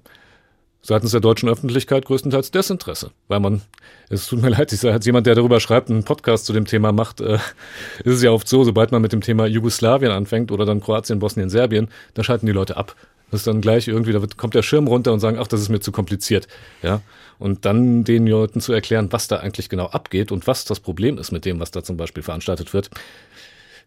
Seitens 0.82 1.12
der 1.12 1.20
deutschen 1.20 1.50
Öffentlichkeit 1.50 2.06
größtenteils 2.06 2.52
Desinteresse, 2.52 3.12
weil 3.28 3.42
man, 3.42 3.62
es 4.10 4.28
tut 4.28 4.42
mir 4.42 4.50
leid, 4.58 4.72
ich 4.72 4.80
sage, 4.80 4.94
als 4.94 5.06
jemand, 5.06 5.28
der 5.28 5.36
darüber 5.36 5.60
schreibt, 5.60 5.90
einen 5.90 6.04
Podcast 6.04 6.46
zu 6.46 6.54
dem 6.54 6.66
Thema 6.66 6.92
macht, 6.92 7.20
äh, 7.22 7.36
ist 8.04 8.16
es 8.16 8.24
ja 8.24 8.32
oft 8.32 8.48
so, 8.48 8.64
sobald 8.64 8.92
man 8.92 9.02
mit 9.02 9.12
dem 9.12 9.22
Thema 9.22 9.46
Jugoslawien 9.46 10.12
anfängt 10.12 10.52
oder 10.52 10.66
dann 10.66 10.82
Kroatien, 10.82 11.20
Bosnien, 11.20 11.50
Serbien, 11.50 11.90
da 12.14 12.24
schalten 12.24 12.46
die 12.46 12.54
Leute 12.54 12.78
ab. 12.78 12.96
Das 13.32 13.42
ist 13.42 13.48
dann 13.48 13.62
gleich 13.62 13.88
irgendwie, 13.88 14.12
da 14.12 14.22
wird, 14.22 14.38
kommt 14.38 14.56
der 14.56 14.64
Schirm 14.64 14.88
runter 14.88 15.14
und 15.14 15.20
sagen, 15.20 15.38
ach, 15.40 15.48
das 15.48 15.62
ist 15.62 15.70
mir 15.70 15.80
zu 15.80 15.92
kompliziert. 15.92 16.48
Ja. 16.82 17.02
Und 17.38 17.66
dann 17.66 18.04
den 18.04 18.26
Leuten 18.26 18.60
zu 18.60 18.74
erklären, 18.74 19.12
was 19.12 19.28
da 19.28 19.38
eigentlich 19.38 19.70
genau 19.70 19.86
abgeht 19.86 20.32
und 20.32 20.48
was 20.48 20.66
das 20.66 20.80
Problem 20.80 21.18
ist 21.18 21.32
mit 21.32 21.46
dem, 21.46 21.60
was 21.60 21.72
da 21.72 21.84
zum 21.84 21.96
Beispiel 21.96 22.24
veranstaltet 22.24 22.74
wird. 22.74 22.90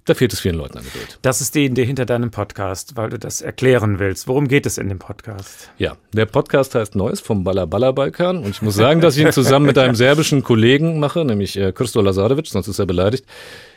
Da 0.05 0.15
fehlt 0.15 0.33
es 0.33 0.41
vielen 0.41 0.57
Leuten 0.57 0.79
an 0.79 0.85
Geduld. 0.85 1.21
Das 1.23 1.41
ist 1.41 1.55
die 1.55 1.67
Idee 1.67 1.85
hinter 1.85 2.05
deinem 2.05 2.33
Podcast, 2.33 2.97
weil 2.97 3.11
du 3.11 3.21
das 3.21 3.41
erklären 3.41 4.01
willst. 4.01 4.27
Worum 4.27 4.49
geht 4.49 4.67
es 4.67 4.77
in 4.77 4.88
dem 4.88 4.99
Podcast? 4.99 5.71
Ja, 5.79 5.97
der 6.12 6.27
Podcast 6.27 6.75
heißt 6.75 6.97
Neues 6.97 7.21
vom 7.21 7.45
Balla 7.45 7.67
Balla 7.67 7.93
Balkan 7.93 8.38
und 8.38 8.51
ich 8.51 8.62
muss 8.62 8.75
sagen, 8.75 9.01
dass 9.01 9.17
ich 9.17 9.25
ihn 9.25 9.31
zusammen 9.31 9.67
mit 9.67 9.79
einem 9.79 9.95
serbischen 9.95 10.43
Kollegen 10.43 10.99
mache, 10.99 11.25
nämlich 11.25 11.57
äh, 11.57 11.71
Christo 11.71 12.01
Lazarevic, 12.01 12.49
sonst 12.49 12.67
ist 12.67 12.81
er 12.81 12.87
beleidigt. 12.87 13.25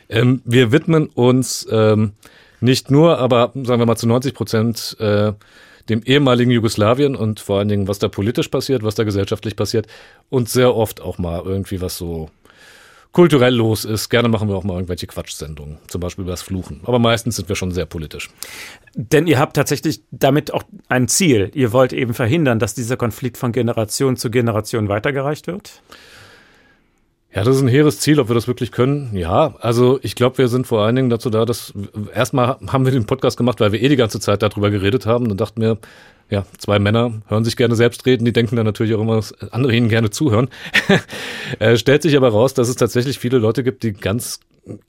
Ähm, 0.09 0.41
wir 0.45 0.71
widmen 0.71 1.07
uns 1.13 1.67
ähm, 1.69 2.13
nicht 2.59 2.89
nur, 2.89 3.19
aber 3.19 3.51
sagen 3.53 3.79
wir 3.79 3.85
mal 3.85 3.95
zu 3.95 4.07
90 4.07 4.33
Prozent 4.33 4.97
äh, 4.99 5.33
dem 5.89 6.01
ehemaligen 6.03 6.49
Jugoslawien 6.49 7.15
und 7.15 7.39
vor 7.39 7.59
allen 7.59 7.67
Dingen, 7.67 7.87
was 7.87 7.99
da 7.99 8.07
politisch 8.07 8.47
passiert, 8.47 8.81
was 8.81 8.95
da 8.95 9.03
gesellschaftlich 9.03 9.55
passiert 9.55 9.85
und 10.31 10.49
sehr 10.49 10.75
oft 10.75 11.01
auch 11.01 11.19
mal 11.19 11.43
irgendwie 11.45 11.81
was 11.81 11.99
so 11.99 12.31
kulturell 13.15 13.55
los 13.55 13.85
ist. 13.85 14.09
Gerne 14.09 14.27
machen 14.27 14.49
wir 14.49 14.55
auch 14.55 14.65
mal 14.65 14.73
irgendwelche 14.73 15.07
Quatschsendungen, 15.07 15.77
zum 15.87 16.01
Beispiel 16.01 16.23
über 16.23 16.33
das 16.33 16.41
Fluchen. 16.41 16.81
Aber 16.83 16.99
meistens 16.99 17.37
sind 17.37 17.47
wir 17.47 17.55
schon 17.55 17.71
sehr 17.71 17.85
politisch. 17.85 18.29
Denn 18.93 19.25
ihr 19.25 19.39
habt 19.39 19.55
tatsächlich 19.55 20.01
damit 20.11 20.53
auch 20.53 20.63
ein 20.89 21.07
Ziel. 21.07 21.49
Ihr 21.53 21.71
wollt 21.71 21.93
eben 21.93 22.13
verhindern, 22.13 22.59
dass 22.59 22.75
dieser 22.75 22.97
Konflikt 22.97 23.37
von 23.37 23.53
Generation 23.53 24.17
zu 24.17 24.29
Generation 24.29 24.89
weitergereicht 24.89 25.47
wird? 25.47 25.81
Ja, 27.33 27.45
das 27.45 27.55
ist 27.55 27.61
ein 27.61 27.69
hehres 27.69 28.01
Ziel, 28.01 28.19
ob 28.19 28.27
wir 28.27 28.35
das 28.35 28.49
wirklich 28.49 28.73
können. 28.73 29.15
Ja, 29.15 29.55
also 29.61 29.97
ich 30.01 30.15
glaube, 30.15 30.37
wir 30.37 30.49
sind 30.49 30.67
vor 30.67 30.81
allen 30.81 30.97
Dingen 30.97 31.09
dazu 31.09 31.29
da, 31.29 31.45
dass 31.45 31.73
erstmal 32.13 32.57
haben 32.67 32.83
wir 32.83 32.91
den 32.91 33.05
Podcast 33.05 33.37
gemacht, 33.37 33.61
weil 33.61 33.71
wir 33.71 33.81
eh 33.81 33.87
die 33.87 33.95
ganze 33.95 34.19
Zeit 34.19 34.41
darüber 34.41 34.71
geredet 34.71 35.05
haben 35.05 35.31
und 35.31 35.39
dachten 35.39 35.61
mir, 35.61 35.77
ja, 36.29 36.45
zwei 36.57 36.79
Männer 36.79 37.21
hören 37.27 37.45
sich 37.45 37.55
gerne 37.55 37.75
selbst 37.75 38.05
reden, 38.05 38.25
die 38.25 38.33
denken 38.33 38.55
dann 38.55 38.65
natürlich 38.65 38.95
auch 38.95 39.01
immer, 39.01 39.15
dass 39.15 39.33
andere 39.51 39.75
ihnen 39.75 39.89
gerne 39.89 40.09
zuhören. 40.09 40.49
äh, 41.59 41.77
stellt 41.77 42.01
sich 42.01 42.17
aber 42.17 42.29
raus, 42.29 42.53
dass 42.53 42.69
es 42.69 42.75
tatsächlich 42.75 43.19
viele 43.19 43.37
Leute 43.37 43.63
gibt, 43.63 43.83
die 43.83 43.93
ganz 43.93 44.39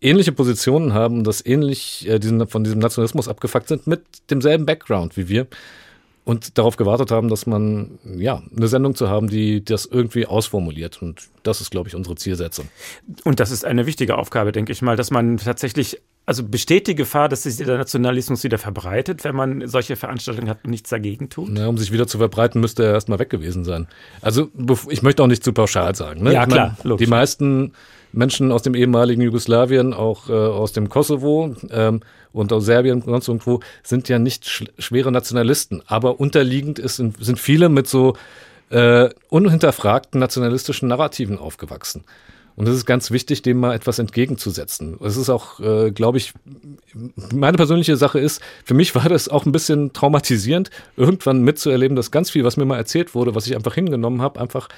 ähnliche 0.00 0.32
Positionen 0.32 0.94
haben, 0.94 1.24
dass 1.24 1.44
ähnlich 1.44 2.08
äh, 2.08 2.18
diesen, 2.18 2.46
von 2.46 2.64
diesem 2.64 2.78
Nationalismus 2.78 3.28
abgefuckt 3.28 3.68
sind 3.68 3.86
mit 3.86 4.02
demselben 4.30 4.64
Background 4.64 5.16
wie 5.16 5.28
wir 5.28 5.46
und 6.26 6.58
darauf 6.58 6.76
gewartet 6.76 7.12
haben, 7.12 7.28
dass 7.28 7.46
man, 7.46 8.00
ja, 8.16 8.42
eine 8.54 8.66
Sendung 8.66 8.96
zu 8.96 9.08
haben, 9.08 9.28
die 9.28 9.64
das 9.64 9.86
irgendwie 9.86 10.26
ausformuliert. 10.26 11.00
Und 11.00 11.28
das 11.44 11.60
ist, 11.60 11.70
glaube 11.70 11.88
ich, 11.88 11.94
unsere 11.94 12.16
Zielsetzung. 12.16 12.68
Und 13.22 13.38
das 13.38 13.52
ist 13.52 13.64
eine 13.64 13.86
wichtige 13.86 14.18
Aufgabe, 14.18 14.50
denke 14.50 14.72
ich 14.72 14.82
mal, 14.82 14.96
dass 14.96 15.12
man 15.12 15.36
tatsächlich, 15.36 16.02
also 16.26 16.42
besteht 16.42 16.88
die 16.88 16.96
Gefahr, 16.96 17.28
dass 17.28 17.44
sich 17.44 17.56
der 17.56 17.78
Nationalismus 17.78 18.42
wieder 18.42 18.58
verbreitet, 18.58 19.22
wenn 19.22 19.36
man 19.36 19.68
solche 19.68 19.94
Veranstaltungen 19.94 20.48
hat 20.50 20.58
und 20.64 20.70
nichts 20.70 20.90
dagegen 20.90 21.28
tut? 21.28 21.56
Ja, 21.56 21.68
um 21.68 21.78
sich 21.78 21.92
wieder 21.92 22.08
zu 22.08 22.18
verbreiten, 22.18 22.60
müsste 22.60 22.84
er 22.84 22.92
erstmal 22.94 23.20
weg 23.20 23.30
gewesen 23.30 23.64
sein. 23.64 23.86
Also, 24.22 24.50
ich 24.88 25.02
möchte 25.02 25.22
auch 25.22 25.28
nicht 25.28 25.44
zu 25.44 25.52
pauschal 25.52 25.94
sagen. 25.94 26.24
Ne? 26.24 26.32
Ja, 26.32 26.44
klar. 26.44 26.76
Meine, 26.82 26.96
die 26.96 27.06
meisten 27.06 27.72
Menschen 28.10 28.50
aus 28.50 28.62
dem 28.62 28.74
ehemaligen 28.74 29.22
Jugoslawien, 29.22 29.94
auch 29.94 30.28
äh, 30.28 30.32
aus 30.32 30.72
dem 30.72 30.88
Kosovo 30.88 31.54
ähm, 31.70 32.00
und 32.32 32.52
aus 32.52 32.64
Serbien 32.64 33.02
und 33.02 33.04
sonst 33.08 33.28
irgendwo, 33.28 33.60
sind 33.84 34.08
ja 34.08 34.18
nicht 34.18 34.48
sch 34.48 34.64
schwere 34.78 35.12
Nationalisten. 35.12 35.80
Aber 35.86 36.18
unterliegend 36.18 36.80
ist, 36.80 36.96
sind 36.96 37.38
viele 37.38 37.68
mit 37.68 37.86
so 37.86 38.16
äh, 38.70 39.10
unhinterfragten 39.28 40.18
nationalistischen 40.18 40.88
Narrativen 40.88 41.38
aufgewachsen. 41.38 42.04
Und 42.56 42.66
es 42.66 42.74
ist 42.74 42.86
ganz 42.86 43.10
wichtig, 43.10 43.42
dem 43.42 43.60
mal 43.60 43.74
etwas 43.74 43.98
entgegenzusetzen. 43.98 44.98
Es 45.04 45.18
ist 45.18 45.28
auch, 45.28 45.60
äh, 45.60 45.90
glaube 45.90 46.16
ich, 46.16 46.32
meine 47.34 47.58
persönliche 47.58 47.96
Sache 47.96 48.18
ist, 48.18 48.40
für 48.64 48.72
mich 48.72 48.94
war 48.94 49.08
das 49.08 49.28
auch 49.28 49.44
ein 49.44 49.52
bisschen 49.52 49.92
traumatisierend, 49.92 50.70
irgendwann 50.96 51.42
mitzuerleben, 51.42 51.96
dass 51.96 52.10
ganz 52.10 52.30
viel, 52.30 52.44
was 52.44 52.56
mir 52.56 52.64
mal 52.64 52.78
erzählt 52.78 53.14
wurde, 53.14 53.34
was 53.34 53.46
ich 53.46 53.54
einfach 53.54 53.74
hingenommen 53.74 54.22
habe, 54.22 54.40
einfach 54.40 54.68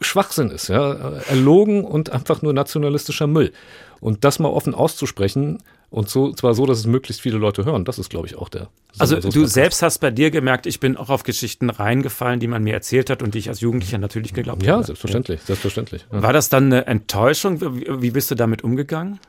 Schwachsinn 0.00 0.50
ist, 0.50 0.68
ja, 0.68 0.92
erlogen 1.28 1.84
und 1.84 2.10
einfach 2.10 2.40
nur 2.42 2.54
nationalistischer 2.54 3.26
Müll. 3.26 3.52
Und 4.00 4.24
das 4.24 4.38
mal 4.38 4.48
offen 4.48 4.74
auszusprechen, 4.74 5.58
und 5.90 6.08
so, 6.08 6.32
zwar 6.32 6.54
so, 6.54 6.66
dass 6.66 6.78
es 6.78 6.86
möglichst 6.86 7.22
viele 7.22 7.38
Leute 7.38 7.64
hören. 7.64 7.84
Das 7.84 7.98
ist, 7.98 8.10
glaube 8.10 8.26
ich, 8.26 8.36
auch 8.36 8.48
der. 8.48 8.68
Also 8.98 9.20
du 9.20 9.46
selbst 9.46 9.82
hast 9.82 9.98
bei 9.98 10.10
dir 10.10 10.30
gemerkt, 10.30 10.66
ich 10.66 10.80
bin 10.80 10.96
auch 10.96 11.10
auf 11.10 11.22
Geschichten 11.22 11.70
reingefallen, 11.70 12.40
die 12.40 12.48
man 12.48 12.62
mir 12.62 12.74
erzählt 12.74 13.10
hat 13.10 13.22
und 13.22 13.34
die 13.34 13.38
ich 13.38 13.48
als 13.48 13.60
Jugendlicher 13.60 13.98
natürlich 13.98 14.34
geglaubt 14.34 14.62
ja, 14.62 14.72
habe. 14.72 14.82
Ja, 14.82 14.86
selbstverständlich, 14.86 15.42
selbstverständlich. 15.42 16.06
Ja. 16.10 16.22
War 16.22 16.32
das 16.32 16.48
dann 16.48 16.66
eine 16.66 16.86
Enttäuschung? 16.86 17.60
Wie 17.60 18.10
bist 18.10 18.30
du 18.30 18.34
damit 18.34 18.64
umgegangen? 18.64 19.20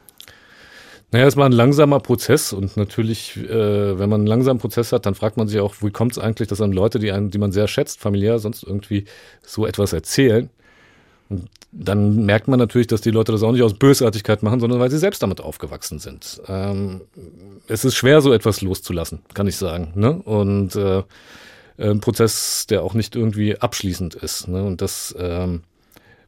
Naja, 1.11 1.25
es 1.25 1.37
war 1.37 1.45
ein 1.45 1.53
langsamer 1.53 2.01
Prozess 2.01 2.51
und 2.51 2.75
natürlich, 2.75 3.37
äh, 3.37 3.97
wenn 3.97 4.09
man 4.09 4.21
einen 4.21 4.27
langsamen 4.27 4.59
Prozess 4.59 4.91
hat, 4.91 5.05
dann 5.05 5.15
fragt 5.15 5.37
man 5.37 5.47
sich 5.47 5.59
auch, 5.61 5.75
wie 5.81 5.89
kommt 5.89 6.13
es 6.13 6.19
eigentlich, 6.19 6.49
dass 6.49 6.57
dann 6.57 6.73
Leute, 6.73 6.99
die, 6.99 7.13
einen, 7.13 7.31
die 7.31 7.37
man 7.37 7.53
sehr 7.53 7.69
schätzt, 7.69 8.01
familiär, 8.01 8.39
sonst 8.39 8.63
irgendwie 8.63 9.05
so 9.41 9.65
etwas 9.65 9.93
erzählen. 9.93 10.49
Und 11.29 11.49
dann 11.79 12.25
merkt 12.25 12.47
man 12.47 12.59
natürlich, 12.59 12.87
dass 12.87 13.01
die 13.01 13.11
Leute 13.11 13.31
das 13.31 13.43
auch 13.43 13.51
nicht 13.51 13.61
aus 13.61 13.75
Bösartigkeit 13.75 14.41
machen, 14.41 14.59
sondern 14.59 14.79
weil 14.79 14.89
sie 14.89 14.97
selbst 14.97 15.21
damit 15.21 15.41
aufgewachsen 15.41 15.99
sind. 15.99 16.41
Ähm, 16.47 17.01
es 17.67 17.85
ist 17.85 17.95
schwer, 17.95 18.21
so 18.21 18.33
etwas 18.33 18.61
loszulassen, 18.61 19.19
kann 19.33 19.47
ich 19.47 19.57
sagen. 19.57 19.91
Ne? 19.95 20.13
Und 20.13 20.75
äh, 20.75 21.03
ein 21.77 21.99
Prozess, 21.99 22.65
der 22.67 22.83
auch 22.83 22.95
nicht 22.95 23.15
irgendwie 23.15 23.57
abschließend 23.57 24.15
ist. 24.15 24.47
Ne? 24.47 24.63
Und 24.63 24.81
das 24.81 25.15
ähm, 25.19 25.61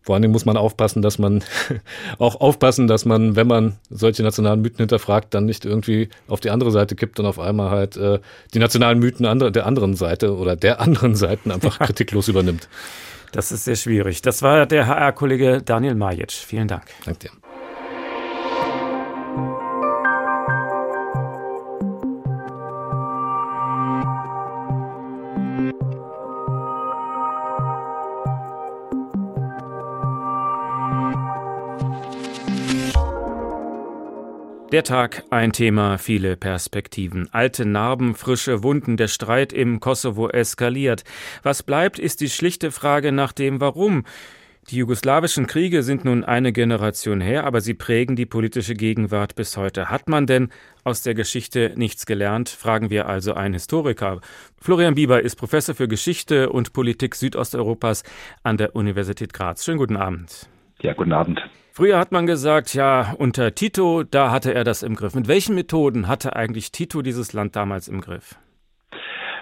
vor 0.02 0.16
allen 0.16 0.22
Dingen 0.22 0.32
muss 0.32 0.45
man 0.45 0.58
aufpassen, 0.58 1.02
dass 1.02 1.20
man 1.20 1.43
auch 2.18 2.39
aufpassen, 2.39 2.88
dass 2.88 3.06
man, 3.06 3.36
wenn 3.36 3.47
man 3.47 3.78
solche 3.89 4.24
nationalen 4.24 4.62
Mythen 4.62 4.78
hinterfragt, 4.78 5.34
dann 5.34 5.45
nicht 5.45 5.66
irgendwie 5.66 6.10
auf 6.28 6.39
die 6.39 6.50
andere 6.50 6.72
Seite 6.72 6.95
kippt 6.95 7.20
und 7.20 7.26
auf 7.26 7.39
einmal 7.39 7.70
halt 7.70 7.97
äh, 7.97 8.20
die 8.54 8.60
nationalen 8.60 9.00
Mythen 9.00 9.24
der 9.52 9.66
anderen 9.66 9.95
Seite 9.95 10.36
oder 10.36 10.56
der 10.56 10.80
anderen 10.82 11.16
Seiten 11.16 11.52
einfach 11.52 11.80
kritiklos 11.86 12.28
übernimmt. 12.28 12.70
Das 13.32 13.51
ist 13.51 13.65
sehr 13.65 13.75
schwierig. 13.75 14.21
Das 14.21 14.41
war 14.41 14.65
der 14.65 14.88
HR-Kollege 14.88 15.61
Daniel 15.63 15.95
Majic. 15.95 16.32
Vielen 16.32 16.67
Dank. 16.67 16.86
Danke 17.05 17.19
dir. 17.19 17.49
Der 34.72 34.84
Tag 34.84 35.24
ein 35.32 35.51
Thema, 35.51 35.97
viele 35.97 36.38
Perspektiven. 36.38 37.28
Alte 37.32 37.65
Narben, 37.65 38.13
frische 38.13 38.61
Wunden, 38.61 38.97
der 38.97 39.07
Streit 39.07 39.51
im 39.51 39.80
Kosovo 39.80 40.30
eskaliert. 40.30 41.03
Was 41.41 41.63
bleibt, 41.63 41.97
ist 41.97 42.22
die 42.22 42.30
schlichte 42.30 42.70
Frage 42.70 43.11
nach 43.11 43.32
dem 43.32 43.59
Warum. 43.61 44.03
Die 44.70 44.76
jugoslawischen 44.76 45.47
Kriege 45.47 45.82
sind 45.82 46.05
nun 46.05 46.24
eine 46.24 46.51
Generation 46.51 47.20
her, 47.20 47.45
aber 47.45 47.61
sie 47.61 47.74
prägen 47.74 48.15
die 48.15 48.28
politische 48.28 48.76
Gegenwart 48.76 49.34
bis 49.34 49.57
heute. 49.57 49.89
Hat 49.89 50.07
man 50.07 50.28
denn 50.28 50.49
aus 50.84 51.01
der 51.01 51.15
Geschichte 51.15 51.74
nichts 51.76 52.05
gelernt? 52.05 52.49
Fragen 52.49 52.91
wir 52.91 53.07
also 53.07 53.34
einen 53.34 53.55
Historiker. 53.55 54.22
Florian 54.61 54.93
Bieber 54.93 55.20
ist 55.24 55.36
Professor 55.36 55.74
für 55.74 55.88
Geschichte 55.88 56.51
und 56.51 56.74
Politik 56.74 57.15
Südosteuropas 57.15 58.03
an 58.43 58.57
der 58.57 58.76
Universität 58.76 59.34
Graz. 59.34 59.65
Schönen 59.65 59.80
guten 59.80 59.97
Abend. 59.97 60.47
Ja, 60.82 60.93
guten 60.93 61.13
Abend. 61.13 61.41
Früher 61.80 61.97
hat 61.97 62.11
man 62.11 62.27
gesagt, 62.27 62.73
ja, 62.73 63.15
unter 63.19 63.55
Tito, 63.55 64.03
da 64.03 64.32
hatte 64.32 64.53
er 64.53 64.65
das 64.65 64.84
im 64.84 64.95
Griff. 64.95 65.15
Mit 65.15 65.30
welchen 65.30 65.55
Methoden 65.55 66.09
hatte 66.09 66.36
eigentlich 66.36 66.73
Tito 66.73 67.01
dieses 67.01 67.32
Land 67.32 67.55
damals 67.55 67.88
im 67.88 68.01
Griff? 68.01 68.36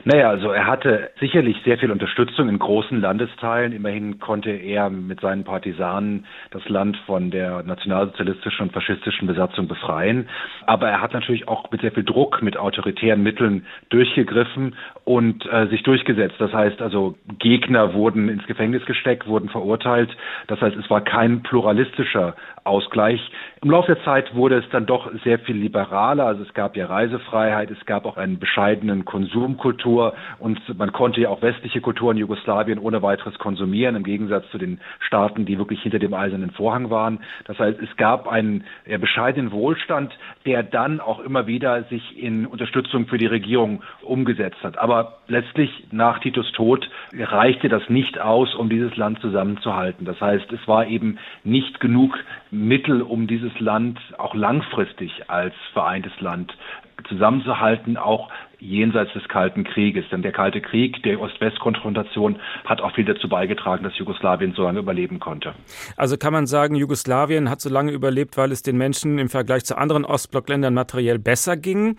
Naja, 0.08 0.30
also 0.30 0.51
er 0.51 0.66
hatte 0.66 1.10
sicherlich 1.20 1.58
sehr 1.66 1.78
viel 1.78 1.91
Unterstützung 1.91 2.47
in 2.47 2.60
großen 2.60 3.01
Landesteilen. 3.01 3.74
Immerhin 3.74 4.20
konnte 4.20 4.51
er 4.51 4.89
mit 4.89 5.20
seinen 5.20 5.43
Partisanen 5.43 6.26
das 6.51 6.64
Land 6.70 6.95
von 7.05 7.30
der 7.30 7.62
nationalsozialistischen 7.64 8.68
und 8.68 8.72
faschistischen 8.72 9.28
Besatzung 9.28 9.68
befreien. 9.68 10.30
Aber 10.66 10.88
er 10.88 11.01
hat 11.01 11.12
natürlich 11.12 11.49
auch 11.49 11.70
mit 11.72 11.82
sehr 11.82 11.91
viel 11.91 12.05
Druck, 12.05 12.41
mit 12.41 12.55
autoritären 12.55 13.22
Mitteln 13.22 13.66
durchgegriffen 13.89 14.78
und 15.03 15.45
äh, 15.51 15.68
sich 15.68 15.84
durchgesetzt. 15.84 16.36
Das 16.39 16.53
heißt 16.53 16.82
also, 16.82 17.18
Gegner 17.38 17.93
wurden 17.93 18.30
ins 18.30 18.47
Gefängnis 18.47 18.86
gesteckt, 18.86 19.28
wurden 19.28 19.49
verurteilt. 19.49 20.16
Das 20.47 20.62
heißt, 20.62 20.78
es 20.78 20.89
war 20.89 21.01
kein 21.01 21.43
pluralistischer 21.43 22.34
Ausgleich. 22.68 23.20
Im 23.63 23.72
Laufe 23.72 23.95
der 23.95 24.03
Zeit 24.03 24.36
wurde 24.36 24.57
es 24.57 24.70
dann 24.70 24.86
doch 24.86 25.11
sehr 25.24 25.39
viel 25.39 25.55
liberaler. 25.55 26.26
Also 26.26 26.43
es 26.43 26.53
gab 26.53 26.78
ja 26.78 26.86
Reisefreiheit, 26.86 27.72
es 27.72 27.86
gab 27.86 28.05
auch 28.05 28.18
einen 28.18 28.38
bescheidenen 28.38 29.05
Konsumkultur 29.05 30.13
und 30.38 30.59
man 30.78 30.91
konnte 30.91 31.22
ja 31.22 31.30
auch 31.30 31.41
westliche 31.41 31.82
Kulturen 31.82 32.18
Jugoslawien 32.18 32.78
ohne 32.78 33.01
weiteres 33.01 33.38
konsumieren, 33.39 33.95
im 33.95 34.03
Gegensatz 34.03 34.47
zu 34.51 34.57
den 34.57 34.80
Staaten, 34.99 35.45
die 35.45 35.57
wirklich 35.57 35.82
hinter 35.82 35.99
dem 35.99 36.13
eisernen 36.13 36.51
Vorhang 36.51 36.89
waren. 36.89 37.20
Das 37.45 37.57
heißt, 37.57 37.80
es 37.82 37.95
gab 37.97 38.28
einen 38.28 38.63
bescheidenen 38.99 39.51
Wohlstand, 39.51 40.13
der 40.45 40.61
dann 40.63 40.99
auch 40.99 41.20
immer 41.20 41.47
wieder 41.47 41.84
sich 41.84 42.22
in 42.22 42.45
Unterstützung 42.45 43.07
für 43.07 43.18
die 43.18 43.26
Regierung 43.26 43.82
umgesetzt 44.01 44.63
hat. 44.63 44.78
Aber 44.78 45.18
letztlich 45.28 45.88
nach 45.91 46.20
Titus 46.20 46.51
Tod 46.51 46.88
reichte 47.18 47.70
das 47.70 47.89
nicht 47.89 48.20
aus, 48.20 48.53
um 48.53 48.70
dieses 48.70 48.95
Land 48.97 49.20
zusammenzuhalten. 49.22 50.05
Das 50.05 50.20
heißt, 50.22 50.51
es 50.51 50.68
war 50.68 50.88
eben 50.88 51.18
nicht 51.43 51.80
genug 51.80 52.18
Mittel, 52.51 53.01
um 53.01 53.27
dieses 53.27 53.57
Land 53.59 53.99
auch 54.17 54.35
langfristig 54.35 55.29
als 55.29 55.53
vereintes 55.73 56.13
Land 56.19 56.55
zusammenzuhalten, 57.07 57.97
auch 57.97 58.29
jenseits 58.59 59.13
des 59.13 59.27
Kalten 59.27 59.63
Krieges. 59.63 60.05
Denn 60.11 60.21
der 60.21 60.31
Kalte 60.31 60.61
Krieg, 60.61 61.03
der 61.03 61.19
Ost-West-Konfrontation 61.21 62.39
hat 62.65 62.81
auch 62.81 62.93
viel 62.95 63.05
dazu 63.05 63.29
beigetragen, 63.29 63.83
dass 63.83 63.97
Jugoslawien 63.97 64.53
so 64.53 64.63
lange 64.63 64.79
überleben 64.79 65.19
konnte. 65.19 65.53
Also 65.95 66.17
kann 66.17 66.33
man 66.33 66.47
sagen, 66.47 66.75
Jugoslawien 66.75 67.49
hat 67.49 67.61
so 67.61 67.69
lange 67.69 67.91
überlebt, 67.91 68.37
weil 68.37 68.51
es 68.51 68.63
den 68.63 68.77
Menschen 68.77 69.19
im 69.19 69.29
Vergleich 69.29 69.63
zu 69.65 69.77
anderen 69.77 70.05
Ostblockländern 70.05 70.73
materiell 70.73 71.19
besser 71.19 71.55
ging. 71.55 71.97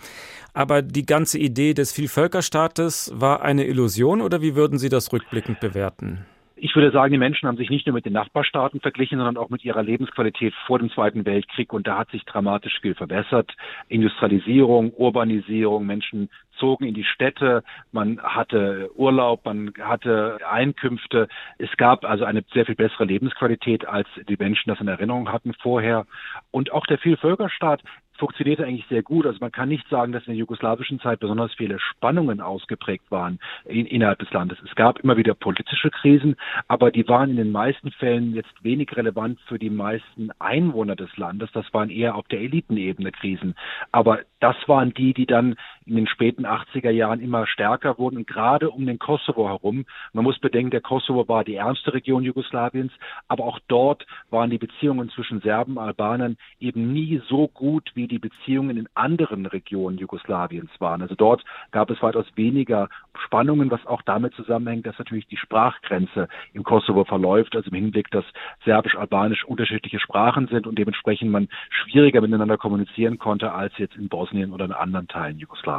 Aber 0.53 0.83
die 0.83 1.07
ganze 1.07 1.39
Idee 1.39 1.75
des 1.75 1.93
Vielvölkerstaates 1.93 3.13
war 3.15 3.43
eine 3.43 3.65
Illusion 3.65 4.21
oder 4.21 4.43
wie 4.43 4.57
würden 4.57 4.79
Sie 4.79 4.89
das 4.89 5.13
rückblickend 5.13 5.61
bewerten? 5.61 6.27
Ich 6.61 6.75
würde 6.75 6.91
sagen, 6.91 7.13
die 7.13 7.19
Menschen 7.19 7.47
haben 7.47 7.57
sich 7.57 7.71
nicht 7.71 7.87
nur 7.87 7.95
mit 7.95 8.05
den 8.05 8.13
Nachbarstaaten 8.13 8.81
verglichen, 8.81 9.19
sondern 9.19 9.37
auch 9.37 9.49
mit 9.49 9.65
ihrer 9.65 9.83
Lebensqualität 9.83 10.53
vor 10.67 10.79
dem 10.79 10.91
Zweiten 10.91 11.25
Weltkrieg. 11.25 11.73
Und 11.73 11.87
da 11.87 11.99
hat 11.99 12.11
sich 12.11 12.25
dramatisch 12.25 12.81
viel 12.81 12.95
verbessert. 12.95 13.55
Industrialisierung, 13.89 14.93
Urbanisierung, 14.93 15.87
Menschen 15.87 16.31
zogen 16.59 16.85
in 16.85 16.95
die 16.95 17.05
Städte, 17.05 17.63
man 17.93 18.21
hatte 18.21 18.91
Urlaub, 18.97 19.45
man 19.45 19.73
hatte 19.81 20.39
Einkünfte. 20.51 21.29
Es 21.59 21.71
gab 21.77 22.05
also 22.05 22.25
eine 22.25 22.45
sehr 22.53 22.67
viel 22.67 22.75
bessere 22.75 23.05
Lebensqualität, 23.05 23.87
als 23.87 24.09
die 24.29 24.37
Menschen 24.37 24.71
das 24.71 24.81
in 24.81 24.89
Erinnerung 24.89 25.31
hatten 25.31 25.55
vorher. 25.55 26.07
Und 26.51 26.73
auch 26.73 26.87
der 26.87 26.99
Vielvölkerstaat 26.99 27.83
funktionierte 28.19 28.65
eigentlich 28.65 28.87
sehr 28.89 29.03
gut. 29.03 29.27
Also 29.27 29.39
man 29.41 29.53
kann 29.53 29.69
nicht 29.69 29.89
sagen, 29.89 30.13
dass 30.13 30.25
in 30.25 30.33
der 30.33 30.39
jugoslawischen 30.39 31.01
Zeit 31.01 31.21
besonders 31.21 31.55
viele 31.55 31.79
Spannungen 31.79 32.41
ausgeprägt 32.41 33.11
waren 33.11 33.39
in, 33.65 33.87
innerhalb 33.87 34.19
des 34.19 34.31
Landes. 34.33 34.59
Es 34.65 34.75
gab 34.75 34.99
immer 35.01 35.17
wieder 35.17 35.35
politische 35.35 35.91
Krisen, 35.91 36.37
aber 36.67 36.91
die 36.91 37.07
waren 37.09 37.31
in 37.31 37.37
den 37.37 37.53
meisten 37.53 37.91
Fällen 37.93 38.35
jetzt 38.35 38.53
wenig 38.63 38.97
relevant 38.97 39.41
für 39.47 39.59
die 39.59 39.71
meisten 39.71 40.31
Einwohner 40.39 40.97
des 40.97 41.17
Landes. 41.17 41.51
Das 41.53 41.73
waren 41.73 41.91
eher 41.91 42.17
auf 42.17 42.27
der 42.29 42.41
Elitenebene 42.41 43.13
Krisen. 43.13 43.55
Aber 43.93 44.21
das 44.41 44.57
waren 44.67 44.93
die, 44.95 45.15
die 45.15 45.27
dann 45.27 45.57
in 45.89 45.97
den 45.97 46.07
späten 46.07 46.47
80er 46.47 46.91
Jahren 46.91 47.21
immer 47.21 47.47
stärker 47.47 47.99
wurden 47.99 48.27
gerade 48.27 48.71
um 48.71 48.85
den 48.85 48.99
Kosovo 48.99 49.49
herum. 49.49 49.87
Man 50.13 50.25
muss 50.25 50.39
bedenken, 50.39 50.71
der 50.71 50.83
Kosovo 50.83 51.27
war 51.29 51.45
die 51.45 51.55
ärmste 51.55 51.95
Region 51.95 52.23
Jugoslawiens, 52.23 52.93
aber 53.27 53.45
auch 53.45 53.59
dort 53.69 54.07
waren 54.31 54.51
die 54.51 54.59
Beziehungen 54.59 55.09
zwischen 55.11 55.41
Serben 55.41 55.79
und 55.79 55.83
Albanern 55.83 56.37
eben 56.61 56.93
nie 56.93 57.23
so 57.29 57.49
gut 57.49 57.91
wie 57.95 58.07
die 58.07 58.19
Beziehungen 58.19 58.77
in 58.77 58.89
anderen 58.95 59.47
Regionen 59.47 59.97
Jugoslawiens 59.97 60.71
waren. 60.79 61.01
Also 61.01 61.15
dort 61.15 61.43
gab 61.71 61.91
es 61.91 62.03
weitaus 62.03 62.27
weniger 62.35 62.89
Spannungen, 63.25 63.71
was 63.71 63.85
auch 63.87 64.03
damit 64.03 64.35
zusammenhängt, 64.35 64.87
dass 64.87 64.99
natürlich 64.99 65.27
die 65.27 65.37
Sprachgrenze 65.39 66.29
im 66.53 66.65
Kosovo 66.65 67.05
verläuft, 67.05 67.57
also 67.57 67.71
im 67.71 67.77
Hinblick, 67.77 68.11
dass 68.11 68.25
Serbisch-Albanisch 68.65 69.45
unterschiedliche 69.45 70.01
Sprachen 70.01 70.49
sind 70.49 70.67
und 70.67 70.79
dementsprechend 70.79 71.31
man 71.31 71.49
schwieriger 71.71 72.21
miteinander 72.21 72.59
kommunizieren 72.59 73.19
konnte 73.19 73.53
als 73.53 73.73
jetzt 73.79 73.97
in 73.97 74.09
Bosnien 74.09 74.53
oder 74.53 74.67
in 74.67 74.73
anderen 74.73 75.09
Teilen 75.09 75.39
Jugoslawiens. 75.39 75.78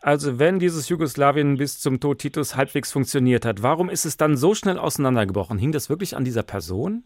Also 0.00 0.38
wenn 0.38 0.58
dieses 0.58 0.88
Jugoslawien 0.88 1.56
bis 1.56 1.80
zum 1.80 1.98
Tod 1.98 2.18
Titus 2.18 2.56
halbwegs 2.56 2.92
funktioniert 2.92 3.44
hat, 3.46 3.62
warum 3.62 3.88
ist 3.88 4.04
es 4.04 4.16
dann 4.16 4.36
so 4.36 4.54
schnell 4.54 4.78
auseinandergebrochen? 4.78 5.58
Hing 5.58 5.72
das 5.72 5.88
wirklich 5.88 6.16
an 6.16 6.24
dieser 6.24 6.42
Person? 6.42 7.04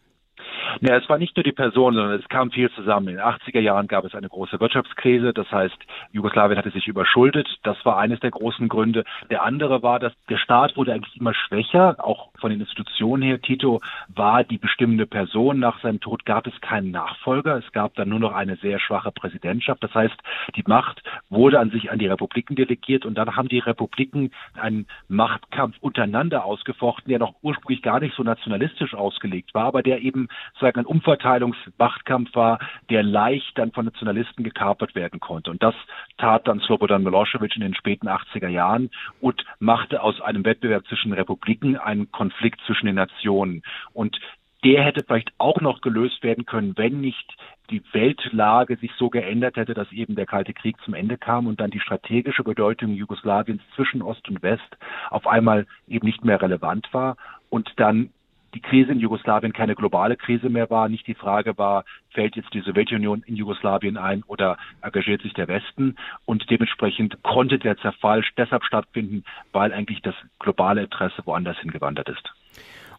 Ja, 0.80 0.96
es 0.96 1.08
war 1.08 1.18
nicht 1.18 1.36
nur 1.36 1.44
die 1.44 1.52
Person, 1.52 1.94
sondern 1.94 2.18
es 2.18 2.28
kam 2.28 2.50
viel 2.50 2.70
zusammen. 2.70 3.08
In 3.08 3.16
den 3.16 3.24
80er 3.24 3.60
Jahren 3.60 3.88
gab 3.88 4.04
es 4.04 4.14
eine 4.14 4.28
große 4.28 4.60
Wirtschaftskrise. 4.60 5.32
Das 5.32 5.50
heißt, 5.50 5.76
Jugoslawien 6.12 6.58
hatte 6.58 6.70
sich 6.70 6.86
überschuldet. 6.86 7.48
Das 7.62 7.76
war 7.84 7.98
eines 7.98 8.20
der 8.20 8.30
großen 8.30 8.68
Gründe. 8.68 9.04
Der 9.30 9.42
andere 9.42 9.82
war, 9.82 9.98
dass 9.98 10.12
der 10.28 10.38
Staat 10.38 10.76
wurde 10.76 10.92
eigentlich 10.92 11.16
immer 11.16 11.34
schwächer, 11.34 11.96
auch 11.98 12.30
von 12.38 12.50
den 12.50 12.60
Institutionen 12.60 13.22
her. 13.22 13.40
Tito 13.40 13.80
war 14.08 14.44
die 14.44 14.58
bestimmende 14.58 15.06
Person. 15.06 15.58
Nach 15.58 15.80
seinem 15.80 16.00
Tod 16.00 16.24
gab 16.24 16.46
es 16.46 16.60
keinen 16.60 16.90
Nachfolger. 16.90 17.56
Es 17.56 17.72
gab 17.72 17.94
dann 17.94 18.08
nur 18.08 18.20
noch 18.20 18.34
eine 18.34 18.56
sehr 18.56 18.78
schwache 18.78 19.12
Präsidentschaft. 19.12 19.82
Das 19.82 19.94
heißt, 19.94 20.16
die 20.56 20.64
Macht 20.66 21.02
wurde 21.28 21.58
an 21.58 21.70
sich 21.70 21.90
an 21.90 21.98
die 21.98 22.06
Republiken 22.06 22.56
delegiert 22.56 23.04
und 23.04 23.16
dann 23.16 23.36
haben 23.36 23.48
die 23.48 23.58
Republiken 23.58 24.30
einen 24.54 24.86
Machtkampf 25.08 25.76
untereinander 25.80 26.44
ausgefochten, 26.44 27.08
der 27.08 27.18
noch 27.18 27.34
ursprünglich 27.42 27.82
gar 27.82 28.00
nicht 28.00 28.14
so 28.14 28.22
nationalistisch 28.22 28.94
ausgelegt 28.94 29.54
war, 29.54 29.64
aber 29.64 29.82
der 29.82 30.00
eben 30.02 30.28
sozusagen 30.59 30.80
ein 30.80 30.86
Umverteilungsmachtkampf 30.86 32.34
war, 32.34 32.59
der 32.90 33.02
leicht 33.02 33.56
dann 33.56 33.72
von 33.72 33.84
Nationalisten 33.84 34.42
gekapert 34.42 34.94
werden 34.94 35.20
konnte. 35.20 35.50
Und 35.50 35.62
das 35.62 35.74
tat 36.18 36.48
dann 36.48 36.61
Slobodan 36.61 37.04
Milosevic 37.04 37.54
in 37.54 37.62
den 37.62 37.74
späten 37.74 38.09
80er 38.09 38.48
Jahren 38.48 38.90
und 39.20 39.44
machte 39.61 40.02
aus 40.02 40.20
einem 40.20 40.44
Wettbewerb 40.44 40.86
zwischen 40.88 41.12
Republiken 41.12 41.76
einen 41.76 42.11
Konflikt 42.11 42.61
zwischen 42.66 42.86
den 42.86 42.96
Nationen. 42.96 43.62
Und 43.92 44.18
der 44.64 44.82
hätte 44.82 45.04
vielleicht 45.04 45.30
auch 45.38 45.61
noch 45.61 45.80
gelöst 45.80 46.24
werden 46.24 46.44
können, 46.44 46.76
wenn 46.76 47.00
nicht 47.00 47.36
die 47.70 47.82
Weltlage 47.92 48.76
sich 48.76 48.90
so 48.98 49.09
geändert 49.09 49.56
hätte, 49.56 49.74
dass 49.74 49.92
eben 49.92 50.16
der 50.16 50.26
Kalte 50.26 50.52
Krieg 50.52 50.76
zum 50.84 50.94
Ende 50.94 51.16
kam 51.16 51.46
und 51.46 51.61
dann 51.61 51.70
die 51.70 51.78
strategische 51.78 52.42
Bedeutung 52.42 52.94
Jugoslawiens 52.94 53.62
zwischen 53.76 54.02
Ost 54.02 54.28
und 54.28 54.42
West 54.42 54.76
auf 55.11 55.28
einmal 55.28 55.66
eben 55.86 56.06
nicht 56.06 56.24
mehr 56.24 56.42
relevant 56.42 56.92
war 56.92 57.16
und 57.50 57.72
dann 57.76 58.11
die 58.55 58.61
Krise 58.61 58.92
in 58.92 59.01
Jugoslawien 59.01 59.53
keine 59.53 59.74
globale 59.74 60.16
Krise 60.16 60.49
mehr 60.49 60.70
war, 60.70 60.88
nicht 60.88 61.07
die 61.07 61.14
Frage 61.14 61.57
war, 61.59 61.84
fällt 62.11 62.36
jetzt 62.36 62.53
die 62.55 62.61
Sowjetunion 62.61 63.22
in 63.26 63.36
Jugoslawien 63.36 63.96
ein 63.96 64.22
oder 64.24 64.57
engagiert 64.80 65.22
sich 65.22 65.34
der 65.34 65.49
Westen 65.49 65.96
und 66.24 66.49
dementsprechend 66.51 67.22
konnte 67.22 67.59
der 67.59 67.76
Zerfall 67.78 68.24
deshalb 68.36 68.64
stattfinden, 68.64 69.24
weil 69.53 69.72
eigentlich 69.72 70.03
das 70.03 70.14
globale 70.38 70.82
Interesse 70.82 71.22
woanders 71.24 71.59
hingewandert 71.59 72.09
ist. 72.09 72.32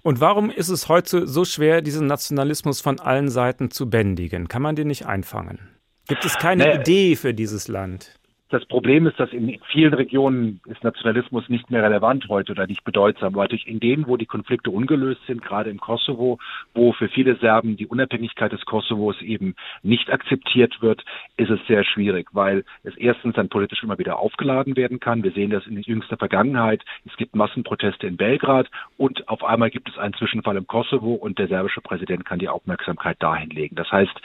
Und 0.01 0.21
warum 0.21 0.49
ist 0.49 0.69
es 0.69 0.87
heute 0.87 1.27
so 1.27 1.43
schwer, 1.43 1.81
diesen 1.81 2.07
Nationalismus 2.07 2.79
von 2.79 2.99
allen 2.99 3.29
Seiten 3.29 3.69
zu 3.69 3.89
bändigen? 3.89 4.47
Kann 4.47 4.61
man 4.61 4.75
den 4.75 4.87
nicht 4.87 5.05
einfangen? 5.05 5.59
Gibt 6.07 6.23
es 6.25 6.37
keine 6.37 6.63
nee. 6.63 6.75
Idee 6.75 7.15
für 7.15 7.33
dieses 7.33 7.67
Land? 7.67 8.18
Das 8.49 8.65
Problem 8.65 9.05
ist, 9.05 9.19
dass 9.19 9.31
in 9.31 9.59
vielen 9.71 9.93
Regionen 9.93 10.59
ist 10.65 10.83
Nationalismus 10.83 11.47
nicht 11.49 11.69
mehr 11.69 11.83
relevant 11.83 12.27
heute 12.29 12.53
oder 12.53 12.65
nicht 12.65 12.83
bedeutsam, 12.83 13.35
weil 13.35 13.47
durch 13.47 13.67
in 13.67 13.79
denen, 13.79 14.07
wo 14.07 14.17
die 14.17 14.25
Konflikte 14.25 14.71
ungelöst 14.71 15.21
sind, 15.27 15.43
gerade 15.43 15.69
im 15.69 15.79
Kosovo, 15.79 16.39
wo 16.73 16.91
für 16.93 17.09
viele 17.09 17.35
Serben 17.35 17.77
die 17.77 17.85
Unabhängigkeit 17.85 18.51
des 18.51 18.65
Kosovos 18.65 19.21
eben 19.21 19.53
nicht 19.83 20.11
akzeptiert 20.11 20.81
wird, 20.81 21.05
ist 21.37 21.51
es 21.51 21.59
sehr 21.67 21.83
schwierig, 21.83 22.29
weil 22.33 22.65
es 22.81 22.97
erstens 22.97 23.35
dann 23.35 23.49
politisch 23.49 23.83
immer 23.83 23.99
wieder 23.99 24.17
aufgeladen 24.17 24.75
werden 24.75 24.99
kann. 24.99 25.23
Wir 25.23 25.31
sehen 25.31 25.51
das 25.51 25.67
in 25.67 25.79
jüngster 25.81 26.17
Vergangenheit. 26.17 26.83
Es 27.05 27.15
gibt 27.17 27.35
Massenproteste 27.35 28.07
in 28.07 28.17
Belgrad 28.17 28.67
und 28.97 29.29
auf 29.29 29.43
einmal 29.43 29.69
gibt 29.69 29.89
es 29.89 29.99
einen 29.99 30.15
Zwischenfall 30.15 30.57
im 30.57 30.65
Kosovo 30.65 31.13
und 31.13 31.37
der 31.37 31.49
serbische 31.49 31.81
Präsident 31.81 32.25
kann 32.25 32.39
die 32.39 32.49
Aufmerksamkeit 32.49 33.17
dahin 33.21 33.51
legen. 33.51 33.75
Das 33.75 33.91
heißt, 33.91 34.19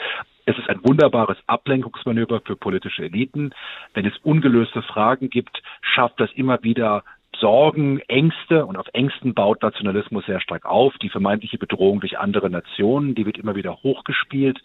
es 0.46 0.58
ist 0.58 0.68
ein 0.68 0.84
wunderbares 0.84 1.38
Ablenkungsmanöver 1.46 2.40
für 2.44 2.56
politische 2.56 3.04
Eliten. 3.04 3.50
Wenn 3.94 4.06
es 4.06 4.16
ungelöste 4.22 4.82
Fragen 4.82 5.30
gibt, 5.30 5.62
schafft 5.80 6.20
das 6.20 6.30
immer 6.32 6.62
wieder 6.62 7.02
Sorgen, 7.40 7.98
Ängste 8.08 8.64
und 8.64 8.76
auf 8.76 8.86
Ängsten 8.92 9.34
baut 9.34 9.62
Nationalismus 9.62 10.24
sehr 10.26 10.40
stark 10.40 10.64
auf. 10.66 10.96
Die 10.98 11.08
vermeintliche 11.08 11.58
Bedrohung 11.58 12.00
durch 12.00 12.18
andere 12.18 12.48
Nationen, 12.48 13.14
die 13.14 13.26
wird 13.26 13.38
immer 13.38 13.56
wieder 13.56 13.82
hochgespielt. 13.82 14.60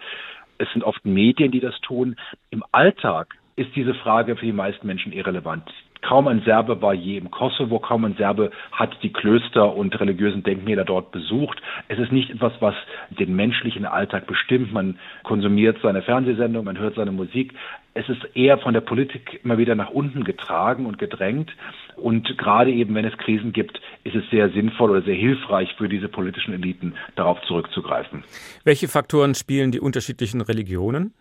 Es 0.57 0.71
sind 0.73 0.83
oft 0.83 1.03
Medien, 1.05 1.51
die 1.51 1.61
das 1.61 1.79
tun. 1.81 2.15
Im 2.51 2.63
Alltag 2.71 3.35
ist 3.55 3.75
diese 3.75 3.95
Frage 3.95 4.35
für 4.35 4.45
die 4.45 4.53
meisten 4.53 4.85
Menschen 4.85 5.11
irrelevant. 5.11 5.69
Kaum 6.01 6.27
ein 6.27 6.41
Serbe 6.43 6.81
war 6.81 6.93
je 6.93 7.17
im 7.17 7.29
Kosovo, 7.29 7.79
kaum 7.79 8.05
ein 8.05 8.15
Serbe 8.15 8.51
hat 8.71 8.97
die 9.03 9.11
Klöster 9.11 9.75
und 9.75 9.99
religiösen 9.99 10.43
Denkmäler 10.43 10.85
dort 10.85 11.11
besucht. 11.11 11.61
Es 11.89 11.99
ist 11.99 12.11
nicht 12.11 12.29
etwas, 12.29 12.53
was 12.61 12.75
den 13.09 13.35
menschlichen 13.35 13.85
Alltag 13.85 14.25
bestimmt. 14.25 14.71
Man 14.71 14.97
konsumiert 15.23 15.77
seine 15.81 16.01
Fernsehsendung, 16.01 16.63
man 16.63 16.77
hört 16.77 16.95
seine 16.95 17.11
Musik. 17.11 17.53
Es 17.93 18.07
ist 18.07 18.21
eher 18.33 18.57
von 18.59 18.73
der 18.73 18.81
Politik 18.81 19.41
immer 19.43 19.57
wieder 19.57 19.75
nach 19.75 19.89
unten 19.89 20.23
getragen 20.23 20.85
und 20.85 20.97
gedrängt. 20.99 21.51
Und 21.97 22.37
gerade 22.37 22.71
eben, 22.71 22.95
wenn 22.95 23.03
es 23.03 23.17
Krisen 23.17 23.51
gibt, 23.51 23.81
ist 24.05 24.15
es 24.15 24.23
sehr 24.29 24.49
sinnvoll 24.51 24.91
oder 24.91 25.01
sehr 25.01 25.15
hilfreich 25.15 25.73
für 25.77 25.89
diese 25.89 26.07
politischen 26.07 26.53
Eliten, 26.53 26.93
darauf 27.15 27.41
zurückzugreifen. 27.41 28.23
Welche 28.63 28.87
Faktoren 28.87 29.35
spielen 29.35 29.71
die 29.71 29.81
unterschiedlichen 29.81 30.39
Religionen? 30.39 31.13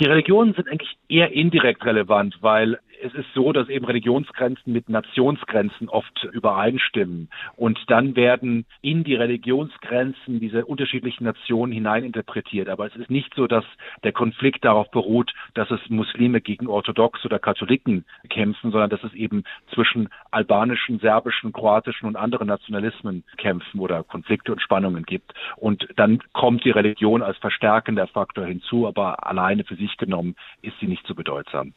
Die 0.00 0.06
Religionen 0.06 0.54
sind 0.54 0.68
eigentlich 0.68 0.96
eher 1.08 1.32
indirekt 1.32 1.84
relevant, 1.84 2.38
weil 2.40 2.78
es 3.02 3.14
ist 3.14 3.26
so, 3.34 3.52
dass 3.52 3.68
eben 3.68 3.84
Religionsgrenzen 3.84 4.72
mit 4.72 4.88
Nationsgrenzen 4.88 5.88
oft 5.88 6.24
übereinstimmen. 6.32 7.28
Und 7.56 7.78
dann 7.88 8.16
werden 8.16 8.66
in 8.82 9.04
die 9.04 9.14
Religionsgrenzen 9.14 10.40
diese 10.40 10.64
unterschiedlichen 10.64 11.24
Nationen 11.24 11.72
hineininterpretiert. 11.72 12.68
Aber 12.68 12.86
es 12.86 12.96
ist 12.96 13.10
nicht 13.10 13.32
so, 13.34 13.46
dass 13.46 13.64
der 14.04 14.12
Konflikt 14.12 14.64
darauf 14.64 14.90
beruht, 14.90 15.32
dass 15.54 15.70
es 15.70 15.80
Muslime 15.88 16.40
gegen 16.40 16.66
Orthodox 16.66 17.24
oder 17.24 17.38
Katholiken 17.38 18.04
kämpfen, 18.28 18.70
sondern 18.70 18.90
dass 18.90 19.02
es 19.04 19.12
eben 19.14 19.44
zwischen 19.74 20.08
albanischen, 20.30 20.98
serbischen, 20.98 21.52
kroatischen 21.52 22.06
und 22.06 22.16
anderen 22.16 22.48
Nationalismen 22.48 23.24
kämpfen 23.36 23.80
oder 23.80 24.02
Konflikte 24.02 24.52
und 24.52 24.60
Spannungen 24.60 25.04
gibt. 25.04 25.32
Und 25.56 25.88
dann 25.96 26.20
kommt 26.32 26.64
die 26.64 26.70
Religion 26.70 27.22
als 27.22 27.38
verstärkender 27.38 28.06
Faktor 28.06 28.46
hinzu, 28.46 28.86
aber 28.86 29.26
alleine 29.26 29.64
für 29.64 29.76
sich 29.76 29.96
genommen 29.96 30.34
ist 30.62 30.74
sie 30.80 30.86
nicht 30.86 31.06
so 31.06 31.14
bedeutsam. 31.14 31.72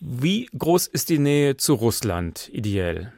Wie 0.00 0.48
groß 0.64 0.86
ist 0.86 1.10
die 1.10 1.18
Nähe 1.18 1.58
zu 1.58 1.74
Russland 1.74 2.48
ideell? 2.50 3.12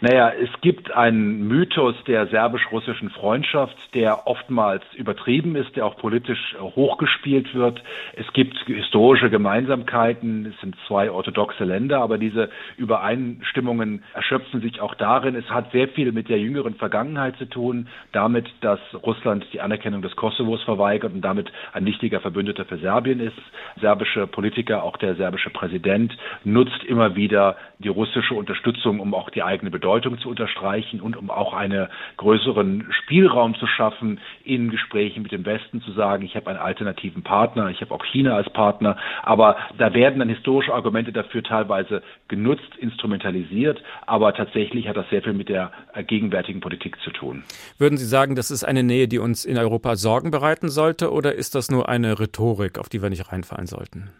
Naja, 0.00 0.30
es 0.30 0.48
gibt 0.60 0.90
einen 0.92 1.46
Mythos 1.46 1.94
der 2.06 2.26
serbisch-russischen 2.26 3.10
Freundschaft, 3.10 3.76
der 3.94 4.26
oftmals 4.26 4.82
übertrieben 4.94 5.54
ist, 5.54 5.76
der 5.76 5.86
auch 5.86 5.96
politisch 5.96 6.56
hochgespielt 6.58 7.54
wird. 7.54 7.82
Es 8.14 8.32
gibt 8.32 8.56
historische 8.66 9.30
Gemeinsamkeiten, 9.30 10.46
es 10.46 10.60
sind 10.60 10.76
zwei 10.86 11.10
orthodoxe 11.10 11.64
Länder, 11.64 12.00
aber 12.00 12.18
diese 12.18 12.48
Übereinstimmungen 12.76 14.02
erschöpfen 14.14 14.60
sich 14.60 14.80
auch 14.80 14.94
darin, 14.94 15.34
es 15.34 15.48
hat 15.50 15.72
sehr 15.72 15.88
viel 15.88 16.12
mit 16.12 16.28
der 16.28 16.38
jüngeren 16.38 16.74
Vergangenheit 16.74 17.36
zu 17.36 17.46
tun, 17.46 17.88
damit, 18.12 18.48
dass 18.60 18.80
Russland 19.02 19.46
die 19.52 19.60
Anerkennung 19.60 20.02
des 20.02 20.16
Kosovos 20.16 20.62
verweigert 20.62 21.12
und 21.12 21.22
damit 21.22 21.52
ein 21.72 21.84
wichtiger 21.84 22.20
Verbündeter 22.20 22.64
für 22.64 22.78
Serbien 22.78 23.20
ist. 23.20 23.38
Serbische 23.80 24.26
Politiker, 24.26 24.82
auch 24.82 24.96
der 24.96 25.14
serbische 25.16 25.50
Präsident, 25.50 26.16
nutzt 26.44 26.82
immer 26.84 27.14
wieder 27.14 27.56
die 27.78 27.88
russische 27.88 28.34
Unterstützung, 28.34 29.00
um 29.00 29.14
auch 29.14 29.30
die 29.30 29.42
eigene 29.42 29.70
Bedeutung 29.70 29.81
Bedeutung 29.82 30.18
zu 30.18 30.28
unterstreichen 30.28 31.00
und 31.00 31.16
um 31.16 31.28
auch 31.28 31.52
einen 31.52 31.88
größeren 32.16 32.86
Spielraum 33.02 33.56
zu 33.56 33.66
schaffen, 33.66 34.20
in 34.44 34.70
Gesprächen 34.70 35.24
mit 35.24 35.32
dem 35.32 35.44
Westen 35.44 35.82
zu 35.82 35.90
sagen, 35.90 36.24
ich 36.24 36.36
habe 36.36 36.50
einen 36.50 36.60
alternativen 36.60 37.24
Partner, 37.24 37.68
ich 37.68 37.80
habe 37.80 37.92
auch 37.92 38.04
China 38.04 38.36
als 38.36 38.48
Partner, 38.50 38.96
aber 39.24 39.56
da 39.78 39.92
werden 39.92 40.20
dann 40.20 40.28
historische 40.28 40.72
Argumente 40.72 41.12
dafür 41.12 41.42
teilweise 41.42 42.00
genutzt, 42.28 42.76
instrumentalisiert, 42.78 43.82
aber 44.06 44.32
tatsächlich 44.34 44.86
hat 44.86 44.96
das 44.96 45.10
sehr 45.10 45.22
viel 45.22 45.32
mit 45.32 45.48
der 45.48 45.72
gegenwärtigen 46.06 46.60
Politik 46.60 47.00
zu 47.00 47.10
tun. 47.10 47.42
Würden 47.76 47.98
Sie 47.98 48.06
sagen, 48.06 48.36
das 48.36 48.52
ist 48.52 48.62
eine 48.62 48.84
Nähe, 48.84 49.08
die 49.08 49.18
uns 49.18 49.44
in 49.44 49.58
Europa 49.58 49.96
Sorgen 49.96 50.30
bereiten 50.30 50.68
sollte 50.68 51.10
oder 51.10 51.34
ist 51.34 51.56
das 51.56 51.72
nur 51.72 51.88
eine 51.88 52.20
Rhetorik, 52.20 52.78
auf 52.78 52.88
die 52.88 53.02
wir 53.02 53.10
nicht 53.10 53.32
reinfallen 53.32 53.66
sollten? 53.66 54.10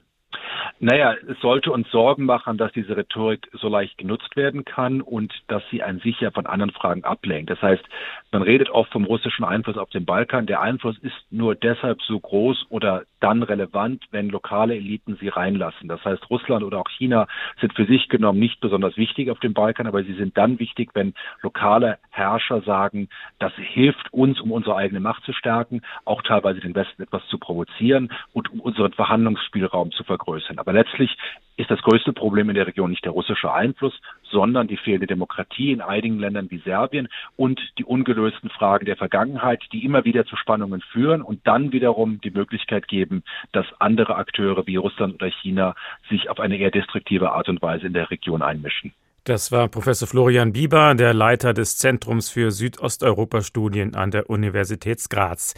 Naja, 0.84 1.14
es 1.28 1.38
sollte 1.40 1.70
uns 1.70 1.88
Sorgen 1.92 2.24
machen, 2.24 2.58
dass 2.58 2.72
diese 2.72 2.96
Rhetorik 2.96 3.48
so 3.52 3.68
leicht 3.68 3.98
genutzt 3.98 4.34
werden 4.34 4.64
kann 4.64 5.00
und 5.00 5.32
dass 5.46 5.62
sie 5.70 5.80
einen 5.80 6.00
sicher 6.00 6.32
von 6.32 6.44
anderen 6.44 6.72
Fragen 6.72 7.04
ablenkt. 7.04 7.50
Das 7.50 7.62
heißt, 7.62 7.84
man 8.32 8.42
redet 8.42 8.68
oft 8.68 8.90
vom 8.90 9.04
russischen 9.04 9.44
Einfluss 9.44 9.76
auf 9.76 9.90
den 9.90 10.04
Balkan. 10.04 10.46
Der 10.46 10.60
Einfluss 10.60 10.98
ist 10.98 11.14
nur 11.30 11.54
deshalb 11.54 12.02
so 12.02 12.18
groß 12.18 12.66
oder 12.68 13.04
dann 13.22 13.42
relevant, 13.42 14.04
wenn 14.10 14.28
lokale 14.28 14.74
Eliten 14.74 15.16
sie 15.20 15.28
reinlassen. 15.28 15.88
Das 15.88 16.04
heißt, 16.04 16.28
Russland 16.30 16.64
oder 16.64 16.78
auch 16.80 16.88
China 16.88 17.26
sind 17.60 17.74
für 17.74 17.86
sich 17.86 18.08
genommen 18.08 18.38
nicht 18.38 18.60
besonders 18.60 18.96
wichtig 18.96 19.30
auf 19.30 19.40
dem 19.40 19.54
Balkan, 19.54 19.86
aber 19.86 20.02
sie 20.02 20.14
sind 20.14 20.36
dann 20.36 20.58
wichtig, 20.58 20.90
wenn 20.94 21.14
lokale 21.42 21.98
Herrscher 22.10 22.62
sagen, 22.62 23.08
das 23.38 23.52
hilft 23.54 24.12
uns, 24.12 24.40
um 24.40 24.52
unsere 24.52 24.76
eigene 24.76 25.00
Macht 25.00 25.24
zu 25.24 25.32
stärken, 25.32 25.82
auch 26.04 26.22
teilweise 26.22 26.60
den 26.60 26.74
Westen 26.74 27.02
etwas 27.02 27.26
zu 27.28 27.38
provozieren 27.38 28.12
und 28.32 28.50
um 28.52 28.60
unseren 28.60 28.92
Verhandlungsspielraum 28.92 29.92
zu 29.92 30.04
vergrößern. 30.04 30.58
Aber 30.58 30.72
letztlich 30.72 31.16
ist 31.56 31.70
das 31.70 31.82
größte 31.82 32.12
Problem 32.12 32.48
in 32.48 32.54
der 32.54 32.66
Region 32.66 32.90
nicht 32.90 33.04
der 33.04 33.12
russische 33.12 33.52
Einfluss, 33.52 33.98
sondern 34.32 34.66
die 34.66 34.76
fehlende 34.76 35.06
Demokratie 35.06 35.70
in 35.70 35.80
einigen 35.80 36.18
Ländern 36.18 36.50
wie 36.50 36.58
Serbien 36.58 37.08
und 37.36 37.60
die 37.78 37.84
ungelösten 37.84 38.50
Fragen 38.50 38.86
der 38.86 38.96
Vergangenheit, 38.96 39.62
die 39.72 39.84
immer 39.84 40.04
wieder 40.04 40.26
zu 40.26 40.34
Spannungen 40.36 40.80
führen 40.80 41.22
und 41.22 41.46
dann 41.46 41.70
wiederum 41.70 42.20
die 42.20 42.30
Möglichkeit 42.30 42.88
geben, 42.88 43.22
dass 43.52 43.66
andere 43.78 44.16
Akteure 44.16 44.66
wie 44.66 44.76
Russland 44.76 45.14
oder 45.14 45.30
China 45.30 45.76
sich 46.08 46.28
auf 46.30 46.40
eine 46.40 46.56
eher 46.56 46.70
destruktive 46.70 47.30
Art 47.30 47.48
und 47.48 47.62
Weise 47.62 47.86
in 47.86 47.92
der 47.92 48.10
Region 48.10 48.42
einmischen. 48.42 48.92
Das 49.24 49.52
war 49.52 49.68
Professor 49.68 50.08
Florian 50.08 50.52
Bieber, 50.52 50.96
der 50.96 51.14
Leiter 51.14 51.54
des 51.54 51.78
Zentrums 51.78 52.28
für 52.28 52.50
Südosteuropa-Studien 52.50 53.94
an 53.94 54.10
der 54.10 54.28
Universität 54.28 54.98
Graz. 55.08 55.54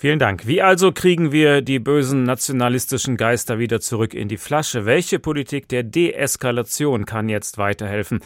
Vielen 0.00 0.20
Dank. 0.20 0.46
Wie 0.46 0.62
also 0.62 0.92
kriegen 0.92 1.32
wir 1.32 1.60
die 1.60 1.80
bösen 1.80 2.22
nationalistischen 2.22 3.16
Geister 3.16 3.58
wieder 3.58 3.80
zurück 3.80 4.14
in 4.14 4.28
die 4.28 4.36
Flasche? 4.36 4.86
Welche 4.86 5.18
Politik 5.18 5.68
der 5.68 5.82
Deeskalation 5.82 7.04
kann 7.04 7.28
jetzt 7.28 7.58
weiterhelfen? 7.58 8.20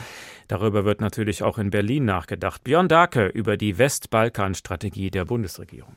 Darüber 0.49 0.85
wird 0.85 1.01
natürlich 1.01 1.43
auch 1.43 1.57
in 1.57 1.70
Berlin 1.70 2.05
nachgedacht. 2.05 2.62
Björn 2.62 2.89
Darke 2.89 3.25
über 3.25 3.57
die 3.57 3.79
Westbalkan-Strategie 3.79 5.11
der 5.11 5.25
Bundesregierung. 5.25 5.97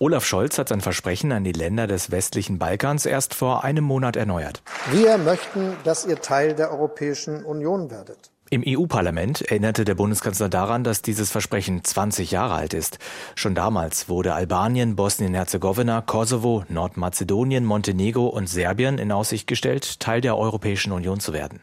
Olaf 0.00 0.24
Scholz 0.24 0.58
hat 0.58 0.70
sein 0.70 0.80
Versprechen 0.80 1.30
an 1.30 1.44
die 1.44 1.52
Länder 1.52 1.86
des 1.86 2.10
westlichen 2.10 2.58
Balkans 2.58 3.06
erst 3.06 3.32
vor 3.34 3.62
einem 3.62 3.84
Monat 3.84 4.16
erneuert. 4.16 4.60
Wir 4.90 5.18
möchten, 5.18 5.76
dass 5.84 6.04
ihr 6.04 6.20
Teil 6.20 6.56
der 6.56 6.72
Europäischen 6.72 7.44
Union 7.44 7.92
werdet. 7.92 8.31
Im 8.52 8.62
EU-Parlament 8.66 9.40
erinnerte 9.40 9.86
der 9.86 9.94
Bundeskanzler 9.94 10.50
daran, 10.50 10.84
dass 10.84 11.00
dieses 11.00 11.30
Versprechen 11.30 11.82
20 11.82 12.32
Jahre 12.32 12.52
alt 12.52 12.74
ist. 12.74 12.98
Schon 13.34 13.54
damals 13.54 14.10
wurde 14.10 14.34
Albanien, 14.34 14.94
Bosnien-Herzegowina, 14.94 16.02
Kosovo, 16.02 16.62
Nordmazedonien, 16.68 17.64
Montenegro 17.64 18.26
und 18.26 18.50
Serbien 18.50 18.98
in 18.98 19.10
Aussicht 19.10 19.46
gestellt, 19.46 20.00
Teil 20.00 20.20
der 20.20 20.36
Europäischen 20.36 20.92
Union 20.92 21.18
zu 21.18 21.32
werden. 21.32 21.60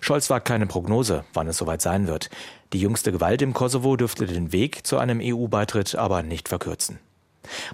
Scholz 0.00 0.30
wagt 0.30 0.48
keine 0.48 0.66
Prognose, 0.66 1.26
wann 1.34 1.48
es 1.48 1.58
soweit 1.58 1.82
sein 1.82 2.06
wird. 2.06 2.30
Die 2.72 2.80
jüngste 2.80 3.12
Gewalt 3.12 3.42
im 3.42 3.52
Kosovo 3.52 3.94
dürfte 3.96 4.24
den 4.24 4.52
Weg 4.52 4.86
zu 4.86 4.96
einem 4.96 5.20
EU-Beitritt 5.22 5.96
aber 5.96 6.22
nicht 6.22 6.48
verkürzen. 6.48 6.98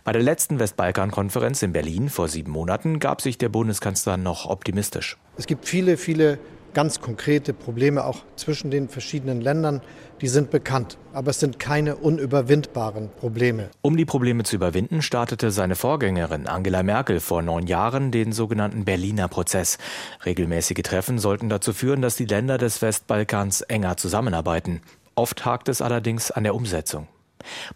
Bei 0.02 0.10
der 0.10 0.22
letzten 0.22 0.58
Westbalkan-Konferenz 0.58 1.62
in 1.62 1.72
Berlin 1.72 2.08
vor 2.08 2.26
sieben 2.26 2.50
Monaten 2.50 2.98
gab 2.98 3.20
sich 3.20 3.38
der 3.38 3.50
Bundeskanzler 3.50 4.16
noch 4.16 4.46
optimistisch. 4.46 5.16
Es 5.36 5.46
gibt 5.46 5.66
viele, 5.66 5.96
viele 5.96 6.40
ganz 6.78 7.00
konkrete 7.00 7.54
Probleme 7.54 8.04
auch 8.04 8.18
zwischen 8.36 8.70
den 8.70 8.88
verschiedenen 8.88 9.40
Ländern. 9.40 9.80
Die 10.20 10.28
sind 10.28 10.52
bekannt, 10.52 10.96
aber 11.12 11.30
es 11.30 11.40
sind 11.40 11.58
keine 11.58 11.96
unüberwindbaren 11.96 13.10
Probleme. 13.18 13.70
Um 13.82 13.96
die 13.96 14.04
Probleme 14.04 14.44
zu 14.44 14.54
überwinden, 14.54 15.02
startete 15.02 15.50
seine 15.50 15.74
Vorgängerin 15.74 16.46
Angela 16.46 16.84
Merkel 16.84 17.18
vor 17.18 17.42
neun 17.42 17.66
Jahren 17.66 18.12
den 18.12 18.30
sogenannten 18.30 18.84
Berliner 18.84 19.26
Prozess. 19.26 19.78
Regelmäßige 20.24 20.84
Treffen 20.84 21.18
sollten 21.18 21.48
dazu 21.48 21.72
führen, 21.72 22.00
dass 22.00 22.14
die 22.14 22.26
Länder 22.26 22.58
des 22.58 22.80
Westbalkans 22.80 23.62
enger 23.62 23.96
zusammenarbeiten. 23.96 24.80
Oft 25.16 25.44
hakt 25.44 25.68
es 25.68 25.82
allerdings 25.82 26.30
an 26.30 26.44
der 26.44 26.54
Umsetzung. 26.54 27.08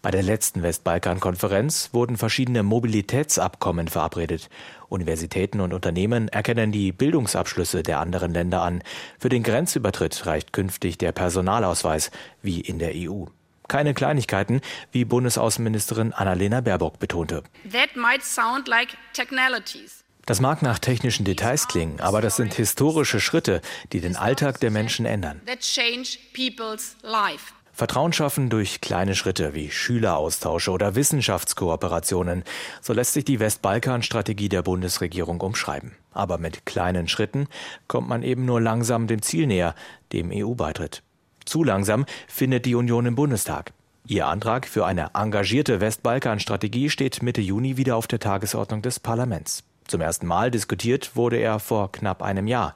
Bei 0.01 0.11
der 0.11 0.23
letzten 0.23 0.63
Westbalkan-Konferenz 0.63 1.89
wurden 1.93 2.17
verschiedene 2.17 2.63
Mobilitätsabkommen 2.63 3.87
verabredet. 3.87 4.49
Universitäten 4.89 5.59
und 5.59 5.73
Unternehmen 5.73 6.27
erkennen 6.27 6.71
die 6.71 6.91
Bildungsabschlüsse 6.91 7.83
der 7.83 7.99
anderen 7.99 8.33
Länder 8.33 8.61
an. 8.61 8.83
Für 9.19 9.29
den 9.29 9.43
Grenzübertritt 9.43 10.25
reicht 10.25 10.53
künftig 10.53 10.97
der 10.97 11.11
Personalausweis, 11.11 12.11
wie 12.41 12.61
in 12.61 12.79
der 12.79 12.91
EU. 12.95 13.25
Keine 13.67 13.93
Kleinigkeiten, 13.93 14.61
wie 14.91 15.05
Bundesaußenministerin 15.05 16.13
Annalena 16.13 16.61
Baerbock 16.61 16.99
betonte. 16.99 17.43
Das 20.25 20.39
mag 20.39 20.61
nach 20.61 20.79
technischen 20.79 21.25
Details 21.25 21.67
klingen, 21.67 21.99
aber 21.99 22.21
das 22.21 22.37
sind 22.37 22.53
historische 22.53 23.19
Schritte, 23.19 23.61
die 23.91 23.99
den 23.99 24.15
Alltag 24.15 24.59
der 24.61 24.71
Menschen 24.71 25.05
ändern. 25.05 25.41
Vertrauen 27.75 28.13
schaffen 28.13 28.51
durch 28.51 28.81
kleine 28.81 29.15
Schritte 29.15 29.55
wie 29.55 29.71
Schüleraustausche 29.71 30.69
oder 30.69 30.93
Wissenschaftskooperationen. 30.93 32.43
So 32.81 32.93
lässt 32.93 33.13
sich 33.13 33.25
die 33.25 33.39
Westbalkan-Strategie 33.39 34.47
der 34.47 34.61
Bundesregierung 34.61 35.41
umschreiben. 35.41 35.93
Aber 36.11 36.37
mit 36.37 36.67
kleinen 36.67 37.07
Schritten 37.07 37.47
kommt 37.87 38.07
man 38.07 38.21
eben 38.21 38.45
nur 38.45 38.61
langsam 38.61 39.07
dem 39.07 39.23
Ziel 39.23 39.47
näher, 39.47 39.73
dem 40.11 40.29
EU-Beitritt. 40.31 41.01
Zu 41.45 41.63
langsam 41.63 42.05
findet 42.27 42.65
die 42.65 42.75
Union 42.75 43.07
im 43.07 43.15
Bundestag. 43.15 43.73
Ihr 44.05 44.27
Antrag 44.27 44.67
für 44.67 44.85
eine 44.85 45.15
engagierte 45.15 45.81
Westbalkan-Strategie 45.81 46.91
steht 46.91 47.23
Mitte 47.23 47.41
Juni 47.41 47.77
wieder 47.77 47.95
auf 47.95 48.05
der 48.05 48.19
Tagesordnung 48.19 48.83
des 48.83 48.99
Parlaments. 48.99 49.63
Zum 49.87 50.01
ersten 50.01 50.27
Mal 50.27 50.51
diskutiert 50.51 51.15
wurde 51.15 51.37
er 51.37 51.59
vor 51.59 51.91
knapp 51.91 52.21
einem 52.21 52.47
Jahr. 52.47 52.75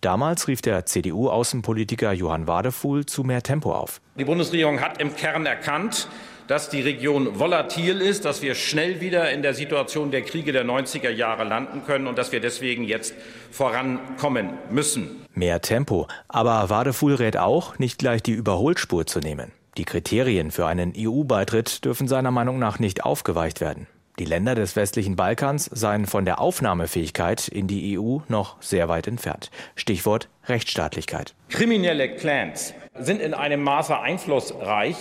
Damals 0.00 0.48
rief 0.48 0.60
der 0.60 0.84
CDU-Außenpolitiker 0.84 2.12
Johann 2.12 2.46
Wadefuhl 2.46 3.06
zu 3.06 3.24
mehr 3.24 3.42
Tempo 3.42 3.72
auf. 3.72 4.00
Die 4.18 4.24
Bundesregierung 4.24 4.80
hat 4.80 5.00
im 5.00 5.16
Kern 5.16 5.46
erkannt, 5.46 6.08
dass 6.46 6.68
die 6.68 6.82
Region 6.82 7.38
volatil 7.38 8.00
ist, 8.00 8.24
dass 8.24 8.42
wir 8.42 8.54
schnell 8.54 9.00
wieder 9.00 9.30
in 9.30 9.42
der 9.42 9.54
Situation 9.54 10.10
der 10.10 10.22
Kriege 10.22 10.52
der 10.52 10.64
90er 10.64 11.08
Jahre 11.08 11.44
landen 11.44 11.84
können 11.86 12.06
und 12.06 12.18
dass 12.18 12.32
wir 12.32 12.40
deswegen 12.40 12.84
jetzt 12.84 13.14
vorankommen 13.50 14.50
müssen. 14.70 15.24
Mehr 15.32 15.62
Tempo. 15.62 16.06
Aber 16.28 16.68
Wadefuhl 16.68 17.14
rät 17.14 17.36
auch, 17.36 17.78
nicht 17.78 17.98
gleich 17.98 18.22
die 18.22 18.32
Überholspur 18.32 19.06
zu 19.06 19.20
nehmen. 19.20 19.52
Die 19.76 19.84
Kriterien 19.84 20.50
für 20.50 20.66
einen 20.66 20.92
EU-Beitritt 20.96 21.84
dürfen 21.84 22.06
seiner 22.06 22.30
Meinung 22.30 22.58
nach 22.58 22.78
nicht 22.78 23.04
aufgeweicht 23.04 23.60
werden. 23.60 23.88
Die 24.20 24.24
Länder 24.24 24.54
des 24.54 24.76
westlichen 24.76 25.16
Balkans 25.16 25.68
seien 25.72 26.06
von 26.06 26.24
der 26.24 26.40
Aufnahmefähigkeit 26.40 27.48
in 27.48 27.66
die 27.66 27.98
EU 27.98 28.18
noch 28.28 28.62
sehr 28.62 28.88
weit 28.88 29.08
entfernt. 29.08 29.50
Stichwort 29.74 30.28
Rechtsstaatlichkeit. 30.46 31.34
Kriminelle 31.48 32.14
Clans 32.14 32.74
sind 32.96 33.20
in 33.20 33.34
einem 33.34 33.64
Maße 33.64 33.98
einflussreich, 33.98 34.96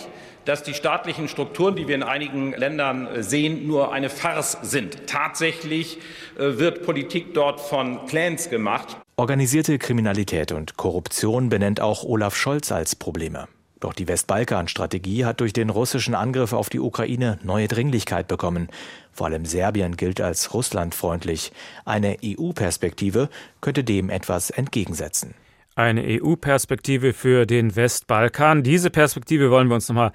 dass 0.45 0.63
die 0.63 0.73
staatlichen 0.73 1.27
Strukturen, 1.27 1.75
die 1.75 1.87
wir 1.87 1.93
in 1.93 2.01
einigen 2.01 2.53
Ländern 2.53 3.07
sehen, 3.21 3.67
nur 3.67 3.93
eine 3.93 4.09
Farce 4.09 4.57
sind. 4.63 5.05
Tatsächlich 5.05 5.99
äh, 6.37 6.57
wird 6.57 6.83
Politik 6.83 7.35
dort 7.35 7.61
von 7.61 8.07
Clans 8.07 8.49
gemacht. 8.49 8.97
Organisierte 9.15 9.77
Kriminalität 9.77 10.51
und 10.51 10.75
Korruption 10.75 11.49
benennt 11.49 11.79
auch 11.79 12.03
Olaf 12.03 12.35
Scholz 12.35 12.71
als 12.71 12.95
Probleme. 12.95 13.47
Doch 13.83 13.91
die 13.91 14.07
Westbalkan-Strategie 14.07 15.25
hat 15.25 15.41
durch 15.41 15.51
den 15.51 15.69
russischen 15.69 16.15
Angriff 16.15 16.53
auf 16.53 16.69
die 16.69 16.79
Ukraine 16.79 17.37
neue 17.43 17.67
Dringlichkeit 17.67 18.29
bekommen. 18.29 18.69
Vor 19.11 19.27
allem 19.27 19.43
Serbien 19.43 19.97
gilt 19.97 20.21
als 20.21 20.53
russlandfreundlich. 20.53 21.51
Eine 21.83 22.15
EU-Perspektive 22.23 23.27
könnte 23.59 23.83
dem 23.83 24.09
etwas 24.09 24.51
entgegensetzen. 24.51 25.33
Eine 25.75 26.01
EU-Perspektive 26.05 27.11
für 27.11 27.45
den 27.45 27.75
Westbalkan. 27.75 28.63
Diese 28.63 28.89
Perspektive 28.89 29.51
wollen 29.51 29.67
wir 29.67 29.75
uns 29.75 29.89
nochmal 29.89 30.13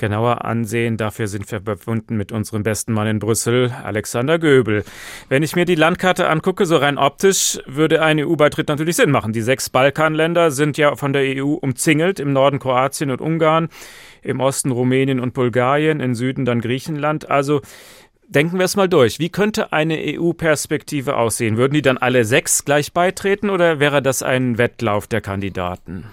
genauer 0.00 0.44
ansehen. 0.44 0.96
Dafür 0.96 1.28
sind 1.28 1.48
wir 1.52 1.60
verbunden 1.60 2.16
mit 2.16 2.32
unserem 2.32 2.64
besten 2.64 2.92
Mann 2.92 3.06
in 3.06 3.18
Brüssel, 3.20 3.72
Alexander 3.84 4.40
Göbel. 4.40 4.82
Wenn 5.28 5.44
ich 5.44 5.54
mir 5.54 5.64
die 5.64 5.76
Landkarte 5.76 6.28
angucke, 6.28 6.66
so 6.66 6.76
rein 6.76 6.98
optisch, 6.98 7.60
würde 7.66 8.02
ein 8.02 8.18
EU-Beitritt 8.18 8.68
natürlich 8.68 8.96
Sinn 8.96 9.12
machen. 9.12 9.32
Die 9.32 9.42
sechs 9.42 9.70
Balkanländer 9.70 10.50
sind 10.50 10.76
ja 10.76 10.96
von 10.96 11.12
der 11.12 11.22
EU 11.22 11.52
umzingelt, 11.52 12.18
im 12.18 12.32
Norden 12.32 12.58
Kroatien 12.58 13.12
und 13.12 13.20
Ungarn, 13.20 13.68
im 14.22 14.40
Osten 14.40 14.72
Rumänien 14.72 15.20
und 15.20 15.34
Bulgarien, 15.34 16.00
im 16.00 16.16
Süden 16.16 16.44
dann 16.44 16.60
Griechenland. 16.60 17.30
Also 17.30 17.60
denken 18.26 18.58
wir 18.58 18.64
es 18.64 18.76
mal 18.76 18.88
durch. 18.88 19.18
Wie 19.18 19.28
könnte 19.28 19.72
eine 19.72 19.98
EU-Perspektive 19.98 21.16
aussehen? 21.16 21.56
Würden 21.56 21.74
die 21.74 21.82
dann 21.82 21.98
alle 21.98 22.24
sechs 22.24 22.64
gleich 22.64 22.92
beitreten 22.92 23.50
oder 23.50 23.80
wäre 23.80 24.02
das 24.02 24.22
ein 24.22 24.56
Wettlauf 24.56 25.06
der 25.06 25.20
Kandidaten? 25.20 26.06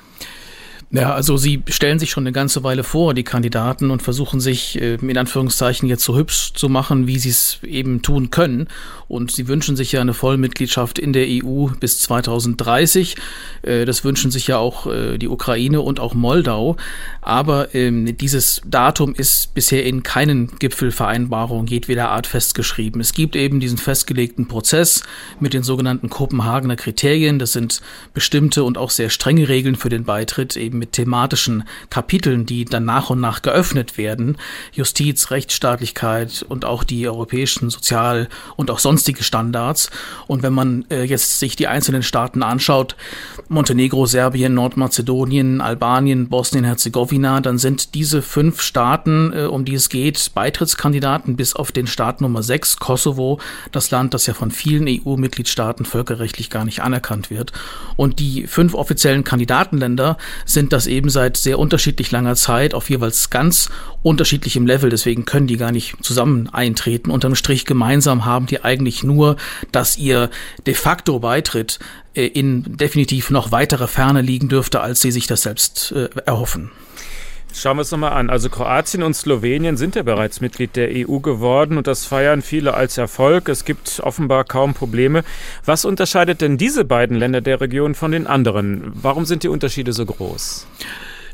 Ja, 0.89 1.13
also 1.13 1.35
sie 1.35 1.63
stellen 1.67 1.99
sich 1.99 2.11
schon 2.11 2.23
eine 2.23 2.31
ganze 2.31 2.63
Weile 2.63 2.85
vor, 2.85 3.13
die 3.13 3.25
Kandidaten, 3.25 3.91
und 3.91 4.01
versuchen 4.01 4.39
sich 4.39 4.79
äh, 4.81 4.95
in 4.95 5.17
Anführungszeichen 5.17 5.89
jetzt 5.89 6.05
so 6.05 6.15
hübsch 6.15 6.53
zu 6.53 6.69
machen, 6.69 7.07
wie 7.07 7.19
sie 7.19 7.29
es 7.29 7.59
eben 7.63 8.01
tun 8.01 8.31
können. 8.31 8.69
Und 9.09 9.31
sie 9.31 9.49
wünschen 9.49 9.75
sich 9.75 9.91
ja 9.91 9.99
eine 9.99 10.13
Vollmitgliedschaft 10.13 10.97
in 10.97 11.11
der 11.11 11.27
EU 11.27 11.67
bis 11.77 11.99
2030. 11.99 13.17
Äh, 13.63 13.83
das 13.83 14.05
wünschen 14.05 14.31
sich 14.31 14.47
ja 14.47 14.59
auch 14.59 14.87
äh, 14.87 15.17
die 15.17 15.27
Ukraine 15.27 15.81
und 15.81 15.99
auch 15.99 16.13
Moldau. 16.13 16.77
Aber 17.21 17.75
ähm, 17.75 18.17
dieses 18.17 18.61
Datum 18.65 19.13
ist 19.13 19.53
bisher 19.53 19.85
in 19.85 20.03
keinen 20.03 20.57
Gipfelvereinbarungen 20.57 21.67
jedweder 21.67 22.11
Art 22.11 22.27
festgeschrieben. 22.27 23.01
Es 23.01 23.11
gibt 23.11 23.35
eben 23.35 23.59
diesen 23.59 23.77
festgelegten 23.77 24.47
Prozess 24.47 25.03
mit 25.41 25.53
den 25.53 25.63
sogenannten 25.63 26.09
Kopenhagener 26.09 26.77
Kriterien. 26.77 27.39
Das 27.39 27.51
sind 27.51 27.81
bestimmte 28.13 28.63
und 28.63 28.77
auch 28.77 28.89
sehr 28.89 29.09
strenge 29.09 29.49
Regeln 29.49 29.75
für 29.75 29.89
den 29.89 30.05
Beitritt 30.05 30.55
eben 30.55 30.76
mit 30.77 30.93
thematischen 30.93 31.63
Kapiteln, 31.89 32.45
die 32.45 32.65
dann 32.65 32.85
nach 32.85 33.09
und 33.09 33.19
nach 33.19 33.41
geöffnet 33.41 33.97
werden. 33.97 34.37
Justiz, 34.71 35.31
Rechtsstaatlichkeit 35.31 36.45
und 36.47 36.65
auch 36.65 36.83
die 36.83 37.07
europäischen 37.07 37.69
Sozial- 37.69 38.29
und 38.55 38.71
auch 38.71 38.79
sonstige 38.79 39.23
Standards. 39.23 39.89
Und 40.27 40.43
wenn 40.43 40.53
man 40.53 40.85
äh, 40.89 41.03
jetzt 41.03 41.39
sich 41.39 41.55
die 41.55 41.67
einzelnen 41.67 42.03
Staaten 42.03 42.43
anschaut, 42.43 42.95
Montenegro, 43.49 44.05
Serbien, 44.05 44.53
Nordmazedonien, 44.53 45.61
Albanien, 45.61 46.29
Bosnien-Herzegowina, 46.29 47.41
dann 47.41 47.57
sind 47.57 47.93
diese 47.95 48.21
fünf 48.21 48.61
Staaten, 48.61 49.33
äh, 49.33 49.43
um 49.43 49.65
die 49.65 49.75
es 49.75 49.89
geht, 49.89 50.31
Beitrittskandidaten 50.33 51.35
bis 51.35 51.55
auf 51.55 51.71
den 51.71 51.87
Staat 51.87 52.21
Nummer 52.21 52.43
sechs, 52.43 52.77
Kosovo, 52.77 53.39
das 53.71 53.91
Land, 53.91 54.13
das 54.13 54.25
ja 54.25 54.33
von 54.33 54.51
vielen 54.51 54.87
EU-Mitgliedstaaten 54.87 55.85
völkerrechtlich 55.85 56.49
gar 56.49 56.65
nicht 56.65 56.81
anerkannt 56.81 57.29
wird. 57.29 57.51
Und 57.95 58.19
die 58.19 58.47
fünf 58.47 58.73
offiziellen 58.73 59.23
Kandidatenländer 59.23 60.17
sind 60.45 60.66
sind 60.67 60.73
das 60.73 60.87
eben 60.87 61.09
seit 61.09 61.37
sehr 61.37 61.59
unterschiedlich 61.59 62.11
langer 62.11 62.35
Zeit 62.35 62.73
auf 62.73 62.89
jeweils 62.89 63.29
ganz 63.29 63.69
unterschiedlichem 64.03 64.67
Level. 64.67 64.89
Deswegen 64.89 65.23
können 65.23 65.47
die 65.47 65.55
gar 65.55 65.71
nicht 65.71 65.95
zusammen 66.03 66.49
eintreten. 66.49 67.09
Unterm 67.09 67.35
Strich 67.35 67.63
gemeinsam 67.63 68.25
haben 68.25 68.47
die 68.47 68.65
eigentlich 68.65 69.01
nur, 69.01 69.37
dass 69.71 69.97
ihr 69.97 70.29
de 70.65 70.73
facto 70.73 71.19
Beitritt 71.19 71.79
äh, 72.15 72.25
in 72.25 72.75
definitiv 72.75 73.29
noch 73.29 73.53
weiterer 73.53 73.87
Ferne 73.87 74.19
liegen 74.19 74.49
dürfte, 74.49 74.81
als 74.81 74.99
sie 74.99 75.11
sich 75.11 75.25
das 75.25 75.43
selbst 75.43 75.93
äh, 75.93 76.09
erhoffen. 76.25 76.71
Schauen 77.53 77.77
wir 77.77 77.81
es 77.81 77.91
nochmal 77.91 78.13
an. 78.13 78.29
Also 78.29 78.49
Kroatien 78.49 79.03
und 79.03 79.15
Slowenien 79.15 79.77
sind 79.77 79.95
ja 79.95 80.03
bereits 80.03 80.41
Mitglied 80.41 80.75
der 80.75 80.89
EU 80.91 81.19
geworden 81.19 81.77
und 81.77 81.87
das 81.87 82.05
feiern 82.05 82.41
viele 82.41 82.73
als 82.73 82.97
Erfolg. 82.97 83.49
Es 83.49 83.65
gibt 83.65 83.99
offenbar 84.03 84.43
kaum 84.43 84.73
Probleme. 84.73 85.23
Was 85.65 85.85
unterscheidet 85.85 86.41
denn 86.41 86.57
diese 86.57 86.85
beiden 86.85 87.17
Länder 87.17 87.41
der 87.41 87.59
Region 87.59 87.95
von 87.95 88.11
den 88.11 88.27
anderen? 88.27 88.91
Warum 88.93 89.25
sind 89.25 89.43
die 89.43 89.47
Unterschiede 89.47 89.93
so 89.93 90.05
groß? 90.05 90.67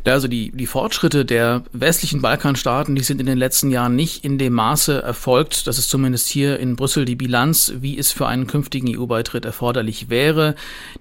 Ja, 0.05 0.13
also 0.13 0.27
die, 0.27 0.51
die 0.51 0.65
Fortschritte 0.65 1.23
der 1.23 1.63
westlichen 1.71 2.21
Balkanstaaten, 2.21 2.93
die 2.93 3.03
sind 3.03 3.21
in 3.21 3.25
den 3.25 3.37
letzten 3.37 3.71
Jahren 3.71 3.95
nicht 3.95 4.25
in 4.25 4.37
dem 4.37 4.51
Maße 4.51 5.01
erfolgt, 5.01 5.65
dass 5.65 5.77
es 5.77 5.87
zumindest 5.87 6.27
hier 6.27 6.59
in 6.59 6.75
Brüssel 6.75 7.05
die 7.05 7.15
Bilanz, 7.15 7.71
wie 7.79 7.97
es 7.97 8.11
für 8.11 8.27
einen 8.27 8.45
künftigen 8.45 8.89
EU-Beitritt 8.99 9.45
erforderlich 9.45 10.09
wäre. 10.09 10.55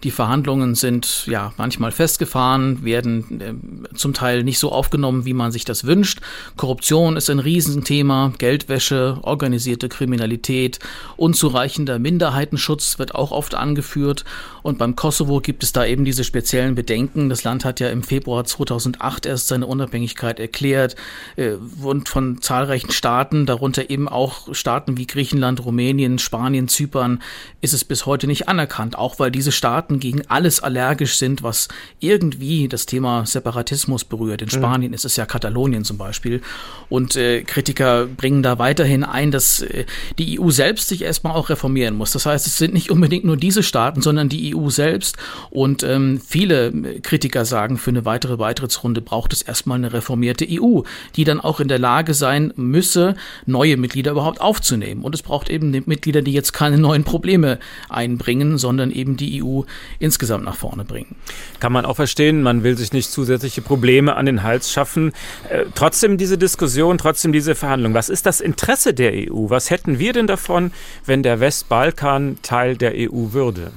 Die 0.05 0.13
Verhandlungen 0.13 0.77
sind 0.77 1.27
ja 1.27 1.53
manchmal 1.57 1.91
festgefahren, 1.91 2.85
werden 2.85 3.41
äh, 3.41 3.97
zum 3.97 4.15
Teil 4.15 4.45
nicht 4.45 4.61
so 4.61 4.71
aufgenommen, 4.71 5.25
wie 5.25 5.35
man 5.35 5.51
sich 5.51 5.65
das 5.65 5.85
wünscht. 5.85 6.21
Korruption 6.57 7.17
ist 7.17 7.29
ein 7.29 7.41
Riesenthema, 7.41 8.33
Geldwäsche, 8.39 9.19
organisierte 9.23 9.89
Kriminalität, 9.89 10.79
unzureichender 11.17 11.99
Minderheitenschutz 11.99 13.01
wird 13.01 13.17
auch 13.17 13.33
oft 13.33 13.57
angeführt. 13.57 14.25
Und 14.63 14.79
beim 14.79 14.95
Kosovo 14.95 15.41
gibt 15.41 15.65
es 15.65 15.73
da 15.73 15.85
eben 15.85 16.05
diese 16.05 16.23
speziellen 16.23 16.77
Bedenken. 16.77 17.29
Das 17.29 17.43
Land 17.43 17.65
hat 17.65 17.81
ja 17.81 17.89
im 17.89 18.05
Februar 18.05 18.45
2000 18.45 18.92
2008 18.93 19.27
erst 19.27 19.49
seine 19.49 19.67
Unabhängigkeit 19.67 20.41
erklärt 20.41 20.97
äh, 21.37 21.53
und 21.83 22.09
von 22.09 22.41
zahlreichen 22.41 22.91
Staaten, 22.91 23.47
darunter 23.47 23.91
eben 23.91 24.09
auch 24.09 24.55
Staaten 24.55 24.97
wie 24.97 25.07
Griechenland, 25.07 25.65
Rumänien, 25.65 26.19
Spanien, 26.19 26.69
Zypern, 26.69 27.23
ist 27.61 27.75
es 27.75 27.85
bis 27.85 28.07
heute 28.07 28.27
nicht 28.27 28.49
anerkannt, 28.49 28.97
auch 28.97 29.19
weil 29.19 29.31
diese 29.31 29.53
Staaten 29.53 30.01
gegen 30.01 30.27
alles 30.29 30.61
allergisch 30.61 31.17
sind, 31.17 31.43
was 31.43 31.69
irgendwie 32.01 32.69
das 32.69 32.87
Thema 32.87 33.27
Separatismus 33.27 34.05
berührt. 34.05 34.43
In 34.43 34.47
mhm. 34.47 34.51
Spanien 34.51 34.91
mhm. 34.91 34.95
ist 34.95 35.05
es 35.05 35.17
ja 35.17 35.27
Katalonien 35.27 35.85
zum 35.85 35.99
Beispiel. 35.99 36.43
Und 36.89 37.17
äh, 37.17 37.43
Kritiker 37.43 38.07
bringen 38.07 38.43
da 38.43 38.59
weiterhin 38.59 39.05
ein, 39.05 39.31
dass 39.31 39.63
äh, 39.63 39.85
die 40.19 40.41
EU 40.41 40.51
selbst 40.51 40.89
sich 40.89 41.03
erstmal 41.03 41.35
auch 41.35 41.49
reformieren 41.49 41.95
muss. 41.95 42.13
Das 42.13 42.27
heißt, 42.27 42.47
es 42.47 42.59
sind 42.59 42.75
nicht 42.75 42.91
unbedingt 42.91 43.25
nur 43.25 43.37
diese 43.37 43.63
Staaten, 43.63 44.03
sondern 44.03 44.29
die 44.29 44.55
EU 44.55 44.69
selbst. 44.69 45.17
Und 45.51 45.83
ähm, 45.83 46.21
viele 46.21 46.73
Kritiker 47.03 47.45
sagen, 47.45 47.79
für 47.79 47.91
eine 47.91 48.05
weitere 48.05 48.37
Beitritts 48.37 48.82
Beitrittsrunde 48.83 49.01
braucht 49.01 49.33
es 49.33 49.43
erstmal 49.43 49.79
eine 49.79 49.93
reformierte 49.93 50.47
EU, 50.49 50.83
die 51.17 51.25
dann 51.25 51.41
auch 51.41 51.61
in 51.61 51.69
der 51.69 51.79
Lage 51.79 52.15
sein 52.15 52.53
müsse, 52.57 53.15
neue 53.47 53.77
Mitglieder 53.77 54.13
überhaupt 54.13 54.41
aufzunehmen. 54.41 55.03
Und 55.03 55.15
es 55.15 55.23
braucht 55.23 55.49
eben 55.49 55.71
Mitglieder, 55.87 56.23
die 56.23 56.33
jetzt 56.33 56.53
keine 56.53 56.79
neuen 56.79 57.05
Probleme 57.05 57.59
einbringen, 57.89 58.59
sondern 58.59 58.91
eben 58.91 59.17
die 59.17 59.43
EU 59.43 59.63
insgesamt 59.99 60.45
nach 60.45 60.57
vorne 60.57 60.85
bringen. 60.85 61.17
Kann 61.61 61.73
man 61.73 61.85
auch 61.85 61.97
verstehen, 61.97 62.43
man 62.43 62.65
will 62.65 62.77
sich 62.77 62.93
nicht 62.93 63.11
zusätzliche 63.11 63.63
Probleme 63.63 64.17
an 64.17 64.27
den 64.27 64.43
Hals 64.43 64.73
schaffen. 64.73 65.13
Äh, 65.49 65.65
trotzdem 65.75 66.19
diese 66.19 66.39
Diskussion, 66.39 66.99
trotzdem 66.99 67.33
diese 67.33 67.55
Verhandlung. 67.55 67.95
Was 67.95 68.09
ist 68.09 68.27
das 68.27 68.41
Interesse 68.41 68.95
der 68.95 69.13
EU? 69.13 69.49
Was 69.49 69.71
hätten 69.71 69.99
wir 69.99 70.13
denn 70.13 70.27
davon, 70.27 70.73
wenn 71.07 71.23
der 71.23 71.41
Westbalkan 71.41 72.39
Teil 72.43 72.77
der 72.77 72.93
EU 72.95 73.33
würde? 73.33 73.73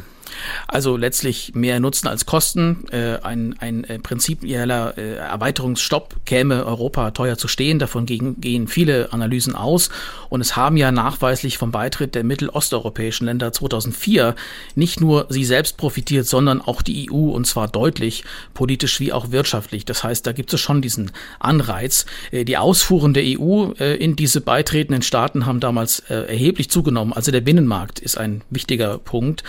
Also 0.67 0.97
letztlich 0.97 1.53
mehr 1.55 1.79
Nutzen 1.79 2.07
als 2.07 2.25
Kosten. 2.25 2.85
Äh, 2.91 3.19
ein, 3.23 3.55
ein 3.59 3.83
äh, 3.83 3.99
prinzipieller 3.99 4.97
äh, 4.97 5.15
Erweiterungsstopp 5.15 6.15
käme 6.25 6.65
Europa 6.65 7.11
teuer 7.11 7.37
zu 7.37 7.47
stehen. 7.47 7.79
Davon 7.79 8.05
gegen, 8.05 8.41
gehen 8.41 8.67
viele 8.67 9.13
Analysen 9.13 9.55
aus. 9.55 9.89
Und 10.29 10.41
es 10.41 10.55
haben 10.55 10.77
ja 10.77 10.91
nachweislich 10.91 11.57
vom 11.57 11.71
Beitritt 11.71 12.15
der 12.15 12.23
mittelosteuropäischen 12.23 13.25
Länder 13.25 13.51
2004 13.51 14.35
nicht 14.75 15.01
nur 15.01 15.27
sie 15.29 15.45
selbst 15.45 15.77
profitiert, 15.77 16.27
sondern 16.27 16.61
auch 16.61 16.81
die 16.81 17.09
EU 17.11 17.31
und 17.31 17.45
zwar 17.45 17.67
deutlich, 17.67 18.23
politisch 18.53 18.99
wie 18.99 19.13
auch 19.13 19.31
wirtschaftlich. 19.31 19.85
Das 19.85 20.03
heißt, 20.03 20.25
da 20.25 20.31
gibt 20.31 20.53
es 20.53 20.59
schon 20.59 20.81
diesen 20.81 21.11
Anreiz. 21.39 22.05
Äh, 22.31 22.45
die 22.45 22.57
Ausfuhren 22.57 23.13
der 23.13 23.23
EU 23.25 23.71
äh, 23.79 23.95
in 23.95 24.15
diese 24.15 24.41
beitretenden 24.41 25.01
Staaten 25.01 25.45
haben 25.45 25.59
damals 25.59 25.99
äh, 26.09 26.15
erheblich 26.15 26.69
zugenommen. 26.69 27.13
Also 27.13 27.31
der 27.31 27.41
Binnenmarkt 27.41 27.99
ist 27.99 28.17
ein 28.17 28.41
wichtiger 28.49 28.97
Punkt. 28.97 29.43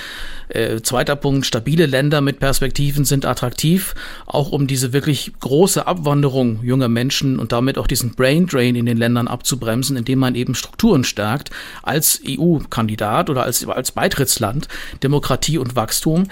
Zweiter 0.82 1.16
Punkt, 1.16 1.46
stabile 1.46 1.86
Länder 1.86 2.20
mit 2.20 2.38
Perspektiven 2.38 3.04
sind 3.04 3.24
attraktiv, 3.24 3.94
auch 4.26 4.50
um 4.50 4.66
diese 4.66 4.92
wirklich 4.92 5.32
große 5.40 5.86
Abwanderung 5.86 6.60
junger 6.62 6.88
Menschen 6.88 7.38
und 7.38 7.52
damit 7.52 7.78
auch 7.78 7.86
diesen 7.86 8.14
Brain 8.14 8.46
Drain 8.46 8.74
in 8.74 8.86
den 8.86 8.96
Ländern 8.96 9.28
abzubremsen, 9.28 9.96
indem 9.96 10.18
man 10.18 10.34
eben 10.34 10.54
Strukturen 10.54 11.04
stärkt 11.04 11.50
als 11.82 12.20
EU-Kandidat 12.26 13.30
oder 13.30 13.44
als, 13.44 13.66
als 13.66 13.92
Beitrittsland, 13.92 14.68
Demokratie 15.02 15.58
und 15.58 15.76
Wachstum. 15.76 16.28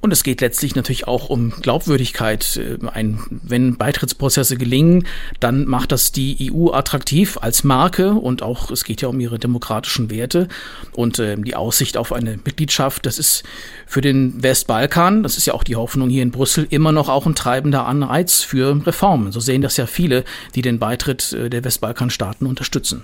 Und 0.00 0.12
es 0.12 0.22
geht 0.22 0.40
letztlich 0.40 0.76
natürlich 0.76 1.08
auch 1.08 1.28
um 1.28 1.50
Glaubwürdigkeit. 1.50 2.56
Äh, 2.56 2.78
ein, 2.92 3.20
wenn 3.30 3.76
Beitrittsprozesse 3.76 4.56
gelingen, 4.56 5.06
dann 5.40 5.64
macht 5.66 5.92
das 5.92 6.12
die 6.12 6.52
EU 6.52 6.70
attraktiv 6.72 7.38
als 7.40 7.64
Marke 7.64 8.12
und 8.12 8.42
auch 8.42 8.70
es 8.70 8.84
geht 8.84 9.02
ja 9.02 9.08
um 9.08 9.18
ihre 9.20 9.38
demokratischen 9.38 10.10
Werte 10.10 10.48
und 10.92 11.18
äh, 11.18 11.36
die 11.36 11.56
Aussicht 11.56 11.96
auf 11.96 12.12
eine 12.12 12.38
Mitgliedschaft. 12.44 13.06
Das 13.06 13.18
ist 13.18 13.42
für 13.88 14.02
den 14.02 14.42
Westbalkan, 14.42 15.22
das 15.22 15.38
ist 15.38 15.46
ja 15.46 15.54
auch 15.54 15.64
die 15.64 15.74
Hoffnung 15.74 16.10
hier 16.10 16.22
in 16.22 16.30
Brüssel, 16.30 16.66
immer 16.68 16.92
noch 16.92 17.08
auch 17.08 17.26
ein 17.26 17.34
treibender 17.34 17.86
Anreiz 17.86 18.42
für 18.42 18.86
Reformen. 18.86 19.32
So 19.32 19.40
sehen 19.40 19.62
das 19.62 19.78
ja 19.78 19.86
viele, 19.86 20.24
die 20.54 20.62
den 20.62 20.78
Beitritt 20.78 21.32
äh, 21.32 21.48
der 21.48 21.64
Westbalkanstaaten 21.64 22.46
unterstützen. 22.46 23.02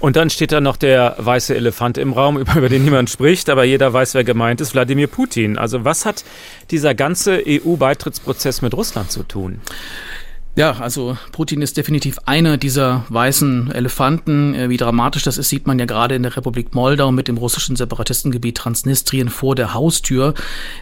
Und 0.00 0.16
dann 0.16 0.28
steht 0.28 0.52
da 0.52 0.60
noch 0.60 0.76
der 0.76 1.16
weiße 1.18 1.56
Elefant 1.56 1.96
im 1.96 2.12
Raum, 2.12 2.36
über 2.56 2.68
den 2.68 2.84
niemand 2.84 3.08
spricht, 3.08 3.48
aber 3.48 3.64
jeder 3.64 3.92
weiß, 3.92 4.14
wer 4.14 4.24
gemeint 4.24 4.60
ist, 4.60 4.74
Wladimir 4.74 5.06
Putin. 5.06 5.56
Also 5.56 5.84
was 5.84 6.04
hat 6.04 6.24
dieser 6.70 6.94
ganze 6.94 7.42
EU-Beitrittsprozess 7.46 8.60
mit 8.60 8.74
Russland 8.74 9.10
zu 9.10 9.22
tun? 9.22 9.62
Ja, 10.56 10.72
also 10.80 11.16
Putin 11.30 11.62
ist 11.62 11.76
definitiv 11.76 12.18
einer 12.26 12.56
dieser 12.56 13.04
weißen 13.10 13.70
Elefanten. 13.70 14.54
Äh, 14.54 14.68
wie 14.68 14.76
dramatisch 14.76 15.22
das 15.22 15.38
ist, 15.38 15.50
sieht 15.50 15.68
man 15.68 15.78
ja 15.78 15.84
gerade 15.84 16.16
in 16.16 16.24
der 16.24 16.36
Republik 16.36 16.74
Moldau 16.74 17.12
mit 17.12 17.28
dem 17.28 17.36
russischen 17.36 17.76
Separatistengebiet 17.76 18.56
Transnistrien 18.56 19.28
vor 19.28 19.54
der 19.54 19.72
Haustür. 19.72 20.34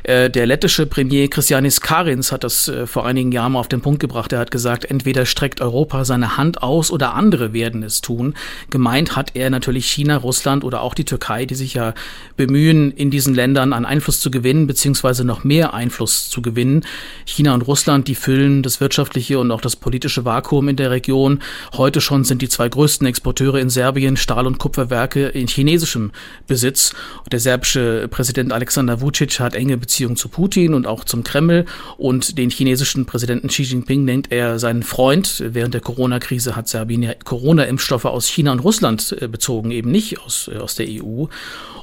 Äh, 0.02 0.30
der 0.30 0.46
lettische 0.46 0.86
Premier 0.86 1.28
Christianis 1.28 1.82
Karins 1.82 2.32
hat 2.32 2.42
das 2.42 2.68
äh, 2.68 2.86
vor 2.86 3.04
einigen 3.04 3.32
Jahren 3.32 3.52
mal 3.52 3.60
auf 3.60 3.68
den 3.68 3.82
Punkt 3.82 4.00
gebracht. 4.00 4.32
Er 4.32 4.38
hat 4.38 4.50
gesagt, 4.50 4.86
entweder 4.86 5.26
streckt 5.26 5.60
Europa 5.60 6.06
seine 6.06 6.38
Hand 6.38 6.62
aus 6.62 6.90
oder 6.90 7.12
andere 7.12 7.52
werden 7.52 7.82
es 7.82 8.00
tun. 8.00 8.32
Gemeint 8.70 9.14
hat 9.14 9.32
er 9.34 9.50
natürlich 9.50 9.90
China, 9.90 10.16
Russland 10.16 10.64
oder 10.64 10.80
auch 10.80 10.94
die 10.94 11.04
Türkei, 11.04 11.44
die 11.44 11.54
sich 11.54 11.74
ja 11.74 11.92
bemühen, 12.38 12.92
in 12.92 13.10
diesen 13.10 13.34
Ländern 13.34 13.74
an 13.74 13.84
Einfluss 13.84 14.20
zu 14.20 14.30
gewinnen, 14.30 14.66
beziehungsweise 14.66 15.22
noch 15.22 15.44
mehr 15.44 15.74
Einfluss 15.74 16.30
zu 16.30 16.40
gewinnen. 16.40 16.86
China 17.26 17.52
und 17.52 17.60
Russland, 17.60 18.08
die 18.08 18.14
füllen 18.14 18.62
das 18.62 18.80
wirtschaftliche 18.80 19.38
und 19.38 19.50
auch 19.50 19.65
das 19.66 19.76
politische 19.76 20.24
Vakuum 20.24 20.68
in 20.68 20.76
der 20.76 20.90
Region. 20.90 21.40
Heute 21.76 22.00
schon 22.00 22.24
sind 22.24 22.40
die 22.40 22.48
zwei 22.48 22.68
größten 22.68 23.06
Exporteure 23.06 23.58
in 23.58 23.68
Serbien 23.68 24.16
Stahl- 24.16 24.46
und 24.46 24.58
Kupferwerke 24.58 25.26
in 25.26 25.48
chinesischem 25.48 26.12
Besitz. 26.46 26.94
Der 27.30 27.40
serbische 27.40 28.08
Präsident 28.08 28.52
Alexander 28.52 29.00
Vucic 29.00 29.40
hat 29.40 29.54
enge 29.54 29.76
Beziehungen 29.76 30.16
zu 30.16 30.28
Putin 30.28 30.72
und 30.72 30.86
auch 30.86 31.04
zum 31.04 31.24
Kreml 31.24 31.64
und 31.98 32.38
den 32.38 32.50
chinesischen 32.50 33.06
Präsidenten 33.06 33.48
Xi 33.48 33.64
Jinping 33.64 34.04
nennt 34.04 34.32
er 34.32 34.58
seinen 34.58 34.82
Freund. 34.82 35.42
Während 35.44 35.74
der 35.74 35.80
Corona-Krise 35.80 36.56
hat 36.56 36.68
Serbien 36.68 37.02
ja 37.02 37.14
Corona-Impfstoffe 37.14 38.04
aus 38.04 38.28
China 38.28 38.52
und 38.52 38.60
Russland 38.60 39.16
äh, 39.20 39.28
bezogen, 39.28 39.72
eben 39.72 39.90
nicht 39.90 40.20
aus, 40.20 40.48
äh, 40.52 40.58
aus 40.58 40.76
der 40.76 40.86
EU. 40.88 41.26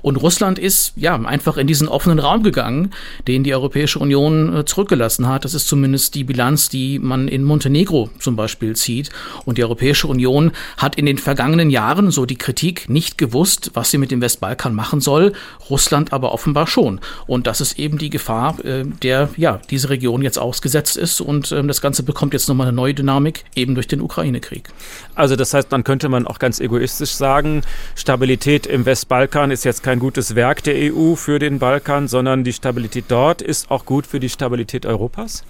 Und 0.03 0.17
Russland 0.17 0.59
ist 0.59 0.91
ja 0.97 1.15
einfach 1.15 1.55
in 1.55 1.65
diesen 1.65 1.87
offenen 1.87 2.19
Raum 2.19 2.43
gegangen, 2.43 2.91
den 3.25 3.43
die 3.43 3.53
Europäische 3.53 3.99
Union 3.99 4.53
äh, 4.53 4.65
zurückgelassen 4.65 5.27
hat. 5.27 5.45
Das 5.45 5.53
ist 5.53 5.67
zumindest 5.67 6.13
die 6.15 6.25
Bilanz, 6.25 6.67
die 6.67 6.99
man 6.99 7.29
in 7.29 7.43
Montenegro 7.63 8.09
zum 8.19 8.35
Beispiel 8.35 8.75
zieht. 8.75 9.09
Und 9.45 9.57
die 9.57 9.63
Europäische 9.63 10.07
Union 10.07 10.51
hat 10.77 10.95
in 10.95 11.05
den 11.05 11.17
vergangenen 11.17 11.69
Jahren, 11.69 12.11
so 12.11 12.25
die 12.25 12.37
Kritik, 12.37 12.89
nicht 12.89 13.17
gewusst, 13.17 13.71
was 13.73 13.91
sie 13.91 13.97
mit 13.97 14.11
dem 14.11 14.21
Westbalkan 14.21 14.75
machen 14.75 14.99
soll. 14.99 15.33
Russland 15.69 16.11
aber 16.11 16.33
offenbar 16.33 16.67
schon. 16.67 16.99
Und 17.27 17.47
das 17.47 17.61
ist 17.61 17.79
eben 17.79 17.97
die 17.97 18.09
Gefahr, 18.09 18.63
äh, 18.65 18.83
der 19.01 19.29
ja 19.37 19.61
diese 19.69 19.89
Region 19.89 20.21
jetzt 20.21 20.37
ausgesetzt 20.37 20.97
ist. 20.97 21.21
Und 21.21 21.51
ähm, 21.51 21.67
das 21.67 21.81
Ganze 21.81 22.03
bekommt 22.03 22.33
jetzt 22.33 22.49
nochmal 22.49 22.67
eine 22.67 22.75
neue 22.75 22.93
Dynamik, 22.93 23.45
eben 23.55 23.75
durch 23.75 23.87
den 23.87 24.01
Ukraine-Krieg. 24.01 24.69
Also 25.15 25.35
das 25.35 25.53
heißt, 25.53 25.71
dann 25.71 25.83
könnte 25.83 26.09
man 26.09 26.27
auch 26.27 26.39
ganz 26.39 26.59
egoistisch 26.59 27.11
sagen, 27.11 27.61
Stabilität 27.95 28.65
im 28.65 28.85
Westbalkan 28.85 29.51
ist 29.51 29.63
jetzt 29.63 29.83
kein 29.83 29.93
kein 29.93 29.99
gutes 29.99 30.33
Werk 30.33 30.63
der 30.63 30.91
EU 30.91 31.13
für 31.13 31.37
den 31.37 31.59
Balkan, 31.59 32.07
sondern 32.07 32.43
die 32.43 32.51
Stabilität 32.51 33.05
dort 33.09 33.43
ist 33.43 33.69
auch 33.69 33.85
gut 33.85 34.07
für 34.07 34.19
die 34.19 34.27
Stabilität 34.27 34.87
Europas? 34.87 35.43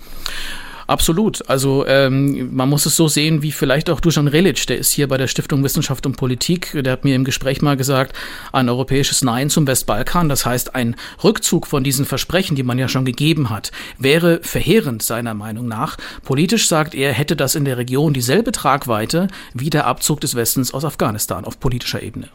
Absolut. 0.88 1.48
Also 1.50 1.86
ähm, 1.88 2.54
man 2.56 2.70
muss 2.70 2.86
es 2.86 2.96
so 2.96 3.08
sehen, 3.08 3.42
wie 3.42 3.52
vielleicht 3.52 3.90
auch 3.90 4.00
Dusan 4.00 4.28
Relic, 4.28 4.68
der 4.68 4.78
ist 4.78 4.92
hier 4.92 5.08
bei 5.08 5.18
der 5.18 5.28
Stiftung 5.28 5.64
Wissenschaft 5.64 6.06
und 6.06 6.18
Politik, 6.18 6.72
der 6.74 6.94
hat 6.94 7.04
mir 7.04 7.16
im 7.16 7.24
Gespräch 7.24 7.62
mal 7.62 7.78
gesagt, 7.78 8.16
ein 8.52 8.70
europäisches 8.70 9.22
Nein 9.22 9.50
zum 9.50 9.68
Westbalkan, 9.68 10.30
das 10.30 10.46
heißt 10.46 10.76
ein 10.76 10.96
Rückzug 11.24 11.68
von 11.68 11.84
diesen 11.84 12.06
Versprechen, 12.06 12.56
die 12.56 12.64
man 12.64 12.78
ja 12.78 12.88
schon 12.88 13.06
gegeben 13.06 13.50
hat, 13.50 13.72
wäre 13.98 14.40
verheerend 14.44 15.04
seiner 15.04 15.34
Meinung 15.34 15.68
nach. 15.68 15.98
Politisch 16.24 16.68
sagt 16.68 16.96
er, 16.96 17.14
hätte 17.14 17.36
das 17.36 17.56
in 17.56 17.66
der 17.66 17.78
Region 17.78 18.14
dieselbe 18.14 18.52
Tragweite 18.52 19.28
wie 19.54 19.70
der 19.70 19.88
Abzug 19.88 20.22
des 20.22 20.36
Westens 20.36 20.74
aus 20.74 20.86
Afghanistan 20.86 21.46
auf 21.46 21.60
politischer 21.60 22.02
Ebene. 22.04 22.30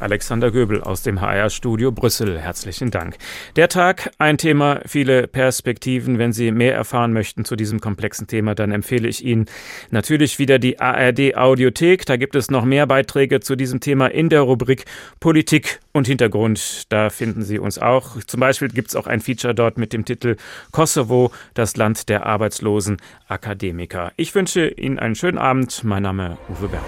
Alexander 0.00 0.50
Göbel 0.50 0.82
aus 0.82 1.02
dem 1.02 1.20
HR-Studio 1.20 1.92
Brüssel. 1.92 2.38
Herzlichen 2.38 2.90
Dank. 2.90 3.16
Der 3.56 3.68
Tag, 3.68 4.10
ein 4.18 4.38
Thema, 4.38 4.80
viele 4.86 5.28
Perspektiven. 5.28 6.18
Wenn 6.18 6.32
Sie 6.32 6.50
mehr 6.50 6.74
erfahren 6.74 7.12
möchten 7.12 7.44
zu 7.44 7.56
diesem 7.56 7.80
komplexen 7.80 8.26
Thema, 8.26 8.54
dann 8.54 8.72
empfehle 8.72 9.08
ich 9.08 9.24
Ihnen 9.24 9.46
natürlich 9.90 10.38
wieder 10.38 10.58
die 10.58 10.80
ARD-Audiothek. 10.80 12.06
Da 12.06 12.16
gibt 12.16 12.34
es 12.34 12.50
noch 12.50 12.64
mehr 12.64 12.86
Beiträge 12.86 13.40
zu 13.40 13.56
diesem 13.56 13.80
Thema 13.80 14.06
in 14.06 14.28
der 14.28 14.40
Rubrik 14.40 14.84
Politik 15.20 15.80
und 15.92 16.06
Hintergrund. 16.06 16.90
Da 16.90 17.10
finden 17.10 17.42
Sie 17.42 17.58
uns 17.58 17.78
auch. 17.78 18.22
Zum 18.26 18.40
Beispiel 18.40 18.68
gibt 18.68 18.88
es 18.88 18.96
auch 18.96 19.06
ein 19.06 19.20
Feature 19.20 19.54
dort 19.54 19.78
mit 19.78 19.92
dem 19.92 20.04
Titel 20.04 20.36
Kosovo, 20.72 21.30
das 21.54 21.76
Land 21.76 22.08
der 22.08 22.26
arbeitslosen 22.26 22.96
Akademiker. 23.28 24.12
Ich 24.16 24.34
wünsche 24.34 24.68
Ihnen 24.68 24.98
einen 24.98 25.14
schönen 25.14 25.38
Abend. 25.38 25.84
Mein 25.84 26.02
Name 26.02 26.38
Uwe 26.48 26.68
Bernd. 26.68 26.84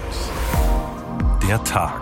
Der 1.47 1.63
Tag. 1.63 2.01